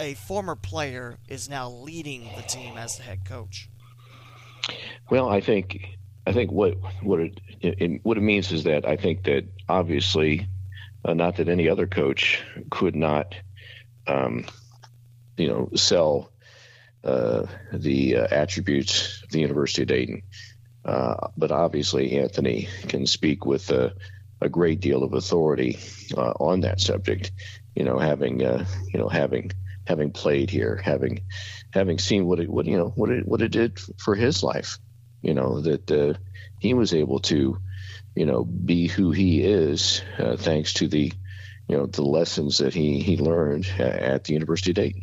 a 0.00 0.14
former 0.14 0.56
player 0.56 1.16
is 1.28 1.48
now 1.48 1.70
leading 1.70 2.28
the 2.34 2.42
team 2.42 2.76
as 2.76 2.96
the 2.96 3.04
head 3.04 3.24
coach? 3.24 3.68
Well, 5.08 5.28
I 5.28 5.40
think 5.40 5.96
I 6.26 6.32
think 6.32 6.50
what 6.50 6.74
what 7.02 7.20
it, 7.20 7.40
it 7.60 8.00
what 8.02 8.16
it 8.16 8.22
means 8.22 8.50
is 8.50 8.64
that 8.64 8.84
I 8.84 8.96
think 8.96 9.22
that 9.24 9.44
obviously, 9.68 10.48
uh, 11.04 11.14
not 11.14 11.36
that 11.36 11.48
any 11.48 11.68
other 11.68 11.86
coach 11.86 12.42
could 12.68 12.96
not, 12.96 13.36
um, 14.08 14.44
you 15.36 15.48
know, 15.48 15.70
sell 15.76 16.32
uh, 17.04 17.46
the 17.72 18.16
uh, 18.16 18.26
attributes 18.28 19.22
of 19.22 19.30
the 19.30 19.38
University 19.38 19.82
of 19.82 19.88
Dayton, 19.88 20.22
uh, 20.84 21.28
but 21.36 21.52
obviously 21.52 22.18
Anthony 22.18 22.68
can 22.88 23.06
speak 23.06 23.46
with 23.46 23.70
a, 24.40 24.48
great 24.48 24.80
deal 24.80 25.02
of 25.02 25.14
authority 25.14 25.78
uh, 26.16 26.32
on 26.40 26.60
that 26.60 26.80
subject. 26.80 27.32
You 27.74 27.84
know, 27.84 27.98
having 27.98 28.44
uh, 28.44 28.64
you 28.92 28.98
know 28.98 29.08
having 29.08 29.52
having 29.86 30.10
played 30.12 30.50
here, 30.50 30.80
having 30.82 31.22
having 31.70 31.98
seen 31.98 32.26
what 32.26 32.40
it 32.40 32.48
what 32.48 32.66
you 32.66 32.76
know 32.76 32.88
what 32.96 33.10
it 33.10 33.26
what 33.26 33.42
it 33.42 33.52
did 33.52 33.78
for 33.98 34.14
his 34.14 34.42
life. 34.42 34.78
You 35.22 35.34
know 35.34 35.60
that 35.60 35.90
uh, 35.90 36.14
he 36.58 36.74
was 36.74 36.94
able 36.94 37.20
to, 37.20 37.58
you 38.14 38.26
know, 38.26 38.44
be 38.44 38.88
who 38.88 39.10
he 39.12 39.42
is 39.42 40.02
uh, 40.18 40.36
thanks 40.36 40.74
to 40.74 40.88
the, 40.88 41.12
you 41.68 41.76
know, 41.76 41.86
the 41.86 42.02
lessons 42.02 42.58
that 42.58 42.74
he 42.74 43.00
he 43.00 43.16
learned 43.16 43.66
at 43.78 44.24
the 44.24 44.32
University 44.32 44.70
of 44.70 44.76
Dayton. 44.76 45.02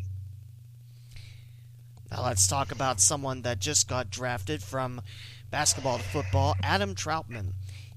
Now 2.11 2.25
let's 2.25 2.47
talk 2.47 2.71
about 2.71 2.99
someone 2.99 3.41
that 3.41 3.59
just 3.59 3.87
got 3.87 4.09
drafted 4.09 4.61
from 4.61 5.01
basketball 5.49 5.97
to 5.97 6.03
football. 6.03 6.55
Adam 6.63 6.95
Trautman 6.95 7.53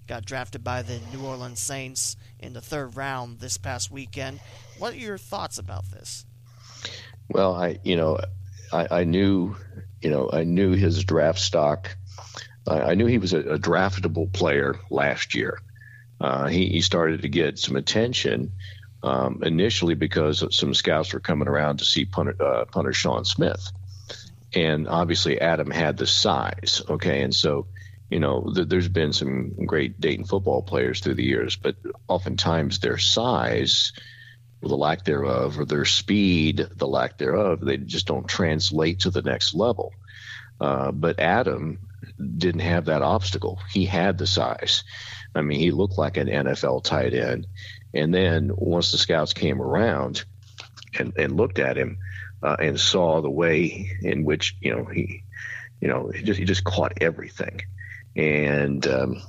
got 0.07 0.25
drafted 0.25 0.63
by 0.63 0.83
the 0.83 1.01
New 1.13 1.25
Orleans 1.25 1.61
Saints 1.61 2.17
in 2.39 2.53
the 2.53 2.61
third 2.61 2.97
round 2.97 3.41
this 3.41 3.57
past 3.57 3.91
weekend. 3.91 4.41
What 4.79 4.95
are 4.95 4.99
your 4.99 5.19
thoughts 5.19 5.59
about 5.59 5.91
this? 5.91 6.25
Well, 7.29 7.55
I 7.55 7.79
you 7.83 7.97
know 7.97 8.21
I, 8.73 9.01
I 9.01 9.05
knew 9.05 9.57
you 10.01 10.11
know 10.11 10.31
I 10.33 10.45
knew 10.45 10.73
his 10.73 11.03
draft 11.05 11.39
stock. 11.39 11.97
I, 12.67 12.81
I 12.81 12.95
knew 12.95 13.07
he 13.07 13.19
was 13.19 13.33
a, 13.33 13.41
a, 13.41 13.59
draftable 13.59 14.33
player 14.33 14.79
last 14.91 15.35
year. 15.35 15.61
Uh, 16.21 16.47
he, 16.47 16.69
he 16.69 16.81
started 16.81 17.23
to 17.23 17.29
get 17.29 17.59
some 17.59 17.77
attention 17.77 18.53
um, 19.03 19.43
initially 19.45 19.95
because 19.95 20.45
some 20.57 20.75
scouts 20.75 21.13
were 21.13 21.21
coming 21.21 21.49
around 21.49 21.79
to 21.79 21.85
see 21.85 22.05
punter, 22.05 22.43
uh, 22.43 22.65
punter 22.65 22.93
Sean 22.93 23.25
Smith, 23.25 23.71
and 24.55 24.89
obviously 24.89 25.41
Adam 25.41 25.71
had 25.71 25.97
the 25.97 26.07
size. 26.07 26.83
Okay, 26.89 27.23
and 27.23 27.35
so 27.35 27.67
you 28.11 28.21
know 28.21 28.51
th- 28.55 28.69
there's 28.69 28.89
been 28.89 29.13
some 29.13 29.67
great 29.67 30.01
Dayton 30.01 30.25
football 30.25 30.63
players 30.63 31.01
through 31.01 31.15
the 31.15 31.25
years, 31.25 31.57
but 31.57 31.77
oftentimes 32.09 32.79
their 32.79 32.99
size 32.99 33.93
or 34.63 34.69
the 34.69 34.77
lack 34.77 35.05
thereof, 35.05 35.59
or 35.59 35.65
their 35.65 35.85
speed, 35.85 36.67
the 36.77 36.87
lack 36.87 37.19
thereof, 37.19 37.61
they 37.61 37.77
just 37.77 38.07
don't 38.07 38.29
translate 38.29 39.01
to 39.01 39.11
the 39.11 39.23
next 39.23 39.55
level. 39.55 39.93
Uh, 40.61 40.91
but 40.91 41.21
Adam 41.21 41.79
didn't 42.39 42.63
have 42.63 42.87
that 42.87 43.03
obstacle. 43.03 43.61
He 43.73 43.85
had 43.85 44.17
the 44.17 44.27
size. 44.27 44.85
I 45.35 45.43
mean, 45.43 45.59
he 45.61 45.71
looked 45.71 45.99
like 45.99 46.17
an 46.17 46.29
NFL 46.29 46.85
tight 46.85 47.13
end, 47.13 47.47
And 47.93 48.13
then 48.15 48.51
once 48.55 48.93
the 48.93 48.99
scouts 48.99 49.35
came 49.35 49.61
around 49.61 50.25
and, 50.99 51.13
and 51.19 51.37
looked 51.37 51.59
at 51.59 51.77
him 51.77 51.99
uh, 52.43 52.57
and 52.59 52.81
saw 52.81 53.21
the 53.21 53.31
way 53.31 53.91
in 54.01 54.25
which 54.25 54.57
you 54.61 54.75
know 54.75 54.85
he, 54.87 55.25
you 55.81 55.89
know, 55.89 56.09
he 56.09 56.23
just 56.23 56.39
he 56.39 56.47
just 56.47 56.65
caught 56.65 56.95
everything, 57.03 57.61
and 58.17 58.87
um, 58.87 59.23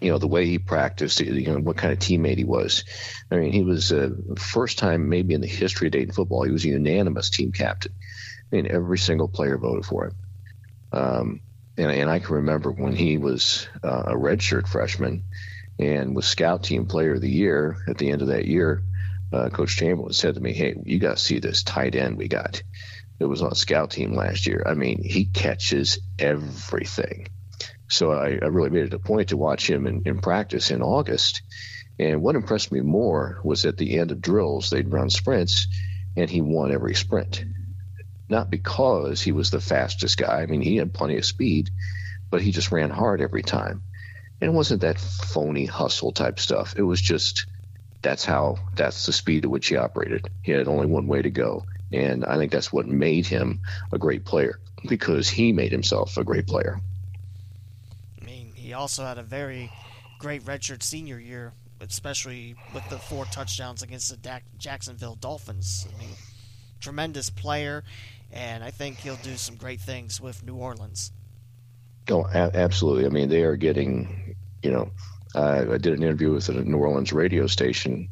you 0.00 0.10
know 0.10 0.18
the 0.18 0.26
way 0.26 0.46
he 0.46 0.58
practiced, 0.58 1.20
you 1.20 1.46
know 1.46 1.60
what 1.60 1.76
kind 1.76 1.92
of 1.92 2.00
teammate 2.00 2.36
he 2.36 2.44
was. 2.44 2.84
I 3.30 3.36
mean, 3.36 3.52
he 3.52 3.62
was 3.62 3.92
uh, 3.92 4.10
first 4.36 4.78
time 4.78 5.08
maybe 5.08 5.34
in 5.34 5.40
the 5.40 5.46
history 5.46 5.86
of 5.86 5.92
Dayton 5.92 6.12
football, 6.12 6.42
he 6.42 6.50
was 6.50 6.64
a 6.64 6.68
unanimous 6.68 7.30
team 7.30 7.52
captain. 7.52 7.92
I 8.52 8.56
mean, 8.56 8.66
every 8.68 8.98
single 8.98 9.28
player 9.28 9.56
voted 9.56 9.86
for 9.86 10.06
him. 10.06 10.16
Um, 10.92 11.40
and, 11.78 11.90
and, 11.90 12.10
I 12.10 12.18
can 12.18 12.34
remember 12.34 12.70
when 12.70 12.94
he 12.94 13.16
was 13.16 13.66
uh, 13.82 14.02
a 14.08 14.14
redshirt 14.14 14.68
freshman 14.68 15.24
and 15.78 16.14
was 16.14 16.26
scout 16.26 16.64
team 16.64 16.84
player 16.84 17.14
of 17.14 17.22
the 17.22 17.30
year 17.30 17.78
at 17.88 17.96
the 17.96 18.10
end 18.10 18.20
of 18.20 18.28
that 18.28 18.46
year. 18.46 18.82
Uh, 19.32 19.48
Coach 19.48 19.78
Chamberlin 19.78 20.12
said 20.12 20.34
to 20.34 20.40
me, 20.40 20.52
"Hey, 20.52 20.74
you 20.84 20.98
got 20.98 21.16
to 21.16 21.22
see 21.22 21.38
this 21.38 21.62
tight 21.62 21.94
end 21.94 22.18
we 22.18 22.28
got. 22.28 22.62
It 23.18 23.24
was 23.24 23.40
on 23.40 23.54
scout 23.54 23.92
team 23.92 24.12
last 24.12 24.46
year. 24.46 24.62
I 24.66 24.74
mean, 24.74 25.02
he 25.02 25.24
catches 25.26 26.00
everything." 26.18 27.28
So 27.92 28.10
I, 28.10 28.38
I 28.40 28.46
really 28.46 28.70
made 28.70 28.86
it 28.86 28.94
a 28.94 28.98
point 28.98 29.28
to 29.28 29.36
watch 29.36 29.68
him 29.68 29.86
in, 29.86 30.02
in 30.06 30.20
practice 30.20 30.70
in 30.70 30.80
August. 30.80 31.42
And 31.98 32.22
what 32.22 32.36
impressed 32.36 32.72
me 32.72 32.80
more 32.80 33.38
was 33.44 33.66
at 33.66 33.76
the 33.76 33.98
end 33.98 34.12
of 34.12 34.22
drills, 34.22 34.70
they'd 34.70 34.90
run 34.90 35.10
sprints, 35.10 35.68
and 36.16 36.30
he 36.30 36.40
won 36.40 36.72
every 36.72 36.94
sprint. 36.94 37.44
Not 38.30 38.50
because 38.50 39.20
he 39.20 39.30
was 39.30 39.50
the 39.50 39.60
fastest 39.60 40.16
guy. 40.16 40.40
I 40.40 40.46
mean, 40.46 40.62
he 40.62 40.76
had 40.76 40.94
plenty 40.94 41.18
of 41.18 41.26
speed, 41.26 41.68
but 42.30 42.40
he 42.40 42.50
just 42.50 42.72
ran 42.72 42.88
hard 42.88 43.20
every 43.20 43.42
time. 43.42 43.82
And 44.40 44.50
it 44.50 44.54
wasn't 44.54 44.80
that 44.80 44.98
phony 44.98 45.66
hustle 45.66 46.12
type 46.12 46.40
stuff. 46.40 46.74
It 46.78 46.82
was 46.82 47.00
just 47.00 47.44
that's 48.00 48.24
how 48.24 48.56
that's 48.74 49.04
the 49.04 49.12
speed 49.12 49.44
at 49.44 49.50
which 49.50 49.68
he 49.68 49.76
operated. 49.76 50.30
He 50.40 50.52
had 50.52 50.66
only 50.66 50.86
one 50.86 51.06
way 51.06 51.20
to 51.20 51.30
go. 51.30 51.66
And 51.92 52.24
I 52.24 52.38
think 52.38 52.52
that's 52.52 52.72
what 52.72 52.88
made 52.88 53.26
him 53.26 53.60
a 53.92 53.98
great 53.98 54.24
player 54.24 54.60
because 54.88 55.28
he 55.28 55.52
made 55.52 55.72
himself 55.72 56.16
a 56.16 56.24
great 56.24 56.46
player. 56.46 56.80
He 58.72 58.74
also 58.74 59.04
had 59.04 59.18
a 59.18 59.22
very 59.22 59.68
great 60.18 60.42
redshirt 60.44 60.82
senior 60.82 61.18
year, 61.18 61.52
especially 61.82 62.54
with 62.72 62.88
the 62.88 62.96
four 62.96 63.26
touchdowns 63.26 63.82
against 63.82 64.08
the 64.08 64.40
Jacksonville 64.56 65.14
Dolphins. 65.14 65.86
I 65.94 66.00
mean, 66.00 66.16
tremendous 66.80 67.28
player, 67.28 67.84
and 68.32 68.64
I 68.64 68.70
think 68.70 68.96
he'll 69.00 69.16
do 69.16 69.36
some 69.36 69.56
great 69.56 69.78
things 69.78 70.22
with 70.22 70.42
New 70.42 70.54
Orleans. 70.54 71.12
Oh, 72.08 72.24
a- 72.24 72.56
absolutely. 72.56 73.04
I 73.04 73.10
mean, 73.10 73.28
they 73.28 73.42
are 73.42 73.56
getting, 73.56 74.36
you 74.62 74.70
know, 74.70 74.90
I 75.34 75.76
did 75.76 75.88
an 75.88 76.02
interview 76.02 76.32
with 76.32 76.48
a 76.48 76.54
New 76.54 76.78
Orleans 76.78 77.12
radio 77.12 77.46
station 77.48 78.08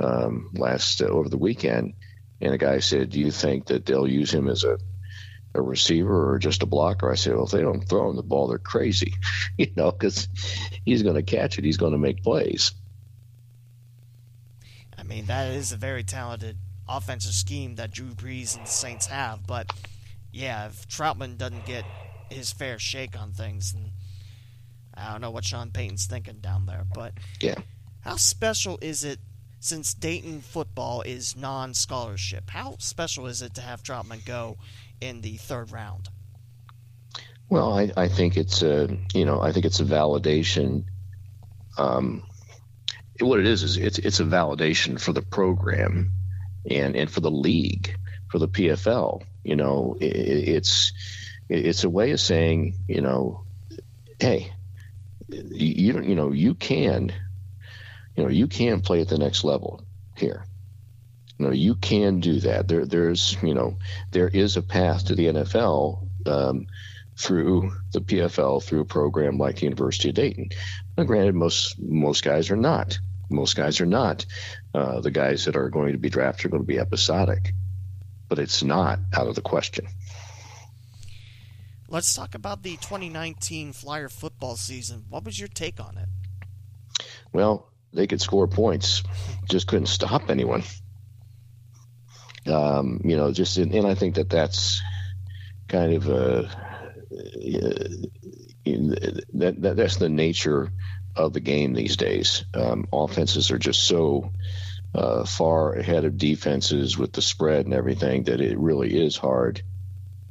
um, 0.00 0.50
last 0.52 1.00
uh, 1.00 1.06
over 1.06 1.30
the 1.30 1.38
weekend, 1.38 1.94
and 2.42 2.52
a 2.52 2.58
guy 2.58 2.80
said, 2.80 3.08
"Do 3.08 3.20
you 3.20 3.30
think 3.30 3.68
that 3.68 3.86
they'll 3.86 4.06
use 4.06 4.34
him 4.34 4.48
as 4.48 4.64
a 4.64 4.78
a 5.54 5.62
receiver 5.62 6.32
or 6.32 6.38
just 6.38 6.62
a 6.62 6.66
blocker. 6.66 7.10
I 7.10 7.14
say, 7.14 7.30
well, 7.32 7.44
if 7.44 7.50
they 7.50 7.60
don't 7.60 7.88
throw 7.88 8.10
him 8.10 8.16
the 8.16 8.22
ball, 8.22 8.48
they're 8.48 8.58
crazy, 8.58 9.14
you 9.58 9.70
know, 9.76 9.92
because 9.92 10.28
he's 10.84 11.02
going 11.02 11.16
to 11.16 11.22
catch 11.22 11.58
it. 11.58 11.64
He's 11.64 11.76
going 11.76 11.92
to 11.92 11.98
make 11.98 12.22
plays. 12.22 12.72
I 14.98 15.02
mean, 15.02 15.26
that 15.26 15.52
is 15.52 15.72
a 15.72 15.76
very 15.76 16.02
talented 16.02 16.56
offensive 16.88 17.32
scheme 17.32 17.76
that 17.76 17.90
Drew 17.90 18.10
Brees 18.10 18.56
and 18.56 18.66
the 18.66 18.70
Saints 18.70 19.06
have. 19.06 19.46
But 19.46 19.70
yeah, 20.32 20.66
if 20.66 20.88
Trautman 20.88 21.38
doesn't 21.38 21.66
get 21.66 21.84
his 22.30 22.52
fair 22.52 22.78
shake 22.78 23.18
on 23.18 23.32
things, 23.32 23.72
then 23.72 23.92
I 24.94 25.12
don't 25.12 25.20
know 25.20 25.30
what 25.30 25.44
Sean 25.44 25.70
Payton's 25.70 26.06
thinking 26.06 26.38
down 26.40 26.66
there. 26.66 26.84
But 26.94 27.14
yeah, 27.40 27.56
how 28.00 28.16
special 28.16 28.78
is 28.82 29.04
it 29.04 29.18
since 29.60 29.94
Dayton 29.94 30.40
football 30.40 31.02
is 31.02 31.36
non-scholarship? 31.36 32.50
How 32.50 32.76
special 32.78 33.26
is 33.26 33.42
it 33.42 33.54
to 33.54 33.60
have 33.60 33.82
Trautman 33.82 34.24
go 34.24 34.56
in 35.00 35.20
the 35.20 35.36
third 35.36 35.72
round? 35.72 36.08
Well, 37.48 37.78
I, 37.78 37.90
I 37.96 38.08
think 38.08 38.36
it's 38.36 38.62
a 38.62 38.96
you 39.14 39.24
know 39.24 39.40
I 39.40 39.52
think 39.52 39.64
it's 39.66 39.80
a 39.80 39.84
validation. 39.84 40.84
Um, 41.76 42.24
what 43.20 43.38
it 43.38 43.46
is 43.46 43.62
is 43.62 43.76
it's 43.76 43.98
it's 43.98 44.20
a 44.20 44.24
validation 44.24 45.00
for 45.00 45.12
the 45.12 45.22
program, 45.22 46.10
and 46.68 46.96
and 46.96 47.10
for 47.10 47.20
the 47.20 47.30
league, 47.30 47.96
for 48.30 48.38
the 48.38 48.48
PFL. 48.48 49.22
You 49.44 49.56
know, 49.56 49.96
it, 50.00 50.06
it's 50.06 50.92
it's 51.48 51.84
a 51.84 51.90
way 51.90 52.12
of 52.12 52.20
saying 52.20 52.74
you 52.88 53.02
know, 53.02 53.44
hey, 54.18 54.52
you 55.28 56.00
you 56.00 56.14
know 56.14 56.32
you 56.32 56.54
can, 56.54 57.12
you 58.16 58.24
know 58.24 58.30
you 58.30 58.46
can 58.46 58.80
play 58.80 59.00
at 59.00 59.08
the 59.08 59.18
next 59.18 59.44
level 59.44 59.84
here. 60.16 60.44
You 61.38 61.46
know, 61.46 61.52
you 61.52 61.74
can 61.74 62.20
do 62.20 62.40
that. 62.40 62.68
There, 62.68 62.86
there's, 62.86 63.36
you 63.42 63.54
know, 63.54 63.78
there 64.12 64.28
is 64.28 64.56
a 64.56 64.62
path 64.62 65.06
to 65.06 65.14
the 65.14 65.26
NFL 65.26 66.06
um, 66.26 66.66
through 67.16 67.72
the 67.92 68.00
PFL 68.00 68.62
through 68.62 68.80
a 68.80 68.84
program 68.84 69.38
like 69.38 69.56
the 69.56 69.64
University 69.64 70.10
of 70.10 70.14
Dayton. 70.14 70.50
Now, 70.96 71.04
granted, 71.04 71.34
most 71.34 71.78
most 71.80 72.24
guys 72.24 72.50
are 72.50 72.56
not. 72.56 72.98
Most 73.30 73.56
guys 73.56 73.80
are 73.80 73.86
not. 73.86 74.26
Uh, 74.74 75.00
the 75.00 75.10
guys 75.10 75.46
that 75.46 75.56
are 75.56 75.70
going 75.70 75.92
to 75.92 75.98
be 75.98 76.10
drafted 76.10 76.46
are 76.46 76.48
going 76.50 76.62
to 76.62 76.66
be 76.66 76.78
episodic, 76.78 77.52
but 78.28 78.38
it's 78.38 78.62
not 78.62 78.98
out 79.12 79.26
of 79.26 79.34
the 79.34 79.40
question. 79.40 79.86
Let's 81.88 82.14
talk 82.14 82.34
about 82.34 82.62
the 82.62 82.76
2019 82.76 83.72
Flyer 83.72 84.08
football 84.08 84.56
season. 84.56 85.04
What 85.08 85.24
was 85.24 85.38
your 85.38 85.48
take 85.48 85.80
on 85.80 85.96
it? 85.98 86.08
Well, 87.32 87.70
they 87.92 88.06
could 88.06 88.20
score 88.20 88.48
points, 88.48 89.02
just 89.48 89.66
couldn't 89.66 89.86
stop 89.86 90.28
anyone. 90.28 90.64
Um, 92.46 93.00
you 93.04 93.16
know, 93.16 93.32
just 93.32 93.56
in, 93.58 93.72
and 93.72 93.86
I 93.86 93.94
think 93.94 94.16
that 94.16 94.28
that's 94.28 94.82
kind 95.68 95.94
of 95.94 96.08
a 96.08 96.44
uh, 96.44 96.48
that, 99.34 99.54
that 99.58 99.76
that's 99.76 99.96
the 99.96 100.08
nature 100.08 100.72
of 101.16 101.32
the 101.32 101.40
game 101.40 101.72
these 101.72 101.96
days. 101.96 102.44
Um, 102.54 102.86
offenses 102.92 103.50
are 103.50 103.58
just 103.58 103.86
so 103.86 104.30
uh, 104.94 105.24
far 105.24 105.74
ahead 105.74 106.04
of 106.04 106.18
defenses 106.18 106.96
with 106.96 107.12
the 107.12 107.22
spread 107.22 107.66
and 107.66 107.74
everything 107.74 108.24
that 108.24 108.40
it 108.40 108.58
really 108.58 108.94
is 108.94 109.16
hard 109.16 109.62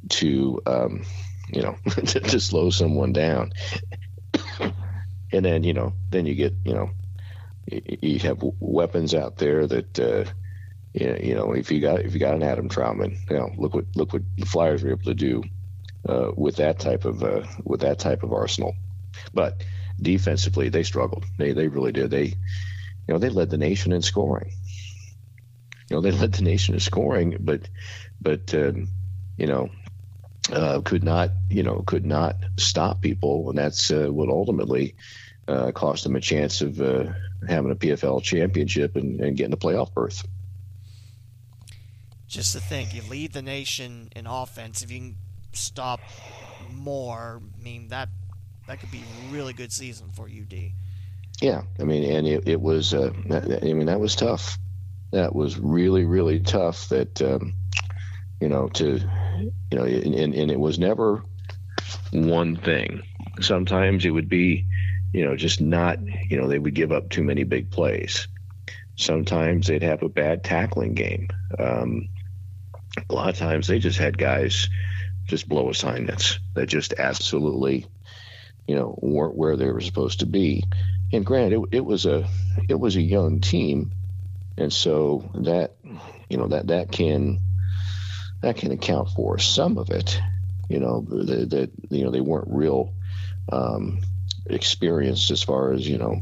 to 0.09 0.61
um, 0.65 1.03
you 1.51 1.61
know 1.61 1.75
to, 2.05 2.19
to 2.19 2.39
slow 2.39 2.69
someone 2.69 3.13
down. 3.13 3.53
and 5.31 5.45
then 5.45 5.63
you 5.63 5.73
know 5.73 5.93
then 6.09 6.25
you 6.25 6.35
get 6.35 6.53
you 6.65 6.73
know 6.73 6.89
you 7.67 8.19
have 8.19 8.43
weapons 8.59 9.13
out 9.13 9.37
there 9.37 9.67
that 9.67 9.99
uh, 9.99 10.25
you 10.93 11.33
know, 11.33 11.53
if 11.53 11.71
you 11.71 11.79
got 11.79 12.01
if 12.01 12.13
you 12.13 12.19
got 12.19 12.35
an 12.35 12.43
Adam 12.43 12.69
Trautman, 12.69 13.17
you 13.29 13.37
know, 13.37 13.51
look 13.57 13.73
what 13.73 13.85
look 13.95 14.13
what 14.13 14.21
the 14.37 14.45
Flyers 14.45 14.83
were 14.83 14.91
able 14.91 15.03
to 15.05 15.15
do 15.15 15.43
uh, 16.07 16.31
with 16.35 16.57
that 16.57 16.79
type 16.79 17.05
of 17.05 17.23
uh, 17.23 17.43
with 17.63 17.81
that 17.81 17.99
type 17.99 18.23
of 18.23 18.31
arsenal. 18.31 18.75
But 19.33 19.63
defensively, 19.99 20.69
they 20.69 20.83
struggled. 20.83 21.25
They 21.37 21.53
they 21.53 21.67
really 21.67 21.91
did. 21.91 22.11
They 22.11 22.25
you 22.25 22.35
know 23.09 23.17
they 23.17 23.29
led 23.29 23.49
the 23.49 23.57
nation 23.57 23.91
in 23.91 24.03
scoring. 24.03 24.53
You 25.89 25.95
know 25.95 26.01
they 26.01 26.11
led 26.19 26.33
the 26.33 26.43
nation 26.43 26.75
in 26.75 26.79
scoring, 26.79 27.37
but 27.39 27.67
but 28.21 28.53
um, 28.53 28.87
you 29.37 29.47
know 29.47 29.69
uh, 30.51 30.81
could 30.81 31.03
not 31.03 31.31
you 31.49 31.63
know 31.63 31.83
could 31.87 32.05
not 32.05 32.35
stop 32.57 33.01
people, 33.01 33.49
and 33.49 33.57
that's 33.57 33.89
uh, 33.89 34.09
what 34.11 34.29
ultimately 34.29 34.95
uh, 35.47 35.71
cost 35.71 36.03
them 36.03 36.15
a 36.15 36.21
chance 36.21 36.61
of 36.61 36.79
uh, 36.79 37.05
having 37.49 37.71
a 37.71 37.75
PFL 37.75 38.21
championship 38.21 38.95
and, 38.95 39.19
and 39.21 39.35
getting 39.35 39.53
a 39.53 39.57
playoff 39.57 39.91
berth 39.91 40.23
just 42.33 42.53
to 42.53 42.59
think, 42.59 42.93
you 42.93 43.03
lead 43.09 43.33
the 43.33 43.41
nation 43.41 44.09
in 44.15 44.25
offense. 44.25 44.81
If 44.81 44.91
you 44.91 44.99
can 44.99 45.15
stop 45.53 45.99
more, 46.71 47.41
I 47.59 47.63
mean 47.63 47.89
that 47.89 48.09
that 48.67 48.79
could 48.79 48.91
be 48.91 48.99
a 49.01 49.33
really 49.33 49.53
good 49.53 49.71
season 49.71 50.09
for 50.13 50.25
UD. 50.25 50.71
Yeah, 51.41 51.61
I 51.79 51.83
mean, 51.83 52.09
and 52.09 52.27
it, 52.27 52.47
it 52.47 52.61
was. 52.61 52.93
Uh, 52.93 53.11
I 53.29 53.73
mean, 53.73 53.85
that 53.85 53.99
was 53.99 54.15
tough. 54.15 54.57
That 55.11 55.35
was 55.35 55.59
really, 55.59 56.05
really 56.05 56.39
tough. 56.39 56.89
That 56.89 57.21
um, 57.21 57.53
you 58.41 58.49
know 58.49 58.67
to 58.69 58.99
you 59.71 59.77
know, 59.77 59.83
and, 59.83 60.33
and 60.33 60.51
it 60.51 60.59
was 60.59 60.79
never 60.79 61.23
one 62.11 62.55
thing. 62.55 63.03
Sometimes 63.41 64.05
it 64.05 64.11
would 64.11 64.29
be, 64.29 64.65
you 65.11 65.23
know, 65.23 65.35
just 65.35 65.61
not. 65.61 65.99
You 66.29 66.37
know, 66.37 66.47
they 66.47 66.59
would 66.59 66.73
give 66.73 66.91
up 66.91 67.09
too 67.09 67.23
many 67.23 67.43
big 67.43 67.69
plays. 67.69 68.27
Sometimes 68.95 69.67
they'd 69.67 69.83
have 69.83 70.03
a 70.03 70.09
bad 70.09 70.43
tackling 70.43 70.93
game. 70.93 71.27
Um, 71.59 72.09
a 73.09 73.13
lot 73.13 73.29
of 73.29 73.37
times 73.37 73.67
they 73.67 73.79
just 73.79 73.97
had 73.97 74.17
guys 74.17 74.69
just 75.25 75.47
blow 75.47 75.69
assignments 75.69 76.39
that 76.53 76.67
just 76.67 76.93
absolutely, 76.97 77.87
you 78.67 78.75
know, 78.75 78.97
weren't 79.01 79.35
where 79.35 79.55
they 79.55 79.71
were 79.71 79.81
supposed 79.81 80.19
to 80.19 80.25
be. 80.25 80.63
And 81.11 81.25
granted, 81.25 81.59
it, 81.59 81.77
it 81.77 81.85
was 81.85 82.05
a 82.05 82.27
it 82.69 82.79
was 82.79 82.95
a 82.95 83.01
young 83.01 83.39
team, 83.39 83.91
and 84.57 84.71
so 84.73 85.29
that 85.35 85.75
you 86.29 86.37
know 86.37 86.47
that 86.47 86.67
that 86.67 86.91
can 86.91 87.39
that 88.41 88.57
can 88.57 88.71
account 88.71 89.09
for 89.09 89.37
some 89.37 89.77
of 89.77 89.89
it. 89.89 90.19
You 90.69 90.79
know 90.79 91.01
that, 91.01 91.69
you 91.89 92.03
know 92.03 92.11
they 92.11 92.21
weren't 92.21 92.47
real 92.49 92.93
um, 93.51 93.99
experienced 94.47 95.29
as 95.29 95.43
far 95.43 95.73
as 95.73 95.87
you 95.87 95.97
know 95.97 96.21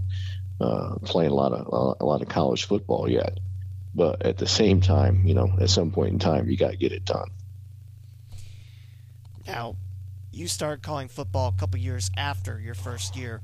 uh, 0.60 0.96
playing 1.04 1.32
a 1.32 1.36
lot 1.36 1.54
of 1.54 1.98
a 2.00 2.06
lot 2.06 2.22
of 2.22 2.28
college 2.28 2.66
football 2.66 3.10
yet. 3.10 3.40
But 3.94 4.26
at 4.26 4.38
the 4.38 4.48
same 4.48 4.82
time, 4.82 5.26
you 5.26 5.34
know, 5.34 5.52
at 5.60 5.70
some 5.70 5.92
point 5.92 6.14
in 6.14 6.20
time, 6.20 6.50
you 6.50 6.58
got 6.58 6.72
to 6.72 6.78
get 6.78 6.92
it 6.92 7.06
done. 7.06 7.30
Now, 9.46 9.76
you 10.32 10.48
started 10.48 10.82
calling 10.82 11.08
football 11.08 11.54
a 11.56 11.60
couple 11.60 11.80
years 11.80 12.10
after 12.16 12.60
your 12.60 12.74
first 12.74 13.16
year 13.16 13.42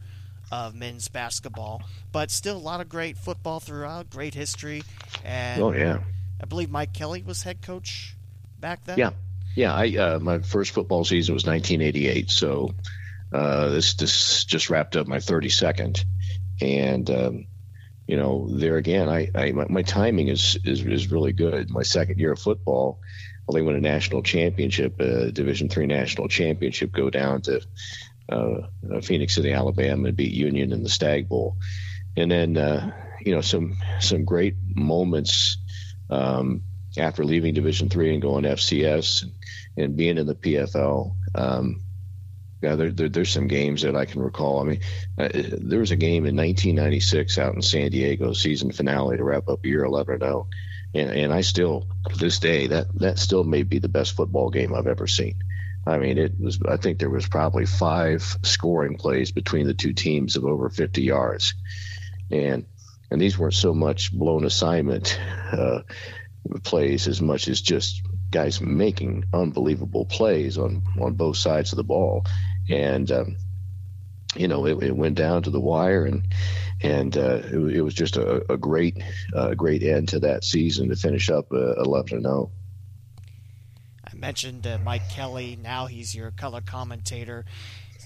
of 0.51 0.75
men's 0.75 1.07
basketball, 1.09 1.81
but 2.11 2.31
still 2.31 2.55
a 2.55 2.59
lot 2.59 2.79
of 2.81 2.87
great 2.87 3.17
football 3.17 3.59
throughout, 3.59 4.09
great 4.09 4.33
history. 4.33 4.83
And 5.25 5.61
oh 5.61 5.73
yeah, 5.73 5.99
I 6.41 6.45
believe 6.45 6.69
Mike 6.69 6.93
Kelly 6.93 7.23
was 7.23 7.43
head 7.43 7.61
coach 7.61 8.15
back 8.59 8.83
then. 8.85 8.97
Yeah, 8.97 9.11
yeah. 9.55 9.73
I 9.73 9.97
uh, 9.97 10.19
my 10.19 10.39
first 10.39 10.71
football 10.71 11.03
season 11.03 11.33
was 11.33 11.45
1988, 11.45 12.31
so 12.31 12.73
uh, 13.33 13.69
this 13.69 13.95
this 13.95 14.45
just 14.45 14.69
wrapped 14.69 14.95
up 14.95 15.07
my 15.07 15.17
32nd, 15.17 16.05
and 16.61 17.09
um, 17.09 17.47
you 18.07 18.15
know 18.15 18.47
there 18.49 18.77
again, 18.77 19.09
I, 19.09 19.29
I 19.35 19.51
my, 19.51 19.65
my, 19.69 19.81
timing 19.81 20.29
is, 20.29 20.57
is 20.63 20.83
is 20.83 21.11
really 21.11 21.33
good. 21.33 21.69
My 21.69 21.83
second 21.83 22.19
year 22.19 22.31
of 22.31 22.39
football, 22.39 22.99
well, 23.45 23.53
they 23.53 23.61
win 23.61 23.75
a 23.75 23.81
national 23.81 24.23
championship, 24.23 24.99
a 24.99 25.31
Division 25.31 25.67
three 25.67 25.85
national 25.85 26.29
championship, 26.29 26.93
go 26.93 27.09
down 27.09 27.41
to 27.43 27.61
uh, 28.31 28.67
uh, 28.93 29.01
Phenix 29.01 29.35
City, 29.35 29.51
Alabama, 29.51 30.07
and 30.07 30.17
beat 30.17 30.31
Union 30.31 30.71
in 30.71 30.83
the 30.83 30.89
Stag 30.89 31.27
Bowl, 31.27 31.57
and 32.15 32.31
then 32.31 32.55
uh, 32.55 32.91
you 33.21 33.35
know 33.35 33.41
some 33.41 33.77
some 33.99 34.23
great 34.23 34.55
moments. 34.73 35.57
Um, 36.09 36.63
after 36.97 37.25
leaving 37.25 37.53
Division 37.53 37.89
three 37.89 38.13
and 38.13 38.21
going 38.21 38.45
FCS 38.45 39.23
and, 39.23 39.31
and, 39.75 39.97
being 39.97 40.17
in 40.17 40.25
the 40.25 40.33
PFL, 40.33 41.13
um, 41.35 41.83
yeah, 42.61 42.75
there, 42.75 42.91
there, 42.91 43.09
there's 43.09 43.31
some 43.31 43.47
games 43.47 43.83
that 43.83 43.95
I 43.95 44.05
can 44.05 44.21
recall. 44.21 44.61
I 44.61 44.63
mean, 44.63 44.79
uh, 45.17 45.29
there 45.31 45.79
was 45.79 45.91
a 45.91 45.95
game 45.95 46.25
in 46.25 46.35
1996 46.35 47.37
out 47.37 47.55
in 47.55 47.61
San 47.61 47.91
Diego, 47.91 48.33
season 48.33 48.71
finale 48.71 49.17
to 49.17 49.23
wrap 49.23 49.47
up 49.47 49.65
year 49.65 49.83
11 49.83 50.19
0, 50.19 50.47
and 50.95 51.11
and 51.11 51.33
I 51.33 51.41
still 51.41 51.87
to 52.09 52.17
this 52.17 52.39
day 52.39 52.67
that 52.67 52.87
that 52.99 53.19
still 53.19 53.43
may 53.43 53.63
be 53.63 53.79
the 53.79 53.89
best 53.89 54.15
football 54.15 54.49
game 54.49 54.73
I've 54.73 54.87
ever 54.87 55.07
seen. 55.07 55.35
I 55.85 55.99
mean, 55.99 56.17
it 56.17 56.33
was. 56.39 56.59
I 56.67 56.77
think 56.77 56.99
there 56.99 57.09
was 57.09 57.27
probably 57.27 57.65
five 57.65 58.23
scoring 58.43 58.97
plays 58.97 59.31
between 59.31 59.67
the 59.67 59.73
two 59.73 59.93
teams 59.93 60.35
of 60.35 60.43
over 60.43 60.69
50 60.69 61.01
yards, 61.01 61.53
and 62.31 62.65
and 63.11 63.21
these 63.21 63.37
weren't 63.37 63.53
so 63.53 63.73
much 63.73 64.11
blown 64.11 64.45
assignment 64.45 65.19
uh, 65.51 65.81
plays 66.63 67.07
as 67.07 67.21
much 67.21 67.47
as 67.47 67.61
just 67.61 68.01
guys 68.31 68.61
making 68.61 69.25
unbelievable 69.33 70.05
plays 70.05 70.57
on 70.57 70.83
on 70.99 71.13
both 71.13 71.37
sides 71.37 71.71
of 71.71 71.77
the 71.77 71.83
ball, 71.83 72.25
and 72.69 73.11
um, 73.11 73.37
you 74.35 74.47
know 74.47 74.65
it, 74.65 74.81
it, 74.83 74.95
went 74.95 75.15
down 75.15 75.43
to 75.43 75.49
the 75.49 75.59
wire, 75.59 76.05
and 76.05 76.23
and 76.81 77.17
uh, 77.17 77.41
it, 77.43 77.75
it, 77.75 77.81
was 77.81 77.93
just 77.93 78.17
a, 78.17 78.51
a 78.51 78.57
great 78.57 79.01
great 79.55 79.83
end 79.83 80.09
to 80.09 80.19
that 80.19 80.43
season 80.43 80.89
to 80.89 80.95
finish 80.95 81.29
up 81.29 81.51
uh, 81.51 81.73
eleven 81.81 82.17
and 82.17 82.25
zero. 82.25 82.51
Oh. 82.51 82.51
I 84.11 84.15
mentioned 84.15 84.65
uh, 84.65 84.77
Mike 84.83 85.09
Kelly. 85.09 85.57
Now 85.61 85.85
he's 85.85 86.15
your 86.15 86.31
color 86.31 86.61
commentator. 86.61 87.45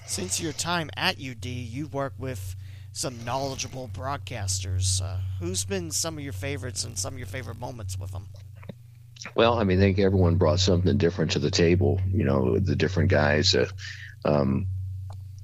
Since 0.07 0.41
your 0.41 0.51
time 0.51 0.89
at 0.97 1.17
UD, 1.17 1.45
you've 1.45 1.93
worked 1.93 2.19
with 2.19 2.55
some 2.91 3.23
knowledgeable 3.23 3.89
broadcasters. 3.93 5.01
Uh, 5.01 5.17
who's 5.39 5.63
been 5.63 5.91
some 5.91 6.17
of 6.17 6.23
your 6.23 6.33
favorites 6.33 6.83
and 6.83 6.97
some 6.97 7.13
of 7.13 7.19
your 7.19 7.27
favorite 7.27 7.59
moments 7.59 7.97
with 7.97 8.11
them? 8.11 8.27
Well, 9.35 9.59
I 9.59 9.63
mean, 9.63 9.77
I 9.77 9.81
think 9.81 9.99
everyone 9.99 10.35
brought 10.35 10.59
something 10.59 10.97
different 10.97 11.31
to 11.31 11.39
the 11.39 11.51
table. 11.51 12.01
You 12.11 12.23
know, 12.23 12.59
the 12.59 12.75
different 12.75 13.09
guys. 13.09 13.55
Uh, 13.55 13.69
um, 14.25 14.67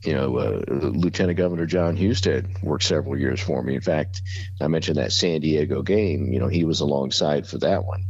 you 0.04 0.14
know, 0.14 0.38
uh, 0.38 0.62
Lieutenant 0.70 1.38
Governor 1.38 1.66
Jon 1.66 1.98
Husted 1.98 2.62
worked 2.62 2.84
several 2.84 3.20
years 3.20 3.42
for 3.42 3.62
me. 3.64 3.76
In 3.76 3.82
fact, 3.82 4.22
I 4.62 4.68
mentioned 4.68 4.98
that 4.98 5.12
San 5.12 5.42
Diego 5.42 5.82
game. 5.82 6.32
You 6.32 6.40
know, 6.40 6.48
he 6.48 6.66
was 6.66 6.82
alongside 6.82 7.48
for 7.48 7.58
that 7.60 7.84
one 7.84 8.06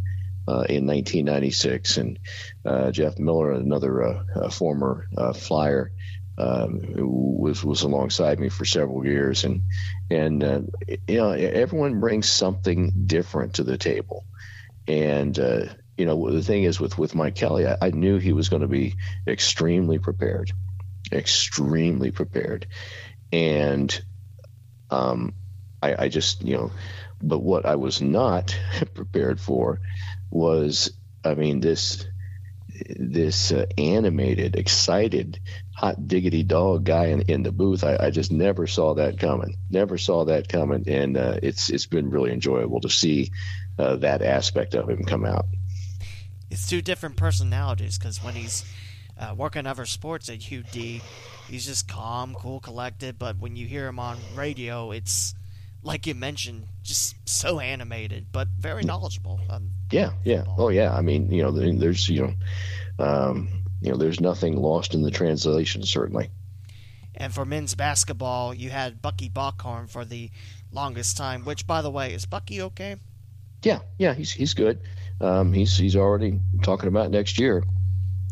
uh, 0.48 0.66
in 0.70 0.86
1996, 0.86 1.98
and 1.98 2.20
uh, 2.66 2.92
Jeff 2.92 3.18
Miller, 3.18 3.52
another 3.52 4.04
uh, 4.04 4.50
former 4.50 5.08
uh, 5.18 5.34
Flyer, 5.34 5.92
um, 6.38 6.82
was 6.98 7.64
was 7.64 7.82
alongside 7.82 8.40
me 8.40 8.50
for 8.50 8.66
several 8.66 9.06
years, 9.06 9.44
and 9.44 9.64
and 10.12 10.44
uh, 10.44 10.62
you 11.08 11.18
know, 11.18 11.32
everyone 11.32 12.00
brings 12.00 12.30
something 12.30 13.06
different 13.08 13.56
to 13.56 13.64
the 13.64 13.78
table. 13.78 14.26
And 14.88 15.38
uh, 15.38 15.66
you 15.98 16.06
know, 16.06 16.32
the 16.32 16.44
thing 16.44 16.64
is 16.64 16.80
with 16.80 16.98
with 16.98 17.16
Mike 17.16 17.36
Kelly, 17.36 17.68
I, 17.68 17.78
I 17.82 17.90
knew 17.90 18.18
he 18.18 18.34
was 18.34 18.50
going 18.50 18.62
to 18.62 18.68
be 18.68 18.96
extremely 19.28 20.00
prepared, 20.00 20.52
extremely 21.12 22.12
prepared, 22.12 22.68
and 23.32 24.00
um, 24.90 25.34
I, 25.82 26.06
I 26.06 26.08
just 26.08 26.44
you 26.44 26.56
know, 26.56 26.72
but 27.22 27.40
what 27.40 27.66
I 27.66 27.76
was 27.76 28.02
not 28.02 28.58
prepared 28.94 29.40
for 29.40 29.82
was, 30.30 30.92
I 31.24 31.34
mean, 31.34 31.60
this 31.62 32.06
this 32.96 33.52
uh, 33.52 33.66
animated, 33.78 34.56
excited, 34.56 35.40
hot 35.76 36.08
diggity 36.08 36.44
dog 36.44 36.84
guy 36.84 37.08
in, 37.08 37.22
in 37.24 37.44
the 37.44 37.52
booth. 37.52 37.84
I, 37.84 37.98
I, 38.00 38.12
just 38.12 38.32
never 38.32 38.68
saw 38.68 38.94
that 38.96 39.20
coming. 39.20 39.58
Never 39.70 39.98
saw 39.98 40.26
that 40.26 40.48
coming, 40.48 40.88
and 40.88 41.18
uh, 41.18 41.40
it's 41.42 41.70
it's 41.70 41.88
been 41.88 42.10
really 42.10 42.32
enjoyable 42.32 42.82
to 42.82 42.90
see 42.90 43.32
uh, 43.78 43.96
that 43.98 44.22
aspect 44.22 44.74
of 44.74 44.90
him 44.90 45.04
come 45.04 45.26
out. 45.26 45.46
It's 46.50 46.68
two 46.68 46.82
different 46.82 47.18
personalities 47.18 47.98
because 47.98 48.24
when 48.24 48.36
he's 48.36 48.66
uh, 49.20 49.34
working 49.36 49.66
other 49.66 49.86
sports 49.86 50.30
at 50.30 50.52
UD, 50.52 51.02
he's 51.50 51.66
just 51.66 51.88
calm, 51.88 52.36
cool, 52.36 52.60
collected. 52.60 53.20
But 53.20 53.38
when 53.40 53.56
you 53.56 53.68
hear 53.68 53.88
him 53.88 54.00
on 54.00 54.18
radio, 54.36 54.92
it's 54.92 55.36
like 55.84 56.08
you 56.08 56.16
mentioned, 56.16 56.68
just 56.84 57.16
so 57.28 57.60
animated, 57.60 58.28
but 58.32 58.48
very 58.60 58.84
knowledgeable. 58.84 59.40
yeah, 59.92 60.12
yeah, 60.24 60.44
oh 60.58 60.70
yeah. 60.70 60.94
I 60.94 61.02
mean, 61.02 61.32
you 61.32 61.44
know, 61.44 61.52
there's 61.52 62.08
you 62.10 62.36
know, 63.00 63.06
um, 63.06 63.50
you 63.82 63.92
know, 63.92 63.98
there's 63.98 64.20
nothing 64.20 64.58
lost 64.58 64.94
in 64.94 65.02
the 65.02 65.12
translation, 65.12 65.84
certainly. 65.84 66.30
And 67.16 67.34
for 67.34 67.46
men's 67.46 67.74
basketball, 67.74 68.54
you 68.54 68.70
had 68.70 69.02
Bucky 69.02 69.30
Bockhorn 69.30 69.90
for 69.90 70.06
the 70.06 70.30
longest 70.72 71.18
time. 71.18 71.44
Which, 71.44 71.66
by 71.66 71.82
the 71.82 71.90
way, 71.90 72.14
is 72.14 72.26
Bucky 72.26 72.62
okay? 72.62 72.98
Yeah, 73.68 73.80
yeah, 73.98 74.14
he's 74.14 74.32
he's 74.32 74.54
good. 74.54 74.80
Um, 75.20 75.52
he's 75.52 75.76
he's 75.76 75.98
already 75.98 76.40
talking 76.64 76.88
about 76.88 77.12
next 77.12 77.38
year. 77.38 77.66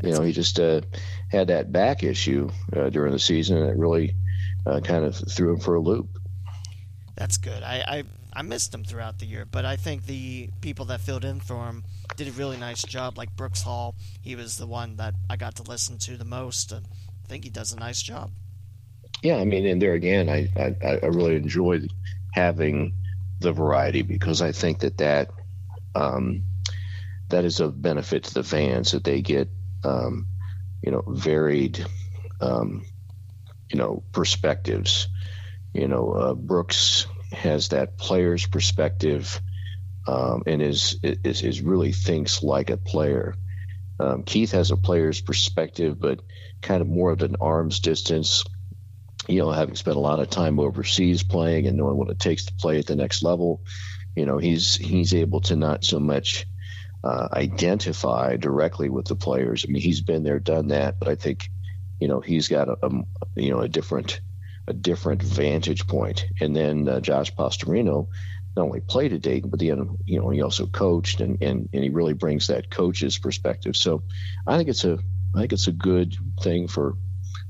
You 0.02 0.12
know, 0.12 0.22
he 0.22 0.32
just 0.32 0.62
uh, 0.62 0.80
had 1.30 1.48
that 1.48 1.74
back 1.74 2.04
issue 2.04 2.50
uh, 2.74 2.90
during 2.90 3.12
the 3.12 3.20
season, 3.20 3.58
and 3.58 3.70
it 3.70 3.76
really 3.76 4.16
uh, 4.66 4.80
kind 4.80 5.04
of 5.04 5.14
threw 5.16 5.52
him 5.52 5.60
for 5.60 5.76
a 5.76 5.80
loop. 5.82 6.08
That's 7.18 7.36
good. 7.36 7.64
I, 7.64 7.84
I 7.86 8.04
I 8.32 8.44
missed 8.44 8.74
him 8.74 8.86
throughout 8.86 9.20
the 9.20 9.26
year, 9.26 9.46
but 9.46 9.66
I 9.66 9.76
think 9.76 10.06
the 10.06 10.50
people 10.62 10.86
that 10.86 11.02
filled 11.02 11.26
in 11.26 11.42
for 11.42 11.66
him 11.66 11.84
did 12.16 12.30
a 12.30 12.32
really 12.32 12.56
nice 12.56 12.84
job. 12.84 13.18
Like 13.18 13.36
Brooks 13.36 13.62
Hall, 13.64 13.94
he 14.22 14.38
was 14.38 14.58
the 14.58 14.68
one 14.68 14.96
that 14.96 15.16
I 15.30 15.36
got 15.36 15.56
to 15.56 15.64
listen 15.64 15.98
to 16.00 16.16
the 16.16 16.24
most, 16.24 16.72
and 16.72 16.86
I 17.26 17.28
think 17.28 17.44
he 17.44 17.50
does 17.50 17.74
a 17.74 17.78
nice 17.78 18.02
job. 18.02 18.32
Yeah, 19.22 19.36
I 19.36 19.44
mean, 19.44 19.66
and 19.66 19.82
there 19.82 19.96
again, 19.96 20.30
I 20.30 20.48
I, 20.56 21.00
I 21.04 21.08
really 21.08 21.36
enjoyed 21.36 21.92
having 22.34 22.94
the 23.40 23.52
variety 23.52 24.02
because 24.02 24.42
I 24.42 24.52
think 24.52 24.80
that 24.80 24.98
that 24.98 25.30
um, 25.94 26.44
that 27.30 27.46
is 27.46 27.60
of 27.60 27.82
benefit 27.82 28.26
to 28.26 28.34
the 28.34 28.44
fans 28.44 28.92
that 28.92 29.04
they 29.04 29.22
get 29.22 29.50
um, 29.84 30.28
you 30.82 30.92
know 30.92 31.04
varied 31.08 31.86
um, 32.42 32.86
you 33.70 33.78
know 33.78 34.04
perspectives. 34.12 35.08
You 35.74 35.88
know, 35.88 36.12
uh, 36.12 36.34
Brooks 36.36 37.06
has 37.34 37.70
that 37.70 37.98
player's 37.98 38.46
perspective 38.46 39.42
um, 40.08 40.44
and 40.46 40.62
is, 40.62 41.00
is 41.04 41.42
is 41.42 41.62
really 41.62 41.92
thinks 41.92 42.44
like 42.44 42.70
a 42.70 42.78
player. 42.78 43.36
Um, 44.00 44.24
Keith 44.24 44.52
has 44.52 44.72
a 44.72 44.78
player's 44.78 45.22
perspective, 45.22 46.00
but 46.00 46.22
kind 46.62 46.82
of 46.82 46.88
more 46.88 47.12
of 47.12 47.22
an 47.22 47.38
arm's 47.42 47.80
distance 47.80 48.44
you 49.28 49.40
know, 49.40 49.52
having 49.52 49.76
spent 49.76 49.98
a 49.98 50.00
lot 50.02 50.20
of 50.20 50.30
time 50.30 50.60
overseas 50.60 51.24
playing 51.24 51.68
and 51.68 51.78
knowing 51.78 51.98
what 51.98 52.10
it 52.10 52.20
takes 52.20 52.46
to 52.46 52.54
play 52.54 52.80
at 52.80 52.88
the 52.88 52.96
next 52.96 53.24
level, 53.24 53.64
you 54.16 54.26
know, 54.26 54.38
he's 54.38 54.76
he's 54.76 55.14
able 55.14 55.42
to 55.42 55.56
not 55.56 55.84
so 55.84 56.00
much 56.00 56.46
uh, 57.04 57.28
identify 57.34 58.38
directly 58.38 58.90
with 58.90 59.06
the 59.06 59.16
players. 59.16 59.66
I 59.68 59.72
mean, 59.72 59.82
he's 59.82 60.02
been 60.02 60.24
there, 60.24 60.40
done 60.40 60.70
that, 60.70 61.00
but 61.00 61.08
I 61.08 61.16
think, 61.16 61.50
you 62.00 62.08
know, 62.08 62.20
he's 62.20 62.48
got 62.48 62.70
a, 62.70 62.78
a 62.82 62.90
you 63.36 63.52
know 63.52 63.60
a 63.60 63.70
different 63.70 64.22
a 64.68 64.74
different 64.74 65.22
vantage 65.22 65.88
point. 65.88 66.26
And 66.42 66.56
then 66.56 66.88
uh, 66.88 67.00
Josh 67.00 67.34
Postorino 67.36 68.08
not 68.56 68.66
only 68.66 68.80
played 68.80 69.14
at 69.14 69.22
Dayton, 69.22 69.50
but 69.50 69.60
then 69.60 69.98
you 70.06 70.20
know 70.20 70.30
he 70.30 70.42
also 70.42 70.66
coached, 70.66 71.22
and, 71.22 71.42
and 71.42 71.70
and 71.74 71.84
he 71.84 71.90
really 71.90 72.14
brings 72.14 72.48
that 72.48 72.70
coach's 72.70 73.18
perspective. 73.18 73.76
So 73.76 74.04
I 74.48 74.58
think 74.58 74.70
it's 74.70 74.86
a 74.86 74.98
I 75.36 75.40
think 75.40 75.54
it's 75.54 75.68
a 75.68 75.74
good 75.74 76.16
thing 76.42 76.68
for 76.68 76.96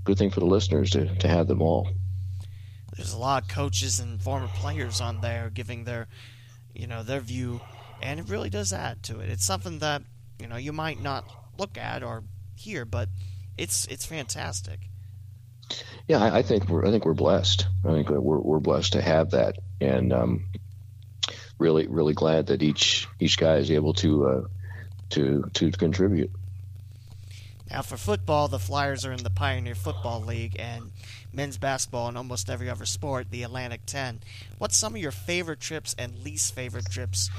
good 0.06 0.18
thing 0.18 0.30
for 0.30 0.39
the 0.39 0.46
listeners 0.46 0.91
to, 0.91 1.13
to 1.15 1.28
have 1.28 1.48
them 1.48 1.62
all. 1.62 1.89
There's 2.96 3.12
a 3.12 3.18
lot 3.18 3.44
of 3.44 3.50
coaches 3.50 4.00
and 4.00 4.22
former 4.22 4.48
players 4.48 5.02
on 5.02 5.20
there 5.20 5.50
giving 5.50 5.84
their, 5.84 6.08
you 6.74 6.88
know, 6.88 7.04
their 7.04 7.20
view, 7.20 7.60
and 8.02 8.20
it 8.20 8.30
really 8.30 8.50
does 8.50 8.72
add 8.72 9.04
to 9.04 9.20
it. 9.20 9.30
It's 9.30 9.44
something 9.44 9.80
that 9.80 10.04
you 10.39 10.48
know 10.48 10.56
you 10.56 10.72
might 10.72 11.02
not 11.02 11.26
look 11.58 11.78
at 11.78 12.04
or 12.04 12.24
hear, 12.56 12.86
but 12.86 13.10
it's 13.58 13.86
it's 13.88 14.06
fantastic. 14.06 14.80
yeah, 16.08 16.24
I, 16.24 16.38
I, 16.38 16.41
think 16.41 16.70
we're 16.70 16.86
I 16.86 16.91
think 16.91 17.06
we're 17.06 17.13
blessed. 17.13 17.68
I 17.84 17.89
think 17.89 18.10
we're 18.10 18.39
we're 18.39 18.60
blessed 18.60 18.94
to 18.94 19.02
have 19.02 19.32
that, 19.32 19.58
and 19.82 20.13
um, 20.13 20.46
really 21.60 21.88
really 21.88 22.13
glad 22.13 22.48
that 22.48 22.63
each 22.63 23.08
each 23.20 23.38
guy 23.38 23.56
is 23.58 23.72
able 23.72 23.94
to 23.96 24.28
uh, 24.28 24.41
to 25.10 25.50
to 25.54 25.72
contribute. 25.72 26.32
Now, 27.69 27.82
for 27.82 27.97
football, 27.97 28.47
the 28.47 28.60
Flyers 28.60 29.06
are 29.06 29.12
in 29.12 29.23
the 29.23 29.30
Pioneer 29.30 29.75
Football 29.75 30.21
League, 30.21 30.56
and 30.60 30.91
men's 31.34 31.58
basketball 31.58 32.08
and 32.08 32.17
almost 32.17 32.49
every 32.49 32.69
other 32.69 32.86
sport, 32.86 33.32
the 33.32 33.43
Atlantic 33.43 33.82
10. 33.86 34.19
What's 34.60 34.78
some 34.78 34.93
of 34.95 35.01
your 35.01 35.12
favorite 35.12 35.60
trips 35.60 35.95
and 35.97 36.23
least 36.23 36.54
favorite 36.54 36.86
trips 36.89 37.30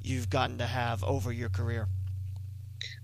you've 0.00 0.30
gotten 0.30 0.58
to 0.58 0.66
have 0.66 1.02
over 1.04 1.32
your 1.32 1.48
career? 1.48 1.88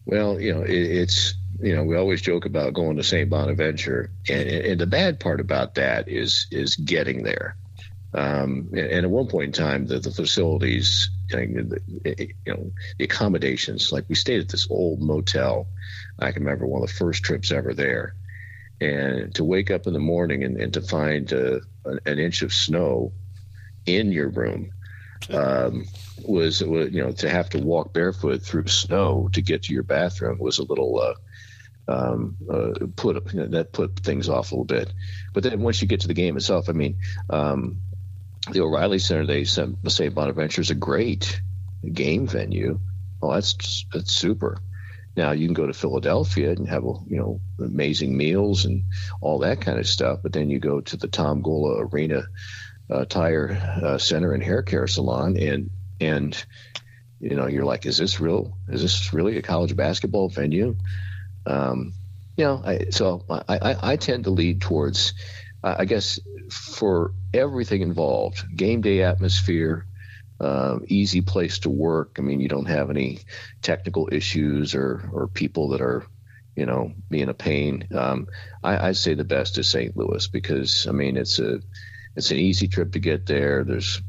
Well, 0.06 0.40
you 0.40 0.54
know, 0.54 0.62
it, 0.62 0.72
it's 0.72 1.34
you 1.60 1.74
know 1.74 1.84
we 1.84 1.96
always 1.96 2.22
joke 2.22 2.46
about 2.46 2.74
going 2.74 2.96
to 2.96 3.02
St. 3.02 3.28
Bonaventure, 3.28 4.10
and, 4.28 4.48
and 4.48 4.80
the 4.80 4.86
bad 4.86 5.20
part 5.20 5.40
about 5.40 5.74
that 5.74 6.08
is 6.08 6.46
is 6.50 6.76
getting 6.76 7.24
there. 7.24 7.56
Um, 8.14 8.70
and, 8.72 8.86
and, 8.86 9.04
at 9.04 9.10
one 9.10 9.26
point 9.26 9.46
in 9.46 9.52
time, 9.52 9.86
the, 9.86 9.98
the 9.98 10.10
facilities, 10.10 11.10
you 11.30 11.76
know, 12.46 12.72
the 12.98 13.04
accommodations, 13.04 13.92
like 13.92 14.06
we 14.08 14.14
stayed 14.14 14.40
at 14.40 14.48
this 14.48 14.66
old 14.70 15.02
motel. 15.02 15.66
I 16.18 16.32
can 16.32 16.44
remember 16.44 16.66
one 16.66 16.82
of 16.82 16.88
the 16.88 16.94
first 16.94 17.22
trips 17.22 17.52
ever 17.52 17.74
there. 17.74 18.14
And 18.80 19.34
to 19.34 19.44
wake 19.44 19.70
up 19.70 19.86
in 19.86 19.92
the 19.92 19.98
morning 19.98 20.44
and, 20.44 20.60
and 20.60 20.72
to 20.74 20.80
find 20.80 21.32
uh, 21.32 21.60
an 21.84 22.18
inch 22.18 22.42
of 22.42 22.52
snow 22.52 23.12
in 23.86 24.12
your 24.12 24.28
room 24.28 24.70
um, 25.30 25.84
was, 26.22 26.62
was, 26.62 26.92
you 26.92 27.02
know, 27.02 27.12
to 27.12 27.28
have 27.28 27.50
to 27.50 27.58
walk 27.58 27.92
barefoot 27.92 28.42
through 28.42 28.68
snow 28.68 29.28
to 29.32 29.42
get 29.42 29.64
to 29.64 29.72
your 29.72 29.82
bathroom 29.82 30.38
was 30.38 30.58
a 30.58 30.64
little, 30.64 31.00
uh, 31.00 31.14
um, 31.88 32.36
uh, 32.48 32.86
put 32.94 33.32
you 33.32 33.40
know, 33.40 33.46
that 33.46 33.72
put 33.72 33.98
things 33.98 34.28
off 34.28 34.52
a 34.52 34.54
little 34.54 34.64
bit. 34.64 34.92
But 35.32 35.42
then 35.42 35.60
once 35.60 35.82
you 35.82 35.88
get 35.88 36.00
to 36.00 36.08
the 36.08 36.14
game 36.14 36.36
itself, 36.36 36.68
I 36.68 36.72
mean, 36.72 36.98
um, 37.30 37.80
the 38.50 38.60
O'Reilly 38.60 38.98
Center, 38.98 39.26
they 39.26 39.44
St. 39.44 40.14
Bonaventure 40.14 40.60
is 40.60 40.70
a 40.70 40.74
great 40.74 41.40
game 41.92 42.26
venue. 42.26 42.78
Well, 43.20 43.32
that's 43.32 43.86
that's 43.92 44.12
super. 44.12 44.58
Now 45.18 45.32
you 45.32 45.48
can 45.48 45.54
go 45.54 45.66
to 45.66 45.72
Philadelphia 45.72 46.52
and 46.52 46.68
have 46.68 46.84
a, 46.84 46.92
you 47.08 47.16
know 47.16 47.40
amazing 47.58 48.16
meals 48.16 48.66
and 48.66 48.84
all 49.20 49.40
that 49.40 49.60
kind 49.60 49.80
of 49.80 49.88
stuff, 49.88 50.20
but 50.22 50.32
then 50.32 50.48
you 50.48 50.60
go 50.60 50.80
to 50.80 50.96
the 50.96 51.08
Tom 51.08 51.42
Gola 51.42 51.84
Arena 51.84 52.22
uh, 52.88 53.04
Tire 53.04 53.50
uh, 53.82 53.98
Center 53.98 54.32
and 54.32 54.44
Hair 54.44 54.62
Care 54.62 54.86
Salon, 54.86 55.36
and 55.36 55.70
and 56.00 56.44
you 57.18 57.34
know 57.34 57.48
you're 57.48 57.64
like, 57.64 57.84
is 57.84 57.98
this 57.98 58.20
real? 58.20 58.56
Is 58.68 58.80
this 58.80 59.12
really 59.12 59.36
a 59.38 59.42
college 59.42 59.74
basketball 59.74 60.28
venue? 60.28 60.76
Um, 61.46 61.94
you 62.36 62.44
know, 62.44 62.62
I, 62.64 62.90
so 62.90 63.24
I, 63.28 63.42
I, 63.48 63.92
I 63.92 63.96
tend 63.96 64.24
to 64.24 64.30
lead 64.30 64.60
towards, 64.60 65.14
I 65.64 65.84
guess, 65.84 66.20
for 66.48 67.12
everything 67.34 67.82
involved, 67.82 68.44
game 68.56 68.82
day 68.82 69.02
atmosphere, 69.02 69.84
uh, 70.40 70.78
easy 70.86 71.20
place 71.20 71.60
to 71.60 71.70
work. 71.70 72.16
I 72.18 72.22
mean, 72.22 72.40
you 72.40 72.48
don't 72.48 72.66
have 72.68 72.90
any 72.90 73.20
technical 73.62 74.08
issues 74.10 74.74
or 74.74 75.08
or 75.12 75.28
people 75.28 75.70
that 75.70 75.80
are, 75.80 76.06
you 76.54 76.66
know, 76.66 76.92
being 77.10 77.28
a 77.28 77.34
pain. 77.34 77.88
Um, 77.94 78.28
I, 78.62 78.88
I 78.88 78.92
say 78.92 79.14
the 79.14 79.24
best 79.24 79.58
is 79.58 79.70
St. 79.70 79.96
Louis 79.96 80.26
because 80.28 80.86
I 80.86 80.92
mean 80.92 81.16
it's 81.16 81.38
a 81.38 81.60
it's 82.16 82.30
an 82.30 82.38
easy 82.38 82.68
trip 82.68 82.92
to 82.92 82.98
get 82.98 83.26
there. 83.26 83.64
There's 83.64 84.00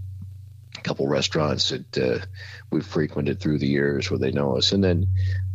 a 0.78 0.82
couple 0.82 1.08
restaurants 1.08 1.70
that 1.70 1.98
uh, 1.98 2.26
we've 2.72 2.86
frequented 2.86 3.40
through 3.40 3.60
the 3.60 3.68
years 3.68 4.10
where 4.10 4.20
they 4.20 4.32
know 4.32 4.58
us, 4.58 4.72
and 4.72 4.84
then 4.84 5.08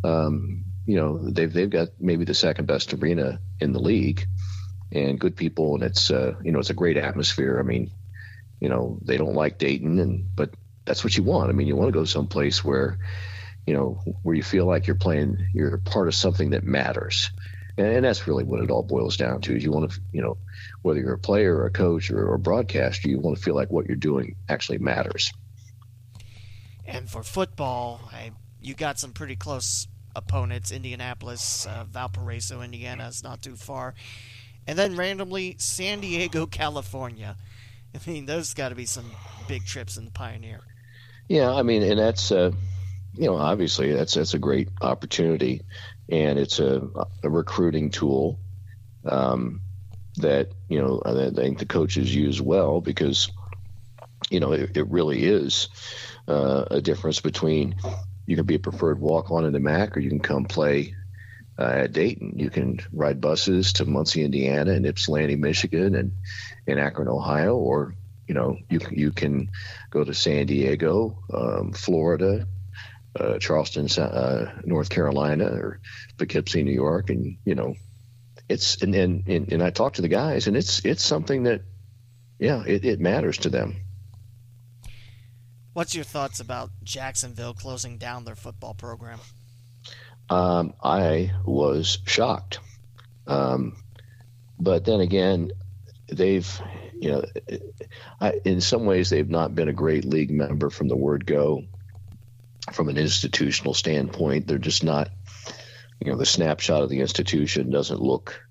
um, 0.03 0.65
you 0.85 0.97
know 0.97 1.17
they've 1.17 1.51
they've 1.51 1.69
got 1.69 1.89
maybe 1.99 2.25
the 2.25 2.33
second 2.33 2.65
best 2.65 2.93
arena 2.93 3.39
in 3.59 3.71
the 3.71 3.79
league 3.79 4.27
and 4.91 5.19
good 5.19 5.35
people, 5.35 5.75
and 5.75 5.83
it's 5.83 6.11
uh, 6.11 6.35
you 6.43 6.51
know 6.51 6.59
it's 6.59 6.69
a 6.69 6.75
great 6.75 6.97
atmosphere. 6.97 7.59
I 7.59 7.63
mean, 7.63 7.91
you 8.59 8.69
know 8.69 8.99
they 9.01 9.17
don't 9.17 9.35
like 9.35 9.57
Dayton, 9.57 9.99
and 9.99 10.35
but 10.35 10.51
that's 10.85 11.03
what 11.03 11.15
you 11.17 11.23
want. 11.23 11.49
I 11.49 11.53
mean, 11.53 11.67
you 11.67 11.75
want 11.75 11.89
to 11.89 11.99
go 11.99 12.05
someplace 12.05 12.63
where 12.63 12.97
you 13.65 13.73
know 13.73 13.99
where 14.23 14.35
you 14.35 14.43
feel 14.43 14.65
like 14.65 14.87
you're 14.87 14.95
playing, 14.95 15.47
you're 15.53 15.77
part 15.77 16.07
of 16.07 16.15
something 16.15 16.51
that 16.51 16.63
matters, 16.63 17.31
and, 17.77 17.87
and 17.87 18.05
that's 18.05 18.27
really 18.27 18.43
what 18.43 18.61
it 18.61 18.71
all 18.71 18.83
boils 18.83 19.17
down 19.17 19.41
to. 19.41 19.55
Is 19.55 19.63
you 19.63 19.71
want 19.71 19.91
to 19.91 19.99
you 20.11 20.21
know 20.21 20.37
whether 20.81 20.99
you're 20.99 21.13
a 21.13 21.19
player 21.19 21.55
or 21.55 21.65
a 21.65 21.71
coach 21.71 22.11
or, 22.11 22.27
or 22.27 22.35
a 22.35 22.39
broadcaster, 22.39 23.09
you 23.09 23.19
want 23.19 23.37
to 23.37 23.43
feel 23.43 23.55
like 23.55 23.71
what 23.71 23.87
you're 23.87 23.95
doing 23.95 24.35
actually 24.47 24.77
matters. 24.77 25.31
And 26.85 27.09
for 27.09 27.23
football, 27.23 27.99
I, 28.13 28.31
you 28.61 28.75
got 28.75 28.99
some 28.99 29.11
pretty 29.11 29.35
close 29.35 29.87
opponents. 30.15 30.71
Indianapolis, 30.71 31.65
uh, 31.65 31.83
Valparaiso, 31.89 32.61
Indiana 32.61 33.07
is 33.07 33.23
not 33.23 33.41
too 33.41 33.55
far 33.55 33.95
and 34.67 34.77
then 34.77 34.95
randomly 34.95 35.55
San 35.57 35.99
Diego, 35.99 36.45
California. 36.51 37.35
I 37.93 38.09
mean, 38.09 38.25
those 38.25 38.53
got 38.53 38.69
to 38.69 38.75
be 38.75 38.85
some 38.85 39.09
big 39.47 39.65
trips 39.65 39.97
in 39.97 40.05
the 40.05 40.11
Pioneer. 40.11 40.61
Yeah, 41.27 41.51
I 41.51 41.63
mean, 41.63 41.83
and 41.83 41.99
that's 41.99 42.31
uh, 42.31 42.51
you 43.15 43.25
know 43.25 43.35
obviously 43.35 43.93
that's 43.93 44.13
that's 44.13 44.33
a 44.33 44.39
great 44.39 44.69
opportunity, 44.81 45.61
and 46.09 46.37
it's 46.37 46.59
a, 46.59 46.87
a 47.23 47.29
recruiting 47.29 47.89
tool 47.89 48.39
um, 49.05 49.61
that 50.17 50.51
you 50.69 50.81
know 50.81 51.01
I 51.05 51.31
think 51.31 51.59
the 51.59 51.65
coaches 51.65 52.13
use 52.13 52.41
well 52.41 52.81
because 52.81 53.31
you 54.29 54.39
know 54.39 54.51
it, 54.53 54.77
it 54.77 54.87
really 54.87 55.25
is 55.25 55.69
uh, 56.27 56.65
a 56.69 56.81
difference 56.81 57.21
between 57.21 57.75
you 58.27 58.35
can 58.35 58.45
be 58.45 58.55
a 58.55 58.59
preferred 58.59 58.99
walk 58.99 59.31
on 59.31 59.45
in 59.45 59.53
the 59.53 59.59
MAC 59.59 59.97
or 59.97 59.99
you 59.99 60.09
can 60.09 60.19
come 60.19 60.45
play 60.45 60.95
uh, 61.57 61.83
at 61.83 61.93
Dayton. 61.93 62.33
You 62.37 62.49
can 62.49 62.79
ride 62.91 63.21
buses 63.21 63.73
to 63.73 63.85
Muncie, 63.85 64.23
Indiana, 64.23 64.71
and 64.71 64.85
Ypsilanti, 64.85 65.35
Michigan, 65.35 65.95
and 65.95 66.11
in 66.67 66.79
Akron, 66.79 67.07
Ohio, 67.07 67.55
or 67.55 67.95
you 68.27 68.33
know 68.33 68.57
you 68.69 68.79
you 68.91 69.11
can 69.11 69.49
go 69.89 70.03
to 70.03 70.13
San 70.13 70.45
Diego, 70.47 71.17
um, 71.33 71.73
Florida, 71.73 72.47
uh, 73.19 73.37
Charleston, 73.39 73.87
uh, 74.01 74.61
North 74.65 74.89
Carolina, 74.89 75.45
or 75.45 75.79
Poughkeepsie, 76.17 76.63
New 76.63 76.73
York, 76.73 77.09
and 77.09 77.37
you 77.45 77.55
know 77.55 77.75
it's 78.49 78.81
and 78.81 78.95
and, 78.95 79.27
and, 79.27 79.51
and 79.53 79.63
I 79.63 79.69
talk 79.69 79.93
to 79.93 80.01
the 80.01 80.07
guys, 80.07 80.47
and 80.47 80.55
it's 80.57 80.83
it's 80.85 81.03
something 81.03 81.43
that 81.43 81.61
yeah 82.39 82.63
it, 82.65 82.85
it 82.85 82.99
matters 82.99 83.37
to 83.39 83.49
them. 83.49 83.77
What's 85.73 85.93
your 85.93 86.05
thoughts 86.05 86.39
about 86.39 86.69
Jacksonville 86.83 87.53
closing 87.53 87.97
down 87.97 88.23
their 88.23 88.35
football 88.35 88.73
program? 88.73 89.19
um, 90.29 90.73
I 90.83 91.31
was 91.45 91.99
shocked. 92.05 92.59
Um, 93.27 93.77
but 94.59 94.85
then 94.85 95.01
again, 95.01 95.51
they've, 96.07 96.61
you 96.99 97.11
know, 97.11 97.25
I, 98.19 98.33
in 98.45 98.61
some 98.61 98.85
ways, 98.85 99.09
they've 99.09 99.29
not 99.29 99.55
been 99.55 99.69
a 99.69 99.73
great 99.73 100.05
league 100.05 100.31
member 100.31 100.69
from 100.69 100.87
the 100.87 100.95
word 100.95 101.25
go. 101.25 101.63
From 102.73 102.89
an 102.89 102.97
institutional 102.97 103.73
standpoint, 103.73 104.47
they're 104.47 104.57
just 104.57 104.83
not, 104.83 105.09
you 105.99 106.11
know, 106.11 106.17
the 106.17 106.25
snapshot 106.25 106.81
of 106.81 106.89
the 106.89 107.01
institution 107.01 107.69
doesn't 107.69 108.01
look 108.01 108.41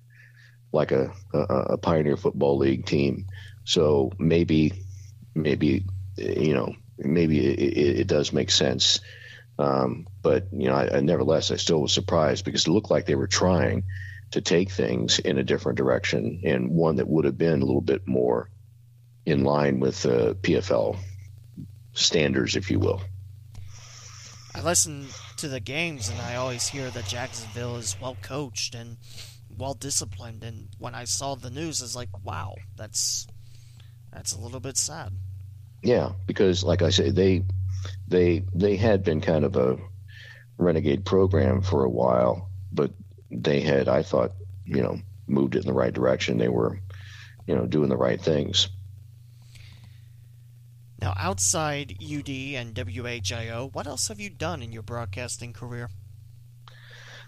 like 0.71 0.91
a, 0.91 1.11
a, 1.33 1.37
a 1.37 1.77
Pioneer 1.77 2.15
Football 2.15 2.57
League 2.57 2.85
team. 2.85 3.27
So 3.65 4.11
maybe, 4.17 4.85
maybe, 5.33 5.85
you 6.15 6.53
know, 6.53 6.75
maybe 6.97 7.45
it, 7.45 7.99
it 7.99 8.07
does 8.07 8.31
make 8.31 8.51
sense 8.51 9.01
um, 9.57 10.07
but 10.21 10.47
you 10.51 10.67
know, 10.67 10.75
I, 10.75 10.97
I, 10.97 10.99
nevertheless, 10.99 11.51
I 11.51 11.55
still 11.55 11.81
was 11.81 11.93
surprised 11.93 12.45
because 12.45 12.67
it 12.67 12.71
looked 12.71 12.91
like 12.91 13.05
they 13.05 13.15
were 13.15 13.27
trying 13.27 13.83
to 14.31 14.41
take 14.41 14.71
things 14.71 15.19
in 15.19 15.37
a 15.37 15.43
different 15.43 15.77
direction 15.77 16.41
and 16.43 16.69
one 16.69 16.97
that 16.97 17.07
would 17.07 17.25
have 17.25 17.37
been 17.37 17.61
a 17.61 17.65
little 17.65 17.81
bit 17.81 18.07
more 18.07 18.49
in 19.25 19.43
line 19.43 19.79
with 19.79 20.05
uh, 20.05 20.33
PFL 20.41 20.97
standards, 21.93 22.55
if 22.55 22.69
you 22.69 22.79
will. 22.79 23.01
I 24.53 24.61
listen 24.61 25.07
to 25.37 25.47
the 25.47 25.59
games 25.59 26.09
and 26.09 26.19
I 26.21 26.35
always 26.35 26.67
hear 26.67 26.89
that 26.91 27.07
Jacksonville 27.07 27.75
is 27.75 27.97
well 27.99 28.17
coached 28.21 28.73
and 28.73 28.97
well 29.57 29.73
disciplined. 29.73 30.43
And 30.43 30.69
when 30.79 30.95
I 30.95 31.03
saw 31.03 31.35
the 31.35 31.49
news, 31.49 31.81
it's 31.81 31.95
like, 31.95 32.09
wow, 32.23 32.55
that's 32.75 33.27
that's 34.13 34.31
a 34.31 34.39
little 34.39 34.61
bit 34.61 34.77
sad. 34.77 35.11
Yeah, 35.83 36.13
because 36.25 36.63
like 36.63 36.81
I 36.81 36.89
say, 36.89 37.09
they 37.09 37.43
they 38.07 38.45
they 38.53 38.77
had 38.77 39.03
been 39.03 39.21
kind 39.21 39.43
of 39.43 39.55
a 39.55 39.77
renegade 40.57 41.05
program 41.05 41.61
for 41.61 41.83
a 41.83 41.89
while, 41.89 42.49
but 42.71 42.91
they 43.31 43.61
had, 43.61 43.87
I 43.87 44.03
thought, 44.03 44.31
you 44.65 44.81
know, 44.81 44.99
moved 45.27 45.55
it 45.55 45.59
in 45.59 45.67
the 45.67 45.73
right 45.73 45.93
direction. 45.93 46.37
They 46.37 46.49
were, 46.49 46.79
you 47.47 47.55
know, 47.55 47.65
doing 47.65 47.89
the 47.89 47.97
right 47.97 48.21
things. 48.21 48.69
Now, 51.01 51.13
outside 51.17 51.97
UD 52.01 52.29
and 52.29 52.73
WHIO, 52.73 53.73
what 53.73 53.85
else 53.85 54.07
have 54.07 54.19
you 54.19 54.29
done 54.29 54.61
in 54.61 54.71
your 54.71 54.81
broadcasting 54.81 55.53
career? 55.53 55.89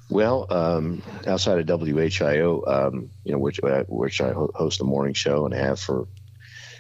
Well, 0.10 0.48
um, 0.50 1.04
outside 1.26 1.60
of 1.60 1.80
WHIO, 1.80 2.64
um, 2.68 3.12
you 3.24 3.34
know, 3.34 3.40
which 3.40 3.62
uh, 3.62 3.84
which 3.88 4.22
I 4.22 4.32
host 4.32 4.80
the 4.80 4.86
morning 4.86 5.14
show 5.14 5.46
and 5.46 5.54
have 5.54 5.80
for 5.80 6.08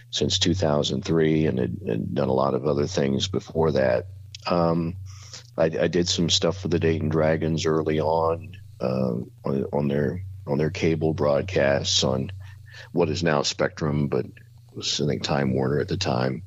since 0.09 0.39
2003 0.39 1.45
and 1.45 1.59
had, 1.59 1.77
had, 1.85 2.15
done 2.15 2.29
a 2.29 2.33
lot 2.33 2.53
of 2.53 2.65
other 2.65 2.87
things 2.87 3.27
before 3.27 3.73
that. 3.73 4.07
Um, 4.45 4.95
I, 5.57 5.65
I, 5.65 5.87
did 5.87 6.07
some 6.07 6.29
stuff 6.29 6.61
for 6.61 6.69
the 6.69 6.79
Dayton 6.79 7.09
Dragons 7.09 7.65
early 7.65 7.99
on, 7.99 8.56
uh, 8.79 9.15
on, 9.45 9.87
their 9.87 10.23
on 10.45 10.57
their 10.57 10.69
cable 10.69 11.13
broadcasts 11.13 12.03
on 12.03 12.31
what 12.91 13.09
is 13.09 13.23
now 13.23 13.41
Spectrum, 13.41 14.07
but 14.07 14.25
was 14.73 15.01
I 15.01 15.07
think 15.07 15.23
Time 15.23 15.53
Warner 15.53 15.79
at 15.79 15.87
the 15.87 15.97
time. 15.97 16.43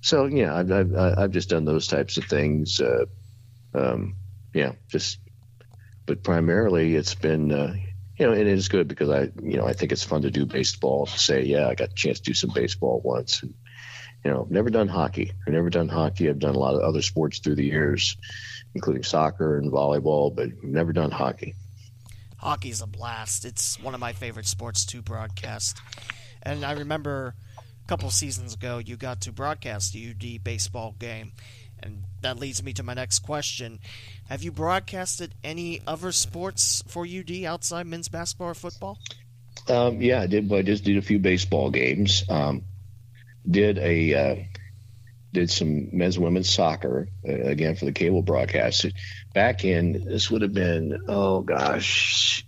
So 0.00 0.26
yeah, 0.26 0.54
I've 0.54 0.70
I've, 0.70 0.94
I've 0.94 1.30
just 1.30 1.48
done 1.48 1.64
those 1.64 1.88
types 1.88 2.18
of 2.18 2.24
things. 2.24 2.80
Uh, 2.80 3.06
um, 3.74 4.16
yeah, 4.52 4.72
just 4.88 5.18
but 6.06 6.22
primarily 6.22 6.94
it's 6.94 7.14
been 7.14 7.50
uh, 7.50 7.74
you 8.18 8.26
know, 8.26 8.32
and 8.32 8.42
it 8.42 8.46
is 8.46 8.68
good 8.68 8.86
because 8.86 9.10
I 9.10 9.30
you 9.42 9.56
know 9.56 9.66
I 9.66 9.72
think 9.72 9.92
it's 9.92 10.04
fun 10.04 10.22
to 10.22 10.30
do 10.30 10.46
baseball. 10.46 11.06
To 11.06 11.18
say 11.18 11.44
yeah, 11.44 11.68
I 11.68 11.74
got 11.74 11.90
a 11.90 11.94
chance 11.94 12.20
to 12.20 12.30
do 12.30 12.34
some 12.34 12.50
baseball 12.54 13.00
once. 13.02 13.42
And, 13.42 13.54
you 14.24 14.30
know, 14.30 14.46
never 14.48 14.70
done 14.70 14.88
hockey. 14.88 15.32
I've 15.46 15.52
never 15.52 15.68
done 15.68 15.88
hockey. 15.88 16.28
I've 16.28 16.38
done 16.38 16.54
a 16.54 16.58
lot 16.58 16.74
of 16.74 16.80
other 16.80 17.02
sports 17.02 17.40
through 17.40 17.56
the 17.56 17.64
years, 17.64 18.16
including 18.74 19.02
soccer 19.02 19.58
and 19.58 19.70
volleyball, 19.70 20.34
but 20.34 20.62
never 20.62 20.92
done 20.92 21.10
hockey. 21.10 21.54
Hockey's 22.38 22.82
a 22.82 22.86
blast. 22.86 23.44
It's 23.44 23.80
one 23.80 23.94
of 23.94 24.00
my 24.00 24.12
favorite 24.12 24.46
sports 24.46 24.84
to 24.86 25.00
broadcast. 25.00 25.78
And 26.42 26.64
I 26.64 26.72
remember 26.72 27.34
a 27.58 27.88
couple 27.88 28.10
seasons 28.10 28.54
ago 28.54 28.78
you 28.78 28.96
got 28.96 29.22
to 29.22 29.32
broadcast 29.32 29.94
a 29.94 30.10
UD 30.10 30.44
baseball 30.44 30.94
game. 30.98 31.32
And 31.82 32.04
that 32.22 32.38
leads 32.38 32.62
me 32.62 32.72
to 32.74 32.82
my 32.82 32.94
next 32.94 33.20
question. 33.20 33.78
Have 34.28 34.42
you 34.42 34.52
broadcasted 34.52 35.34
any 35.42 35.80
other 35.86 36.12
sports 36.12 36.82
for 36.86 37.06
UD 37.06 37.44
outside 37.44 37.86
men's 37.86 38.08
basketball 38.08 38.48
or 38.48 38.54
football? 38.54 38.98
Um, 39.68 40.00
yeah, 40.00 40.20
I 40.20 40.26
did. 40.26 40.52
I 40.52 40.62
just 40.62 40.84
did 40.84 40.96
a 40.96 41.02
few 41.02 41.18
baseball 41.18 41.70
games. 41.70 42.24
Um, 42.28 42.64
did 43.50 43.78
a 43.78 44.14
uh, 44.14 44.36
did 45.34 45.50
some 45.50 45.88
men's 45.92 46.18
women's 46.18 46.48
soccer 46.48 47.08
uh, 47.28 47.32
again 47.32 47.74
for 47.74 47.84
the 47.84 47.92
cable 47.92 48.22
broadcast. 48.22 48.86
Back 49.34 49.64
in 49.64 50.04
this 50.06 50.30
would 50.30 50.42
have 50.42 50.54
been 50.54 51.04
oh 51.08 51.42
gosh, 51.42 52.46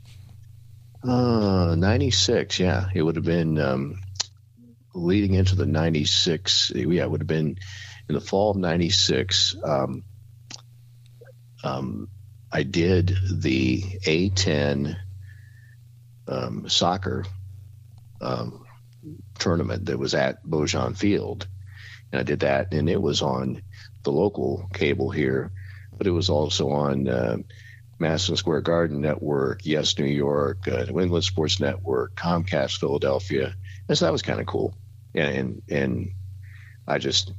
uh, 1.04 1.74
ninety 1.76 2.10
six. 2.10 2.58
Yeah, 2.58 2.86
it 2.94 3.02
would 3.02 3.16
have 3.16 3.24
been 3.24 3.58
um, 3.58 4.00
leading 4.94 5.34
into 5.34 5.56
the 5.56 5.66
ninety 5.66 6.04
six. 6.04 6.72
Yeah, 6.74 7.02
it 7.02 7.10
would 7.10 7.20
have 7.20 7.28
been 7.28 7.58
in 8.08 8.14
the 8.14 8.20
fall 8.20 8.52
of 8.52 8.56
ninety 8.56 8.90
six. 8.90 9.56
Um, 9.62 10.04
um, 11.64 12.08
I 12.52 12.62
did 12.62 13.14
the 13.30 13.82
A 14.06 14.30
ten 14.30 14.96
um, 16.28 16.68
soccer 16.68 17.24
um, 18.20 18.64
tournament 19.38 19.86
that 19.86 19.98
was 19.98 20.14
at 20.14 20.44
Baujan 20.44 20.96
Field. 20.96 21.48
And 22.12 22.20
I 22.20 22.22
did 22.22 22.40
that, 22.40 22.72
and 22.72 22.88
it 22.88 23.00
was 23.00 23.22
on 23.22 23.62
the 24.02 24.12
local 24.12 24.68
cable 24.72 25.10
here, 25.10 25.50
but 25.96 26.06
it 26.06 26.12
was 26.12 26.30
also 26.30 26.70
on 26.70 27.08
uh, 27.08 27.36
Madison 27.98 28.36
Square 28.36 28.62
Garden 28.62 29.00
Network, 29.00 29.64
Yes 29.64 29.98
New 29.98 30.04
York, 30.04 30.68
uh, 30.68 30.84
New 30.84 31.00
England 31.00 31.24
Sports 31.24 31.60
Network, 31.60 32.14
Comcast 32.14 32.78
Philadelphia. 32.78 33.54
And 33.88 33.96
so 33.96 34.04
that 34.04 34.12
was 34.12 34.22
kind 34.22 34.40
of 34.40 34.46
cool. 34.46 34.74
And, 35.14 35.36
and, 35.36 35.62
and 35.68 36.10
I 36.86 36.98
just 36.98 37.32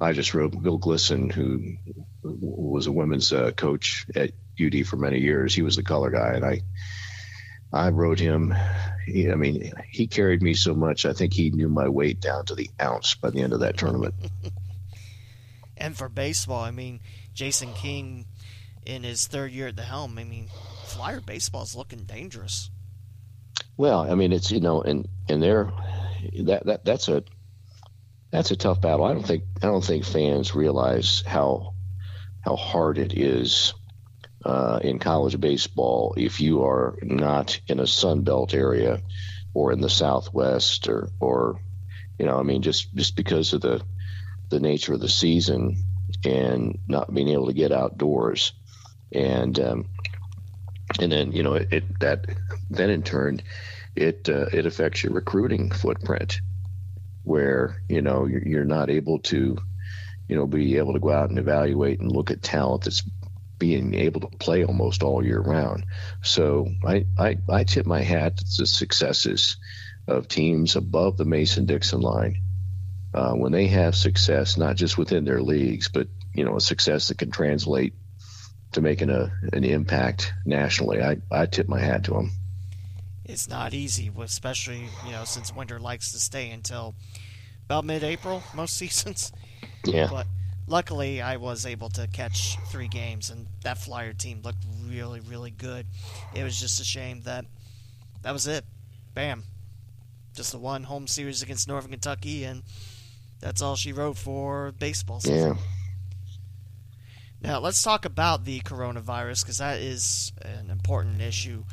I 0.00 0.12
just 0.12 0.32
rode 0.32 0.62
Bill 0.62 0.78
Glisson, 0.78 1.30
who 1.30 1.76
was 2.22 2.86
a 2.86 2.92
women's 2.92 3.32
uh, 3.32 3.50
coach 3.50 4.06
at 4.14 4.30
UD 4.58 4.86
for 4.86 4.96
many 4.96 5.20
years. 5.20 5.54
He 5.54 5.62
was 5.62 5.76
the 5.76 5.82
color 5.82 6.10
guy, 6.10 6.32
and 6.34 6.44
I 6.44 6.62
I 7.72 7.90
rode 7.90 8.18
him. 8.18 8.54
He, 9.06 9.30
I 9.30 9.34
mean, 9.34 9.72
he 9.88 10.06
carried 10.06 10.42
me 10.42 10.54
so 10.54 10.74
much. 10.74 11.06
I 11.06 11.12
think 11.12 11.32
he 11.32 11.50
knew 11.50 11.68
my 11.68 11.88
weight 11.88 12.20
down 12.20 12.46
to 12.46 12.54
the 12.54 12.70
ounce 12.80 13.14
by 13.14 13.30
the 13.30 13.40
end 13.40 13.52
of 13.52 13.60
that 13.60 13.76
tournament. 13.76 14.14
and 15.76 15.96
for 15.96 16.08
baseball, 16.08 16.62
I 16.62 16.70
mean, 16.70 17.00
Jayson 17.34 17.72
King 17.74 18.26
in 18.84 19.02
his 19.02 19.26
third 19.26 19.52
year 19.52 19.68
at 19.68 19.76
the 19.76 19.82
helm. 19.82 20.18
I 20.18 20.24
mean, 20.24 20.48
Flyer 20.84 21.20
baseball 21.20 21.62
is 21.62 21.76
looking 21.76 22.04
dangerous. 22.04 22.70
Well, 23.76 24.10
I 24.10 24.14
mean, 24.14 24.32
it's 24.32 24.50
you 24.50 24.60
know, 24.60 24.82
and 24.82 25.08
and 25.28 25.42
there, 25.42 25.72
that 26.42 26.66
that 26.66 26.84
that's 26.84 27.08
a 27.08 27.22
that's 28.30 28.50
a 28.50 28.56
tough 28.56 28.80
battle. 28.80 29.04
I 29.04 29.12
don't 29.12 29.26
think 29.26 29.44
I 29.62 29.66
don't 29.66 29.84
think 29.84 30.04
fans 30.04 30.54
realize 30.54 31.22
how 31.26 31.74
how 32.40 32.56
hard 32.56 32.98
it 32.98 33.16
is 33.16 33.74
uh, 34.44 34.80
in 34.82 34.98
college 34.98 35.38
baseball 35.38 36.14
if 36.16 36.40
you 36.40 36.64
are 36.64 36.98
not 37.02 37.60
in 37.66 37.80
a 37.80 37.86
Sun 37.86 38.22
Belt 38.22 38.54
area 38.54 39.02
or 39.54 39.72
in 39.72 39.80
the 39.80 39.90
Southwest 39.90 40.88
or 40.88 41.10
or 41.20 41.60
you 42.18 42.26
know 42.26 42.38
I 42.38 42.42
mean 42.42 42.62
just 42.62 42.94
just 42.94 43.16
because 43.16 43.52
of 43.52 43.60
the 43.60 43.82
the 44.48 44.60
nature 44.60 44.94
of 44.94 45.00
the 45.00 45.08
season 45.08 45.76
and 46.24 46.78
not 46.88 47.12
being 47.12 47.28
able 47.28 47.46
to 47.46 47.52
get 47.52 47.72
outdoors. 47.72 48.52
And 49.12 49.58
um, 49.58 49.86
and 50.98 51.10
then 51.10 51.32
you 51.32 51.42
know 51.42 51.54
it, 51.54 51.72
it 51.72 52.00
that 52.00 52.26
then 52.68 52.90
in 52.90 53.02
turn 53.02 53.42
it 53.96 54.28
uh, 54.28 54.46
it 54.52 54.66
affects 54.66 55.02
your 55.02 55.12
recruiting 55.12 55.70
footprint 55.70 56.40
where 57.24 57.82
you 57.88 58.02
know 58.02 58.26
you're, 58.26 58.46
you're 58.46 58.64
not 58.64 58.90
able 58.90 59.18
to 59.20 59.56
you 60.28 60.36
know 60.36 60.46
be 60.46 60.78
able 60.78 60.92
to 60.92 61.00
go 61.00 61.10
out 61.10 61.30
and 61.30 61.38
evaluate 61.38 62.00
and 62.00 62.10
look 62.10 62.30
at 62.30 62.42
talent 62.42 62.84
that's 62.84 63.02
being 63.60 63.94
able 63.94 64.22
to 64.22 64.36
play 64.38 64.64
almost 64.64 65.04
all 65.04 65.24
year 65.24 65.40
round. 65.40 65.86
So 66.22 66.66
I, 66.84 67.06
I, 67.16 67.36
I 67.48 67.62
tip 67.62 67.86
my 67.86 68.00
hat 68.00 68.38
to 68.38 68.44
the 68.58 68.66
successes 68.66 69.56
of 70.08 70.26
teams 70.26 70.74
above 70.74 71.16
the 71.16 71.24
Mason 71.24 71.66
Dixon 71.66 72.00
line 72.00 72.42
uh, 73.14 73.34
when 73.34 73.52
they 73.52 73.68
have 73.68 73.94
success, 73.94 74.56
not 74.56 74.74
just 74.74 74.98
within 74.98 75.24
their 75.24 75.40
leagues, 75.40 75.88
but 75.88 76.08
you 76.34 76.44
know 76.44 76.56
a 76.56 76.60
success 76.60 77.08
that 77.08 77.18
can 77.18 77.30
translate 77.30 77.94
to 78.72 78.80
making 78.80 79.10
a 79.10 79.32
an 79.52 79.64
impact 79.64 80.32
nationally. 80.44 81.02
I, 81.02 81.18
I 81.30 81.46
tip 81.46 81.68
my 81.68 81.80
hat 81.80 82.04
to 82.04 82.12
them. 82.12 82.30
It's 83.24 83.48
not 83.48 83.74
easy, 83.74 84.10
especially 84.20 84.88
you 85.06 85.12
know 85.12 85.24
since 85.24 85.54
winter 85.54 85.78
likes 85.78 86.12
to 86.12 86.18
stay 86.18 86.50
until 86.50 86.94
about 87.66 87.84
mid-April 87.84 88.42
most 88.54 88.76
seasons. 88.78 89.32
Yeah. 89.84 90.08
But 90.10 90.26
luckily 90.70 91.20
I 91.20 91.36
was 91.36 91.66
able 91.66 91.90
to 91.90 92.06
catch 92.06 92.56
three 92.68 92.88
games, 92.88 93.28
and 93.28 93.46
that 93.64 93.78
Flyer 93.78 94.12
team 94.12 94.40
looked 94.42 94.64
really, 94.86 95.20
really 95.20 95.50
good. 95.50 95.86
It 96.34 96.44
was 96.44 96.58
just 96.58 96.80
a 96.80 96.84
shame 96.84 97.22
that 97.22 97.44
that 98.22 98.32
was 98.32 98.46
it. 98.46 98.64
Bam. 99.14 99.44
Just 100.34 100.52
the 100.52 100.58
one 100.58 100.84
home 100.84 101.06
series 101.06 101.42
against 101.42 101.68
Northern 101.68 101.90
Kentucky, 101.90 102.44
and 102.44 102.62
that's 103.40 103.60
all 103.60 103.76
she 103.76 103.92
wrote 103.92 104.16
for 104.16 104.72
baseball 104.78 105.20
season. 105.20 105.56
Yeah. 105.56 105.62
Now, 107.42 107.58
let's 107.58 107.82
talk 107.82 108.04
about 108.04 108.44
the 108.44 108.60
coronavirus 108.60 109.42
because 109.42 109.58
that 109.58 109.80
is 109.80 110.32
an 110.42 110.70
important 110.70 111.20
issue 111.22 111.64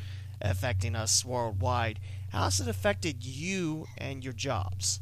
affecting 0.41 0.95
us 0.95 1.25
worldwide. 1.25 1.99
How 2.29 2.45
has 2.45 2.59
it 2.59 2.67
affected 2.67 3.25
you 3.25 3.85
and 3.97 4.23
your 4.23 4.33
jobs? 4.33 5.01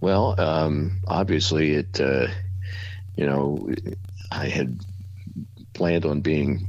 Well, 0.00 0.34
um, 0.40 1.00
obviously, 1.06 1.72
it, 1.72 2.00
uh, 2.00 2.28
you 3.16 3.26
know, 3.26 3.70
I 4.32 4.48
had 4.48 4.80
planned 5.74 6.06
on 6.06 6.22
being, 6.22 6.68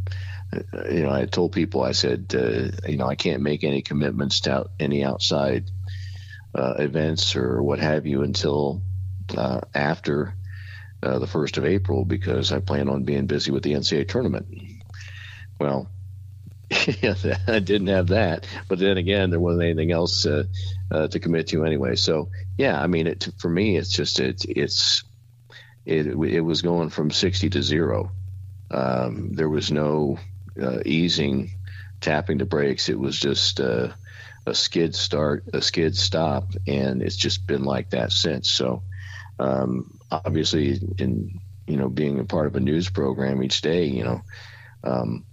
uh, 0.53 0.89
you 0.89 1.03
know, 1.03 1.11
I 1.11 1.25
told 1.25 1.53
people, 1.53 1.81
I 1.83 1.93
said, 1.93 2.33
uh, 2.35 2.87
you 2.87 2.97
know, 2.97 3.07
I 3.07 3.15
can't 3.15 3.41
make 3.41 3.63
any 3.63 3.81
commitments 3.81 4.41
to 4.41 4.51
out, 4.51 4.71
any 4.79 5.03
outside 5.03 5.71
uh, 6.53 6.75
events 6.79 7.35
or 7.35 7.63
what 7.63 7.79
have 7.79 8.05
you 8.05 8.23
until 8.23 8.81
uh, 9.37 9.61
after 9.73 10.35
uh, 11.03 11.19
the 11.19 11.25
1st 11.25 11.57
of 11.57 11.65
April 11.65 12.05
because 12.05 12.51
I 12.51 12.59
plan 12.59 12.89
on 12.89 13.03
being 13.03 13.27
busy 13.27 13.51
with 13.51 13.63
the 13.63 13.73
NCAA 13.73 14.07
tournament. 14.07 14.47
Well, 15.59 15.89
yeah, 17.01 17.15
I 17.47 17.59
didn't 17.59 17.87
have 17.87 18.07
that. 18.07 18.47
But 18.69 18.79
then 18.79 18.97
again, 18.97 19.29
there 19.29 19.39
wasn't 19.39 19.63
anything 19.63 19.91
else 19.91 20.25
uh, 20.25 20.45
uh, 20.89 21.07
to 21.09 21.19
commit 21.19 21.47
to 21.47 21.65
anyway. 21.65 21.95
So 21.95 22.29
yeah, 22.57 22.81
I 22.81 22.87
mean, 22.87 23.07
it, 23.07 23.27
for 23.39 23.49
me, 23.49 23.75
it's 23.77 23.91
just 23.91 24.19
it, 24.19 24.45
it's 24.47 25.03
it 25.85 26.07
it 26.07 26.41
was 26.41 26.61
going 26.61 26.89
from 26.89 27.11
sixty 27.11 27.49
to 27.49 27.61
zero. 27.61 28.11
Um, 28.69 29.33
there 29.33 29.49
was 29.49 29.69
no 29.69 30.17
uh, 30.61 30.79
easing, 30.85 31.51
tapping 31.99 32.37
the 32.37 32.45
brakes. 32.45 32.87
It 32.87 32.97
was 32.97 33.19
just 33.19 33.59
uh, 33.59 33.89
a 34.45 34.55
skid 34.55 34.95
start, 34.95 35.43
a 35.53 35.61
skid 35.61 35.97
stop, 35.97 36.53
and 36.67 37.01
it's 37.01 37.17
just 37.17 37.45
been 37.47 37.65
like 37.65 37.89
that 37.89 38.13
since. 38.13 38.49
So 38.49 38.83
um, 39.39 39.99
obviously, 40.09 40.79
in 40.99 41.41
you 41.67 41.75
know 41.75 41.89
being 41.89 42.17
a 42.19 42.23
part 42.23 42.47
of 42.47 42.55
a 42.55 42.61
news 42.61 42.89
program 42.89 43.43
each 43.43 43.59
day, 43.61 43.85
you 43.87 44.05
know. 44.05 44.21
Um, 44.85 45.25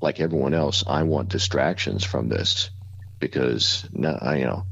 like 0.00 0.20
everyone 0.20 0.54
else, 0.54 0.84
I 0.86 1.02
want 1.02 1.28
distractions 1.28 2.04
from 2.04 2.28
this 2.28 2.70
because 3.18 3.86
I, 4.04 4.36
you 4.36 4.44
know, 4.44 4.64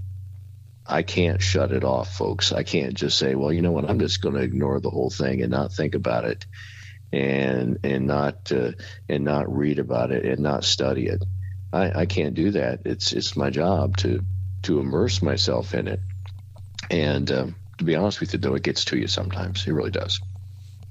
I 0.86 1.02
can't 1.02 1.42
shut 1.42 1.72
it 1.72 1.84
off, 1.84 2.14
folks. 2.14 2.52
I 2.52 2.62
can't 2.62 2.94
just 2.94 3.18
say, 3.18 3.34
well, 3.34 3.52
you 3.52 3.62
know 3.62 3.72
what, 3.72 3.88
I'm 3.90 3.98
just 3.98 4.22
going 4.22 4.36
to 4.36 4.42
ignore 4.42 4.80
the 4.80 4.90
whole 4.90 5.10
thing 5.10 5.42
and 5.42 5.50
not 5.50 5.72
think 5.72 5.94
about 5.94 6.24
it, 6.24 6.46
and 7.12 7.78
and 7.82 8.06
not 8.06 8.52
uh, 8.52 8.72
and 9.08 9.24
not 9.24 9.54
read 9.54 9.78
about 9.78 10.12
it 10.12 10.24
and 10.24 10.40
not 10.40 10.64
study 10.64 11.06
it. 11.06 11.24
I, 11.72 12.02
I 12.02 12.06
can't 12.06 12.34
do 12.34 12.52
that. 12.52 12.82
It's 12.84 13.12
it's 13.12 13.36
my 13.36 13.50
job 13.50 13.96
to 13.98 14.20
to 14.62 14.80
immerse 14.80 15.22
myself 15.22 15.74
in 15.74 15.88
it. 15.88 16.00
And 16.88 17.30
um, 17.32 17.56
to 17.78 17.84
be 17.84 17.96
honest 17.96 18.20
with 18.20 18.32
you, 18.32 18.38
though, 18.38 18.54
it 18.54 18.62
gets 18.62 18.84
to 18.86 18.96
you 18.96 19.08
sometimes. 19.08 19.66
It 19.66 19.72
really 19.72 19.90
does. 19.90 20.20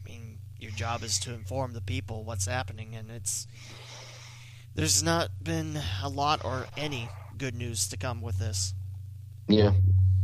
I 0.05 0.09
mean, 0.09 0.37
your 0.59 0.71
job 0.71 1.03
is 1.03 1.19
to 1.19 1.33
inform 1.33 1.73
the 1.73 1.81
people 1.81 2.25
what's 2.25 2.45
happening, 2.45 2.95
and 2.95 3.09
it's 3.09 3.47
there's 4.75 5.01
not 5.01 5.29
been 5.41 5.79
a 6.03 6.09
lot 6.09 6.43
or 6.45 6.67
any 6.77 7.09
good 7.37 7.55
news 7.55 7.87
to 7.89 7.97
come 7.97 8.21
with 8.21 8.37
this. 8.37 8.73
Yeah, 9.47 9.71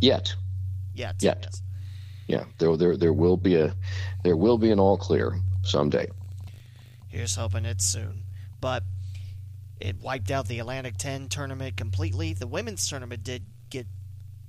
yet. 0.01 0.35
Yet. 0.93 1.15
Yet. 1.19 1.39
Yes. 1.43 1.61
Yeah, 2.27 2.43
there, 2.59 2.77
there, 2.77 2.97
there 2.97 3.13
will 3.13 3.37
be 3.37 3.55
a, 3.55 3.75
there 4.23 4.37
will 4.37 4.57
be 4.57 4.71
an 4.71 4.79
all 4.79 4.97
clear 4.97 5.39
someday. 5.63 6.07
Here's 7.07 7.35
hoping 7.35 7.65
it's 7.65 7.85
soon. 7.85 8.23
But 8.61 8.83
it 9.79 9.99
wiped 9.99 10.31
out 10.31 10.47
the 10.47 10.59
Atlantic 10.59 10.97
10 10.97 11.29
tournament 11.29 11.75
completely. 11.75 12.33
The 12.33 12.47
women's 12.47 12.87
tournament 12.87 13.23
did 13.23 13.43
get 13.69 13.87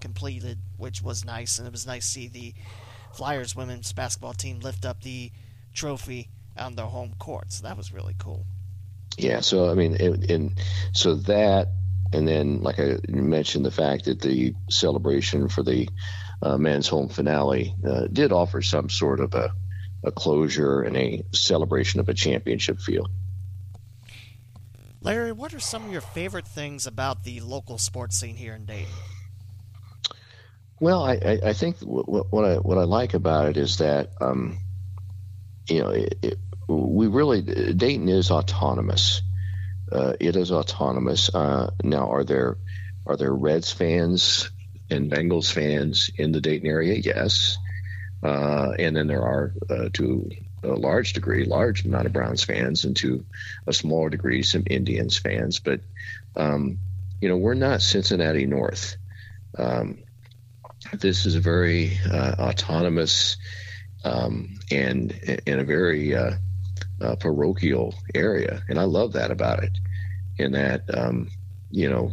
completed, 0.00 0.58
which 0.76 1.00
was 1.02 1.24
nice, 1.24 1.58
and 1.58 1.66
it 1.66 1.72
was 1.72 1.86
nice 1.86 2.04
to 2.06 2.10
see 2.10 2.28
the 2.28 2.54
Flyers 3.14 3.56
women's 3.56 3.92
basketball 3.92 4.32
team 4.32 4.60
lift 4.60 4.84
up 4.84 5.02
the 5.02 5.30
trophy 5.74 6.28
on 6.56 6.74
their 6.74 6.86
home 6.86 7.14
court. 7.18 7.52
So 7.52 7.62
that 7.64 7.76
was 7.76 7.92
really 7.92 8.14
cool. 8.18 8.46
Yeah, 9.18 9.40
so 9.40 9.70
I 9.70 9.74
mean, 9.74 9.96
it, 9.96 10.30
and 10.30 10.58
so 10.92 11.14
that, 11.14 11.68
and 12.12 12.26
then 12.26 12.62
like 12.62 12.80
I 12.80 12.98
mentioned, 13.08 13.64
the 13.64 13.70
fact 13.70 14.06
that 14.06 14.20
the 14.20 14.54
celebration 14.70 15.48
for 15.48 15.62
the 15.62 15.88
uh, 16.42 16.56
men's 16.56 16.88
home 16.88 17.08
finale 17.08 17.74
uh, 17.86 18.06
did 18.12 18.32
offer 18.32 18.62
some 18.62 18.88
sort 18.88 19.20
of 19.20 19.34
a, 19.34 19.52
a 20.04 20.10
closure 20.10 20.82
and 20.82 20.96
a 20.96 21.22
celebration 21.32 22.00
of 22.00 22.08
a 22.08 22.14
championship 22.14 22.80
feel. 22.80 23.06
Larry, 25.02 25.32
what 25.32 25.52
are 25.52 25.60
some 25.60 25.84
of 25.86 25.92
your 25.92 26.00
favorite 26.00 26.46
things 26.46 26.86
about 26.86 27.24
the 27.24 27.40
local 27.40 27.76
sports 27.76 28.16
scene 28.16 28.36
here 28.36 28.54
in 28.54 28.64
Dayton? 28.64 28.92
Well, 30.80 31.04
I, 31.04 31.38
I 31.44 31.52
think 31.52 31.76
what, 31.80 32.32
what 32.32 32.44
I 32.44 32.56
what 32.56 32.76
I 32.76 32.82
like 32.82 33.14
about 33.14 33.48
it 33.48 33.56
is 33.56 33.78
that 33.78 34.10
um, 34.20 34.58
you 35.68 35.80
know 35.80 35.90
it, 35.90 36.18
it, 36.22 36.38
we 36.68 37.06
really 37.06 37.42
Dayton 37.42 38.08
is 38.08 38.30
autonomous. 38.30 39.22
Uh, 39.90 40.14
it 40.20 40.36
is 40.36 40.50
autonomous. 40.50 41.32
Uh, 41.34 41.70
now, 41.82 42.10
are 42.10 42.24
there 42.24 42.56
are 43.06 43.16
there 43.16 43.32
Reds 43.32 43.72
fans 43.72 44.50
and 44.90 45.10
Bengals 45.10 45.52
fans 45.52 46.10
in 46.16 46.32
the 46.32 46.40
Dayton 46.40 46.68
area? 46.68 46.94
Yes, 46.94 47.58
uh, 48.22 48.72
and 48.78 48.96
then 48.96 49.06
there 49.06 49.22
are 49.22 49.54
uh, 49.68 49.88
to 49.94 50.30
a 50.62 50.68
large 50.68 51.12
degree, 51.12 51.44
large 51.44 51.84
amount 51.84 52.06
of 52.06 52.12
Browns 52.12 52.44
fans, 52.44 52.84
and 52.84 52.96
to 52.96 53.24
a 53.66 53.72
smaller 53.72 54.10
degree, 54.10 54.42
some 54.42 54.62
Indians 54.66 55.18
fans. 55.18 55.60
But 55.60 55.80
um, 56.36 56.78
you 57.20 57.28
know, 57.28 57.36
we're 57.36 57.54
not 57.54 57.82
Cincinnati 57.82 58.46
North. 58.46 58.96
Um, 59.58 59.98
this 60.92 61.26
is 61.26 61.34
a 61.34 61.40
very 61.40 61.98
uh, 62.10 62.34
autonomous 62.38 63.36
um, 64.04 64.58
and 64.70 65.12
in 65.46 65.60
a 65.60 65.64
very 65.64 66.14
uh, 67.02 67.16
parochial 67.16 67.94
area, 68.14 68.62
and 68.68 68.78
I 68.78 68.84
love 68.84 69.12
that 69.14 69.30
about 69.30 69.64
it. 69.64 69.72
In 70.38 70.52
that, 70.52 70.82
um, 70.94 71.28
you 71.70 71.90
know, 71.90 72.12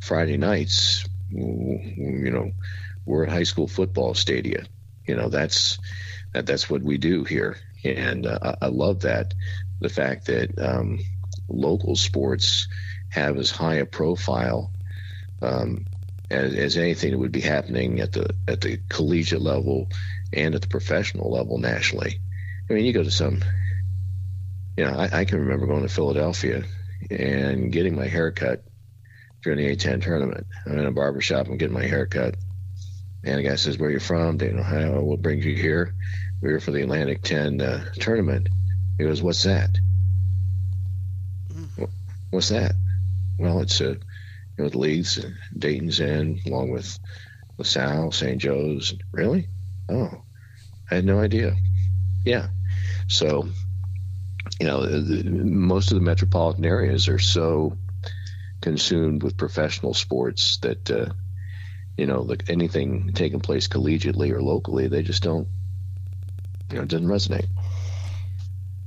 Friday 0.00 0.36
nights, 0.36 1.06
you 1.30 2.30
know, 2.30 2.52
we're 3.06 3.24
at 3.24 3.30
high 3.30 3.44
school 3.44 3.68
football 3.68 4.14
stadia. 4.14 4.64
You 5.06 5.16
know, 5.16 5.28
that's 5.28 5.78
that, 6.34 6.46
that's 6.46 6.68
what 6.68 6.82
we 6.82 6.98
do 6.98 7.24
here, 7.24 7.56
and 7.84 8.26
uh, 8.26 8.56
I 8.60 8.66
love 8.66 9.00
that. 9.00 9.34
The 9.80 9.88
fact 9.88 10.26
that 10.26 10.58
um, 10.58 10.98
local 11.48 11.96
sports 11.96 12.68
have 13.10 13.38
as 13.38 13.50
high 13.50 13.76
a 13.76 13.86
profile 13.86 14.72
um, 15.40 15.86
as, 16.30 16.54
as 16.54 16.76
anything 16.76 17.12
that 17.12 17.18
would 17.18 17.32
be 17.32 17.40
happening 17.40 18.00
at 18.00 18.12
the 18.12 18.34
at 18.46 18.60
the 18.60 18.78
collegiate 18.88 19.40
level 19.40 19.88
and 20.32 20.54
at 20.54 20.60
the 20.60 20.68
professional 20.68 21.30
level 21.30 21.58
nationally. 21.58 22.20
I 22.68 22.74
mean, 22.74 22.84
you 22.84 22.92
go 22.92 23.02
to 23.02 23.10
some, 23.10 23.42
you 24.78 24.84
know, 24.84 24.96
I, 24.96 25.20
I 25.20 25.24
can 25.24 25.40
remember 25.40 25.66
going 25.66 25.82
to 25.82 25.92
Philadelphia 25.92 26.62
and 27.10 27.72
getting 27.72 27.96
my 27.96 28.06
hair 28.06 28.30
cut 28.30 28.62
during 29.42 29.58
the 29.58 29.74
A10 29.74 30.04
tournament. 30.04 30.46
I'm 30.66 30.78
in 30.78 30.86
a 30.86 30.92
barber 30.92 31.20
shop 31.20 31.48
and 31.48 31.58
getting 31.58 31.74
my 31.74 31.84
hair 31.84 32.06
cut. 32.06 32.36
And 33.24 33.40
the 33.40 33.42
guy 33.42 33.56
says, 33.56 33.76
Where 33.76 33.88
are 33.88 33.92
you 33.92 33.98
from? 33.98 34.36
Dayton, 34.36 34.60
Ohio. 34.60 35.02
What 35.02 35.20
brings 35.20 35.44
you 35.44 35.56
here? 35.56 35.94
We're 36.40 36.50
here 36.50 36.60
for 36.60 36.70
the 36.70 36.82
Atlantic 36.82 37.22
10 37.22 37.60
uh, 37.60 37.92
tournament. 37.94 38.50
He 38.98 39.04
goes, 39.04 39.20
What's 39.20 39.42
that? 39.42 39.70
Mm. 41.52 41.90
What's 42.30 42.50
that? 42.50 42.76
Well, 43.36 43.60
it's 43.62 43.80
a 43.80 43.94
you 43.94 43.98
know, 44.58 44.68
the 44.68 44.78
leagues, 44.78 45.24
Dayton's 45.58 45.98
in, 45.98 46.40
along 46.46 46.70
with 46.70 46.96
LaSalle, 47.58 48.12
St. 48.12 48.40
Joe's. 48.40 48.94
Really? 49.10 49.48
Oh, 49.88 50.22
I 50.88 50.94
had 50.94 51.04
no 51.04 51.18
idea. 51.18 51.56
Yeah. 52.24 52.48
So, 53.08 53.48
you 54.60 54.66
know, 54.66 54.80
most 55.44 55.90
of 55.90 55.94
the 55.96 56.04
metropolitan 56.04 56.64
areas 56.64 57.08
are 57.08 57.18
so 57.18 57.76
consumed 58.60 59.22
with 59.22 59.36
professional 59.36 59.94
sports 59.94 60.58
that, 60.58 60.90
uh, 60.90 61.06
you 61.96 62.06
know, 62.06 62.22
like 62.22 62.50
anything 62.50 63.12
taking 63.14 63.40
place 63.40 63.68
collegiately 63.68 64.30
or 64.32 64.42
locally, 64.42 64.88
they 64.88 65.02
just 65.02 65.22
don't, 65.22 65.46
you 66.70 66.76
know, 66.76 66.82
it 66.82 66.88
doesn't 66.88 67.06
resonate. 67.06 67.46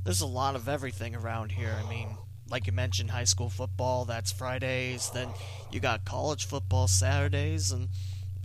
There's 0.04 0.20
a 0.20 0.26
lot 0.26 0.56
of 0.56 0.68
everything 0.68 1.14
around 1.14 1.52
here. 1.52 1.74
I 1.82 1.88
mean, 1.88 2.16
like 2.50 2.66
you 2.66 2.72
mentioned, 2.72 3.10
high 3.10 3.24
school 3.24 3.48
football, 3.48 4.04
that's 4.04 4.30
Fridays. 4.30 5.10
Then 5.10 5.28
you 5.70 5.80
got 5.80 6.04
college 6.04 6.44
football 6.44 6.86
Saturdays 6.86 7.70
and, 7.70 7.88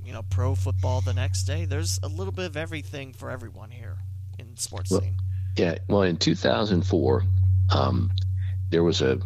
you 0.05 0.13
know, 0.13 0.21
pro 0.29 0.55
football 0.55 1.01
the 1.01 1.13
next 1.13 1.43
day. 1.43 1.65
There's 1.65 1.99
a 2.01 2.07
little 2.07 2.31
bit 2.31 2.45
of 2.45 2.55
everything 2.55 3.11
for 3.11 3.29
everyone 3.29 3.71
here 3.71 3.97
in 4.39 4.55
sports 4.55 4.91
well, 4.91 5.01
scene. 5.01 5.17
Yeah. 5.57 5.77
Well, 5.87 6.03
in 6.03 6.17
2004, 6.17 7.23
um, 7.69 8.11
there 8.69 8.83
was 8.83 9.01
a, 9.01 9.19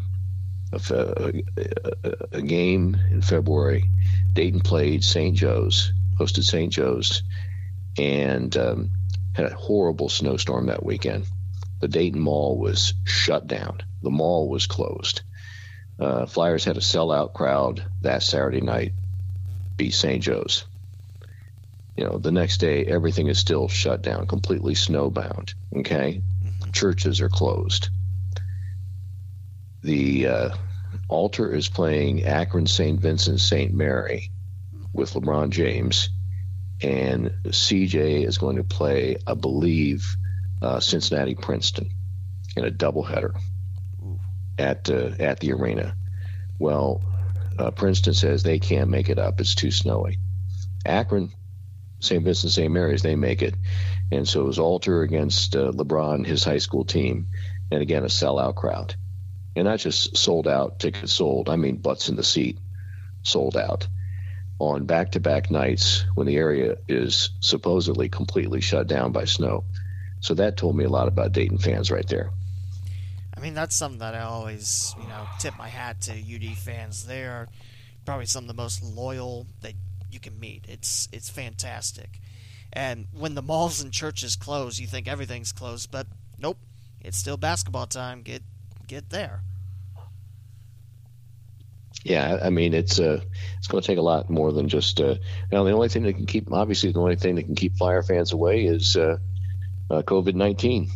a, 0.71 1.41
a, 1.57 2.13
a 2.31 2.41
game 2.41 2.97
in 3.11 3.21
February. 3.21 3.85
Dayton 4.33 4.61
played 4.61 5.03
St. 5.03 5.35
Joe's, 5.35 5.91
hosted 6.19 6.43
St. 6.43 6.71
Joe's, 6.71 7.23
and 7.97 8.55
um, 8.57 8.91
had 9.35 9.51
a 9.51 9.55
horrible 9.55 10.09
snowstorm 10.09 10.67
that 10.67 10.85
weekend. 10.85 11.25
The 11.81 11.87
Dayton 11.87 12.19
Mall 12.19 12.57
was 12.57 12.93
shut 13.05 13.47
down 13.47 13.81
the 14.01 14.09
mall 14.09 14.49
was 14.49 14.67
closed. 14.67 15.21
Uh, 15.99 16.25
Flyers 16.25 16.65
had 16.65 16.77
a 16.77 16.81
sellout 16.81 17.33
crowd 17.33 17.83
that 18.01 18.23
Saturday 18.23 18.61
night, 18.61 18.93
beat 19.77 19.93
St. 19.93 20.23
Joe's. 20.23 20.65
You 21.95 22.05
know, 22.05 22.17
the 22.17 22.31
next 22.31 22.57
day, 22.57 22.85
everything 22.85 23.27
is 23.27 23.39
still 23.39 23.67
shut 23.67 24.01
down, 24.01 24.27
completely 24.27 24.73
snowbound. 24.73 25.53
Okay? 25.75 26.21
Mm-hmm. 26.43 26.71
Churches 26.71 27.21
are 27.21 27.29
closed. 27.29 27.89
The 29.83 30.27
uh, 30.27 30.49
Alter 31.09 31.53
is 31.53 31.67
playing 31.67 32.23
Akron 32.23 32.67
St. 32.67 32.99
Vincent 32.99 33.39
St. 33.39 33.73
Mary 33.73 34.31
with 34.93 35.13
LeBron 35.13 35.49
James, 35.49 36.09
and 36.81 37.31
CJ 37.45 38.25
is 38.25 38.37
going 38.37 38.57
to 38.57 38.63
play, 38.63 39.17
I 39.25 39.33
believe, 39.33 40.15
uh, 40.61 40.79
Cincinnati 40.79 41.35
Princeton 41.35 41.89
in 42.55 42.65
a 42.65 42.71
doubleheader 42.71 43.33
at 44.57 44.89
uh, 44.89 45.11
at 45.19 45.39
the 45.39 45.53
arena. 45.53 45.95
Well, 46.59 47.01
uh, 47.57 47.71
Princeton 47.71 48.13
says 48.13 48.43
they 48.43 48.59
can't 48.59 48.89
make 48.89 49.09
it 49.09 49.19
up; 49.19 49.39
it's 49.39 49.55
too 49.55 49.71
snowy. 49.71 50.19
Akron, 50.85 51.31
St. 52.01 52.23
Vincent 52.23 52.51
St. 52.51 52.71
Mary's, 52.71 53.01
they 53.01 53.15
make 53.15 53.41
it, 53.41 53.55
and 54.11 54.27
so 54.27 54.41
it 54.41 54.45
was 54.45 54.59
Alter 54.59 55.03
against 55.03 55.55
uh, 55.55 55.71
LeBron, 55.71 56.25
his 56.25 56.43
high 56.43 56.57
school 56.57 56.83
team, 56.83 57.27
and 57.71 57.81
again 57.81 58.03
a 58.03 58.07
sellout 58.07 58.55
crowd, 58.55 58.95
and 59.55 59.65
not 59.65 59.79
just 59.79 60.17
sold 60.17 60.47
out 60.47 60.79
tickets 60.79 61.13
sold. 61.13 61.49
I 61.49 61.55
mean 61.55 61.77
butts 61.77 62.09
in 62.09 62.15
the 62.15 62.23
seat, 62.23 62.59
sold 63.23 63.55
out 63.55 63.87
on 64.59 64.85
back-to-back 64.85 65.49
nights 65.49 66.05
when 66.13 66.27
the 66.27 66.37
area 66.37 66.77
is 66.87 67.31
supposedly 67.39 68.09
completely 68.09 68.61
shut 68.61 68.85
down 68.87 69.11
by 69.11 69.25
snow. 69.25 69.63
So 70.19 70.35
that 70.35 70.55
told 70.55 70.75
me 70.75 70.83
a 70.83 70.89
lot 70.89 71.07
about 71.07 71.31
Dayton 71.31 71.57
fans 71.57 71.89
right 71.89 72.07
there. 72.07 72.31
I 73.35 73.39
mean, 73.39 73.55
that's 73.55 73.75
something 73.75 73.99
that 73.99 74.13
I 74.13 74.21
always, 74.21 74.93
you 75.01 75.07
know, 75.07 75.25
tip 75.39 75.57
my 75.57 75.67
hat 75.67 76.01
to 76.01 76.11
UD 76.11 76.55
fans. 76.57 77.07
They 77.07 77.23
are 77.23 77.47
probably 78.05 78.27
some 78.27 78.43
of 78.43 78.47
the 78.47 78.53
most 78.53 78.83
loyal 78.83 79.47
that 79.61 79.73
you 80.13 80.19
can 80.19 80.39
meet. 80.39 80.65
It's 80.67 81.07
it's 81.11 81.29
fantastic. 81.29 82.19
And 82.73 83.07
when 83.11 83.35
the 83.35 83.41
malls 83.41 83.81
and 83.81 83.91
churches 83.91 84.35
close, 84.35 84.79
you 84.79 84.87
think 84.87 85.07
everything's 85.07 85.51
closed, 85.51 85.91
but 85.91 86.07
nope, 86.39 86.57
it's 87.01 87.17
still 87.17 87.37
basketball 87.37 87.87
time. 87.87 88.21
Get 88.21 88.43
get 88.87 89.09
there. 89.09 89.41
Yeah, 92.03 92.39
I 92.41 92.49
mean 92.49 92.73
it's 92.73 92.99
uh 92.99 93.21
it's 93.57 93.67
going 93.67 93.81
to 93.81 93.87
take 93.87 93.99
a 93.99 94.01
lot 94.01 94.29
more 94.29 94.51
than 94.51 94.69
just 94.69 94.99
uh 94.99 95.15
you 95.15 95.17
now 95.51 95.63
the 95.63 95.71
only 95.71 95.89
thing 95.89 96.03
that 96.03 96.13
can 96.13 96.25
keep 96.25 96.51
obviously 96.51 96.91
the 96.91 96.99
only 96.99 97.15
thing 97.15 97.35
that 97.35 97.43
can 97.43 97.55
keep 97.55 97.77
Flyer 97.77 98.01
fans 98.01 98.33
away 98.33 98.65
is 98.65 98.95
uh, 98.95 99.17
uh 99.89 100.01
COVID 100.01 100.33
nineteen. 100.33 100.89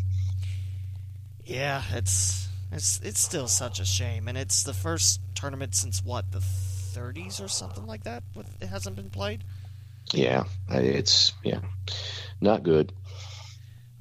Yeah, 1.44 1.84
it's 1.92 2.48
it's 2.72 3.00
it's 3.02 3.20
still 3.20 3.48
such 3.48 3.80
a 3.80 3.86
shame, 3.86 4.28
and 4.28 4.38
it's 4.38 4.64
the 4.64 4.74
first 4.74 5.22
tournament 5.36 5.76
since 5.76 6.04
what 6.04 6.32
the 6.32 6.42
30s 6.96 7.42
or 7.42 7.48
something 7.48 7.86
like 7.86 8.04
that. 8.04 8.24
With 8.36 8.48
it 8.62 8.68
hasn't 8.68 8.96
been 8.96 9.10
played. 9.10 9.44
Yeah, 10.14 10.46
it's 10.70 11.34
yeah, 11.44 11.60
not 12.40 12.64
good. 12.64 12.94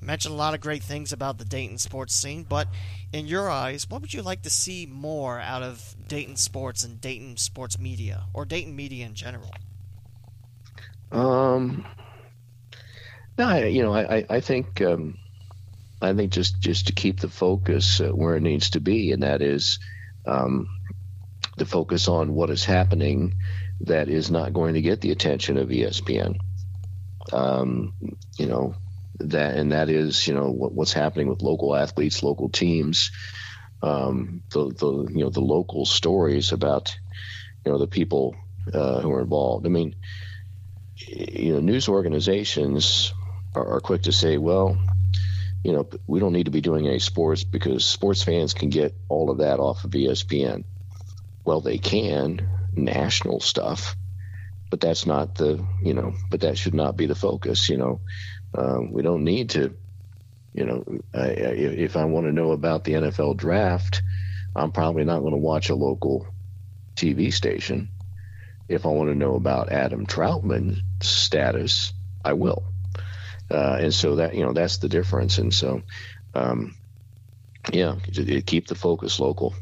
I 0.00 0.04
mentioned 0.04 0.34
a 0.34 0.36
lot 0.36 0.54
of 0.54 0.60
great 0.60 0.82
things 0.82 1.12
about 1.12 1.38
the 1.38 1.44
Dayton 1.44 1.78
sports 1.78 2.14
scene, 2.14 2.44
but 2.46 2.68
in 3.12 3.26
your 3.26 3.48
eyes, 3.48 3.88
what 3.88 4.02
would 4.02 4.12
you 4.12 4.22
like 4.22 4.42
to 4.42 4.50
see 4.50 4.86
more 4.86 5.40
out 5.40 5.62
of 5.62 5.94
Dayton 6.08 6.36
sports 6.36 6.84
and 6.84 7.00
Dayton 7.00 7.36
sports 7.36 7.78
media, 7.78 8.24
or 8.34 8.44
Dayton 8.44 8.76
media 8.76 9.06
in 9.06 9.14
general? 9.14 9.50
Um, 11.10 11.86
no, 13.38 13.46
I, 13.46 13.66
you 13.66 13.82
know, 13.82 13.94
I, 13.94 14.26
I 14.28 14.40
think, 14.40 14.82
um, 14.82 15.16
I 16.02 16.12
think 16.12 16.32
just, 16.32 16.60
just 16.60 16.88
to 16.88 16.92
keep 16.92 17.20
the 17.20 17.28
focus 17.28 18.00
uh, 18.00 18.08
where 18.08 18.36
it 18.36 18.42
needs 18.42 18.70
to 18.70 18.80
be, 18.80 19.12
and 19.12 19.22
that 19.22 19.40
is 19.40 19.78
um, 20.26 20.68
to 21.58 21.66
focus 21.66 22.08
on 22.08 22.34
what 22.34 22.50
is 22.50 22.64
happening 22.64 23.34
that 23.80 24.08
is 24.08 24.30
not 24.30 24.52
going 24.52 24.74
to 24.74 24.82
get 24.82 25.00
the 25.00 25.10
attention 25.10 25.56
of 25.56 25.68
ESPN. 25.68 26.38
Um, 27.32 27.94
you 28.38 28.46
know, 28.46 28.74
that 29.20 29.56
and 29.56 29.72
that 29.72 29.88
is 29.88 30.26
you 30.26 30.34
know 30.34 30.50
what, 30.50 30.72
what's 30.72 30.92
happening 30.92 31.28
with 31.28 31.42
local 31.42 31.74
athletes, 31.74 32.22
local 32.22 32.48
teams, 32.48 33.10
um, 33.82 34.42
the 34.50 34.68
the 34.68 35.12
you 35.12 35.24
know 35.24 35.30
the 35.30 35.40
local 35.40 35.86
stories 35.86 36.52
about 36.52 36.96
you 37.64 37.72
know 37.72 37.78
the 37.78 37.86
people 37.86 38.34
uh, 38.72 39.00
who 39.00 39.12
are 39.12 39.20
involved. 39.20 39.66
I 39.66 39.68
mean, 39.68 39.96
you 40.96 41.54
know, 41.54 41.60
news 41.60 41.88
organizations 41.88 43.12
are, 43.54 43.76
are 43.76 43.80
quick 43.80 44.02
to 44.02 44.12
say, 44.12 44.38
well, 44.38 44.78
you 45.62 45.72
know, 45.72 45.88
we 46.06 46.20
don't 46.20 46.32
need 46.32 46.44
to 46.44 46.50
be 46.50 46.60
doing 46.60 46.86
any 46.86 46.98
sports 46.98 47.44
because 47.44 47.84
sports 47.84 48.22
fans 48.22 48.54
can 48.54 48.68
get 48.68 48.94
all 49.08 49.30
of 49.30 49.38
that 49.38 49.60
off 49.60 49.84
of 49.84 49.90
ESPN. 49.90 50.64
Well, 51.44 51.60
they 51.60 51.78
can 51.78 52.48
national 52.72 53.40
stuff, 53.40 53.96
but 54.70 54.80
that's 54.80 55.06
not 55.06 55.34
the 55.34 55.64
you 55.82 55.94
know, 55.94 56.14
but 56.30 56.40
that 56.40 56.58
should 56.58 56.74
not 56.74 56.96
be 56.96 57.06
the 57.06 57.14
focus. 57.14 57.68
You 57.68 57.76
know, 57.76 58.00
um, 58.56 58.92
we 58.92 59.02
don't 59.02 59.24
need 59.24 59.50
to, 59.50 59.76
you 60.52 60.64
know, 60.64 60.84
I, 61.12 61.18
I, 61.18 61.28
if 61.28 61.96
I 61.96 62.04
want 62.04 62.26
to 62.26 62.32
know 62.32 62.52
about 62.52 62.84
the 62.84 62.94
NFL 62.94 63.36
draft, 63.36 64.02
I'm 64.56 64.72
probably 64.72 65.04
not 65.04 65.20
going 65.20 65.32
to 65.32 65.38
watch 65.38 65.70
a 65.70 65.74
local 65.74 66.26
TV 66.96 67.32
station. 67.32 67.88
If 68.68 68.86
I 68.86 68.88
want 68.88 69.10
to 69.10 69.14
know 69.14 69.34
about 69.34 69.70
Adam 69.70 70.06
Trautman's 70.06 70.82
status, 71.02 71.92
I 72.24 72.32
will. 72.32 72.64
Uh, 73.50 73.78
and 73.80 73.94
so 73.94 74.16
that 74.16 74.34
you 74.34 74.44
know 74.44 74.52
that's 74.52 74.78
the 74.78 74.88
difference. 74.88 75.38
And 75.38 75.52
so, 75.52 75.82
um, 76.34 76.74
yeah, 77.70 77.96
keep 78.46 78.68
the 78.68 78.74
focus 78.74 79.20
local. 79.20 79.54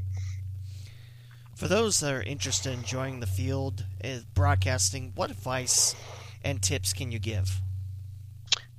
For 1.62 1.68
those 1.68 2.00
that 2.00 2.12
are 2.12 2.20
interested 2.20 2.72
in 2.72 2.82
joining 2.82 3.20
the 3.20 3.26
field 3.28 3.84
in 4.02 4.24
broadcasting, 4.34 5.12
what 5.14 5.30
advice 5.30 5.94
and 6.42 6.60
tips 6.60 6.92
can 6.92 7.12
you 7.12 7.20
give? 7.20 7.60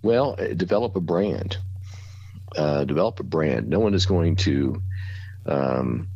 Well, 0.01 0.35
uh, 0.37 0.47
develop 0.47 0.97
a 0.97 0.99
brand. 0.99 1.55
Uh, 2.53 2.83
develop 2.83 3.21
a 3.21 3.23
brand. 3.23 3.69
No 3.69 3.79
one 3.79 3.93
is 3.93 4.05
going 4.05 4.35
to, 4.35 4.81
um, 5.45 6.09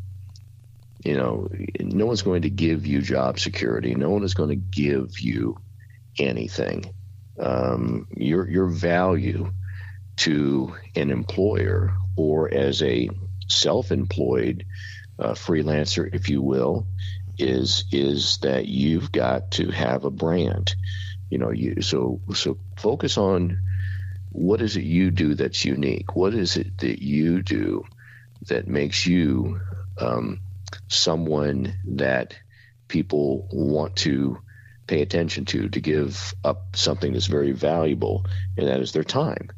you 1.05 1.15
know, 1.15 1.47
no 1.80 2.05
one's 2.05 2.24
going 2.24 2.41
to 2.41 2.49
give 2.49 2.86
you 2.86 3.01
job 3.01 3.39
security. 3.39 3.95
No 3.95 4.09
one 4.09 4.26
is 4.26 4.34
going 4.34 4.49
to 4.49 4.57
give 4.57 5.22
you 5.22 5.57
anything. 6.20 6.93
Um, 7.39 8.09
your 8.13 8.45
your 8.49 8.68
value 8.68 9.53
to 10.18 10.76
an 10.97 11.11
employer 11.11 11.93
or 12.18 12.53
as 12.53 12.84
a 12.84 13.09
self-employed 13.47 14.65
uh, 15.20 15.32
freelancer, 15.32 16.13
if 16.13 16.30
you 16.30 16.41
will, 16.41 16.88
is 17.38 17.86
is 17.91 18.39
that 18.39 18.68
you've 18.68 19.11
got 19.11 19.51
to 19.51 19.70
have 19.70 20.05
a 20.05 20.11
brand. 20.11 20.76
You 21.30 21.38
know, 21.38 21.51
you 21.51 21.82
so 21.82 22.22
so 22.34 22.57
focus 22.78 23.18
on 23.18 23.59
what 24.32 24.61
is 24.61 24.78
it 24.78 24.84
you 24.84 25.11
do 25.11 25.36
that's 25.36 25.65
unique? 25.65 26.15
What 26.15 26.34
is 26.34 26.57
it 26.57 26.78
that 26.80 27.01
you 27.01 27.41
do 27.41 27.86
that 28.47 28.68
makes 28.68 29.05
you 29.05 29.59
um, 29.99 30.41
someone 30.88 31.76
that 31.86 32.36
people 32.88 33.47
want 33.51 33.95
to 33.97 34.39
pay 34.86 35.01
attention 35.01 35.45
to, 35.45 35.68
to 35.70 35.82
give 35.82 36.34
up 36.43 36.76
something 36.76 37.11
that's 37.11 37.26
very 37.26 37.51
valuable, 37.51 38.26
and 38.57 38.68
that 38.68 38.80
is 38.80 38.93
their 38.93 39.03
time. 39.03 39.49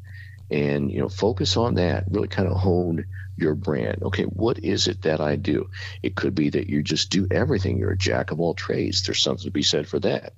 And 0.49 0.91
you 0.91 0.99
know, 0.99 1.09
focus 1.09 1.57
on 1.57 1.75
that. 1.75 2.05
Really, 2.09 2.27
kind 2.27 2.47
of 2.47 2.57
hone 2.57 3.05
your 3.41 3.55
brand. 3.55 4.03
Okay, 4.03 4.23
what 4.23 4.59
is 4.59 4.87
it 4.87 5.03
that 5.03 5.21
I 5.21 5.35
do? 5.35 5.69
It 6.03 6.15
could 6.15 6.35
be 6.35 6.49
that 6.51 6.67
you 6.67 6.83
just 6.83 7.09
do 7.09 7.27
everything. 7.31 7.77
You're 7.77 7.91
a 7.91 7.97
jack 7.97 8.31
of 8.31 8.39
all 8.39 8.53
trades. 8.53 9.03
There's 9.03 9.21
something 9.21 9.45
to 9.45 9.51
be 9.51 9.63
said 9.63 9.87
for 9.87 9.99
that. 9.99 10.33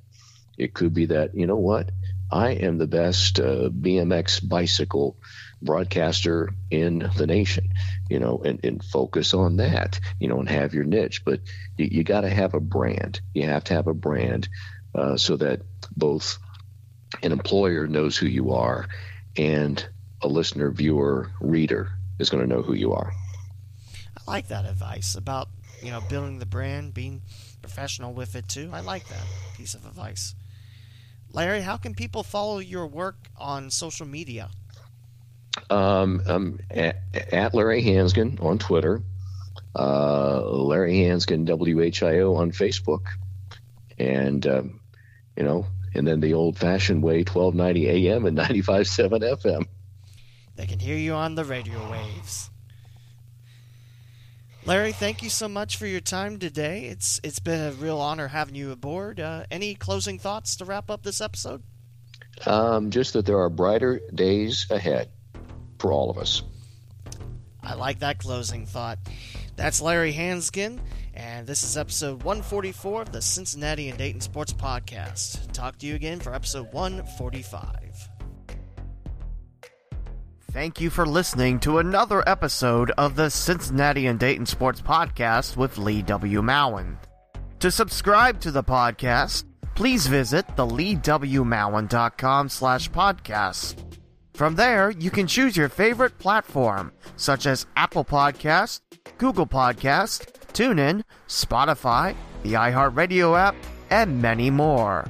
It 0.57 0.73
could 0.73 0.93
be 0.93 1.07
that 1.07 1.35
you 1.35 1.47
know 1.47 1.57
what 1.57 1.91
I 2.31 2.51
am 2.51 2.77
the 2.77 2.87
best 2.87 3.39
uh, 3.39 3.69
BMX 3.69 4.47
bicycle 4.47 5.17
broadcaster 5.61 6.49
in 6.69 7.09
the 7.17 7.27
nation, 7.27 7.69
you 8.09 8.19
know, 8.19 8.41
and, 8.43 8.59
and 8.63 8.83
focus 8.83 9.33
on 9.33 9.57
that, 9.57 9.99
you 10.19 10.27
know, 10.27 10.39
and 10.39 10.49
have 10.49 10.73
your 10.73 10.85
niche. 10.85 11.23
But 11.25 11.41
you, 11.77 11.87
you 11.91 12.03
got 12.03 12.21
to 12.21 12.29
have 12.29 12.53
a 12.53 12.59
brand. 12.59 13.21
You 13.33 13.47
have 13.47 13.65
to 13.65 13.73
have 13.73 13.87
a 13.87 13.93
brand 13.93 14.47
uh, 14.95 15.17
so 15.17 15.37
that 15.37 15.61
both 15.95 16.37
an 17.21 17.31
employer 17.31 17.85
knows 17.87 18.17
who 18.17 18.27
you 18.27 18.51
are 18.51 18.87
and 19.37 19.85
a 20.21 20.27
listener, 20.27 20.71
viewer, 20.71 21.31
reader 21.41 21.91
is 22.19 22.29
going 22.29 22.47
to 22.47 22.53
know 22.53 22.61
who 22.61 22.73
you 22.73 22.93
are. 22.93 23.13
I 24.17 24.31
like 24.31 24.47
that 24.49 24.65
advice 24.65 25.15
about, 25.15 25.49
you 25.81 25.91
know, 25.91 26.01
building 26.09 26.39
the 26.39 26.45
brand, 26.45 26.93
being 26.93 27.21
professional 27.61 28.13
with 28.13 28.35
it 28.35 28.47
too. 28.47 28.69
I 28.73 28.81
like 28.81 29.07
that 29.07 29.25
piece 29.57 29.73
of 29.73 29.85
advice. 29.85 30.35
Larry, 31.33 31.61
how 31.61 31.77
can 31.77 31.95
people 31.95 32.23
follow 32.23 32.59
your 32.59 32.87
work 32.87 33.15
on 33.37 33.69
social 33.69 34.05
media? 34.05 34.49
Um, 35.69 36.21
um 36.27 36.59
at, 36.69 36.97
at, 37.13 37.53
Larry 37.53 37.83
Hansgen 37.83 38.41
on 38.43 38.57
Twitter, 38.57 39.01
uh, 39.75 40.41
Larry 40.41 40.93
Hansgen 40.93 41.45
WHIO 41.45 42.35
on 42.35 42.51
Facebook, 42.51 43.07
and 43.97 44.45
um, 44.47 44.79
you 45.35 45.43
know, 45.43 45.65
and 45.93 46.07
then 46.07 46.19
the 46.19 46.33
old-fashioned 46.33 47.03
way, 47.03 47.19
1290 47.19 47.89
AM 47.89 48.25
and 48.25 48.37
95.7 48.37 49.21
FM. 49.43 49.67
They 50.61 50.67
can 50.67 50.77
hear 50.77 50.95
you 50.95 51.15
on 51.15 51.33
the 51.33 51.43
radio 51.43 51.89
waves. 51.89 52.51
Larry, 54.63 54.91
thank 54.91 55.23
you 55.23 55.29
so 55.31 55.47
much 55.47 55.75
for 55.75 55.87
your 55.87 56.01
time 56.01 56.37
today. 56.37 56.85
It's 56.85 57.19
it's 57.23 57.39
been 57.39 57.59
a 57.59 57.71
real 57.71 57.97
honor 57.97 58.27
having 58.27 58.53
you 58.53 58.69
aboard. 58.69 59.19
Uh, 59.19 59.45
any 59.49 59.73
closing 59.73 60.19
thoughts 60.19 60.57
to 60.57 60.65
wrap 60.65 60.91
up 60.91 61.01
this 61.01 61.19
episode? 61.19 61.63
Um, 62.45 62.91
just 62.91 63.13
that 63.13 63.25
there 63.25 63.39
are 63.39 63.49
brighter 63.49 64.01
days 64.13 64.67
ahead 64.69 65.09
for 65.79 65.91
all 65.91 66.11
of 66.11 66.19
us. 66.19 66.43
I 67.63 67.73
like 67.73 67.97
that 68.01 68.19
closing 68.19 68.67
thought. 68.67 68.99
That's 69.55 69.81
Larry 69.81 70.13
Hansgen, 70.13 70.79
and 71.15 71.47
this 71.47 71.63
is 71.63 71.75
episode 71.75 72.21
144 72.21 73.01
of 73.01 73.11
the 73.11 73.23
Cincinnati 73.23 73.89
and 73.89 73.97
Dayton 73.97 74.21
Sports 74.21 74.53
Podcast. 74.53 75.51
Talk 75.53 75.79
to 75.79 75.87
you 75.87 75.95
again 75.95 76.19
for 76.19 76.35
episode 76.35 76.71
145. 76.71 78.10
Thank 80.53 80.81
you 80.81 80.89
for 80.89 81.05
listening 81.05 81.61
to 81.61 81.77
another 81.77 82.27
episode 82.27 82.91
of 82.97 83.15
the 83.15 83.29
Cincinnati 83.29 84.07
and 84.07 84.19
Dayton 84.19 84.45
Sports 84.45 84.81
Podcast 84.81 85.55
with 85.55 85.77
Lee 85.77 86.01
W. 86.01 86.41
Mowen. 86.41 86.97
To 87.59 87.71
subscribe 87.71 88.41
to 88.41 88.51
the 88.51 88.61
podcast, 88.61 89.45
please 89.75 90.07
visit 90.07 90.45
the 90.57 90.67
leewmowen.com 90.67 92.49
slash 92.49 92.91
podcast. 92.91 93.75
From 94.33 94.55
there, 94.55 94.89
you 94.91 95.09
can 95.09 95.25
choose 95.25 95.55
your 95.55 95.69
favorite 95.69 96.19
platform, 96.19 96.91
such 97.15 97.45
as 97.45 97.65
Apple 97.77 98.03
Podcast, 98.03 98.81
Google 99.19 99.47
Podcast, 99.47 100.33
TuneIn, 100.51 101.03
Spotify, 101.29 102.13
the 102.43 102.53
iHeartRadio 102.53 103.39
app, 103.39 103.55
and 103.89 104.21
many 104.21 104.49
more. 104.49 105.05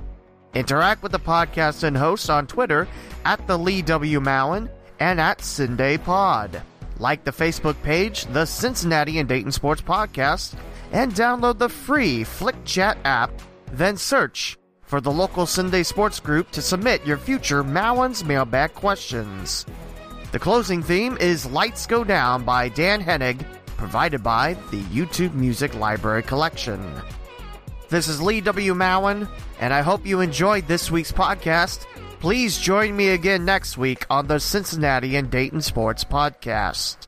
Interact 0.54 1.02
with 1.02 1.14
the 1.14 1.20
podcast 1.20 1.82
and 1.82 1.98
hosts 1.98 2.30
on 2.30 2.46
Twitter 2.46 2.88
at 3.26 3.48
the 3.48 3.58
Lee 3.58 3.82
W. 3.82 4.20
Mowen 4.20 4.70
and 5.02 5.20
at 5.20 5.42
Sunday 5.42 5.98
Pod. 5.98 6.62
Like 7.00 7.24
the 7.24 7.32
Facebook 7.32 7.82
page, 7.82 8.26
the 8.26 8.46
Cincinnati 8.46 9.18
and 9.18 9.28
Dayton 9.28 9.52
Sports 9.52 9.82
Podcast, 9.82 10.54
and 10.92 11.12
download 11.14 11.58
the 11.58 11.70
free 11.70 12.24
Flick 12.24 12.56
Chat 12.66 13.00
app, 13.04 13.32
then 13.72 13.98
search 13.98 14.60
for 14.84 15.02
the 15.02 15.12
local 15.12 15.48
Sunday 15.48 15.82
Sports 15.82 16.20
group 16.20 16.52
to 16.52 16.62
submit 16.62 17.04
your 17.04 17.18
future 17.18 17.64
Mowen's 17.64 18.24
mailbag 18.24 18.76
questions. 18.76 19.66
The 20.32 20.40
closing 20.40 20.84
theme 20.84 21.18
is 21.20 21.48
Lights 21.48 21.88
Go 21.88 22.04
Down 22.04 22.44
by 22.44 22.70
Dan 22.70 23.04
Henig, 23.04 23.44
provided 23.78 24.22
by 24.22 24.54
the 24.70 24.84
YouTube 24.84 25.34
Music 25.34 25.74
Library 25.74 26.22
Collection. 26.22 26.80
This 27.90 28.08
is 28.08 28.22
Lee 28.22 28.40
W. 28.42 28.76
Mowen, 28.76 29.28
and 29.60 29.74
I 29.74 29.82
hope 29.82 30.06
you 30.06 30.20
enjoyed 30.20 30.68
this 30.68 30.92
week's 30.92 31.12
podcast 31.12 31.88
Please 32.22 32.60
join 32.60 32.96
me 32.96 33.10
again 33.10 33.46
next 33.46 33.80
week 33.80 34.06
on 34.08 34.28
the 34.28 34.40
Cincinnati 34.40 35.16
and 35.16 35.32
Dayton 35.32 35.60
Sports 35.60 36.04
Podcast. 36.04 37.08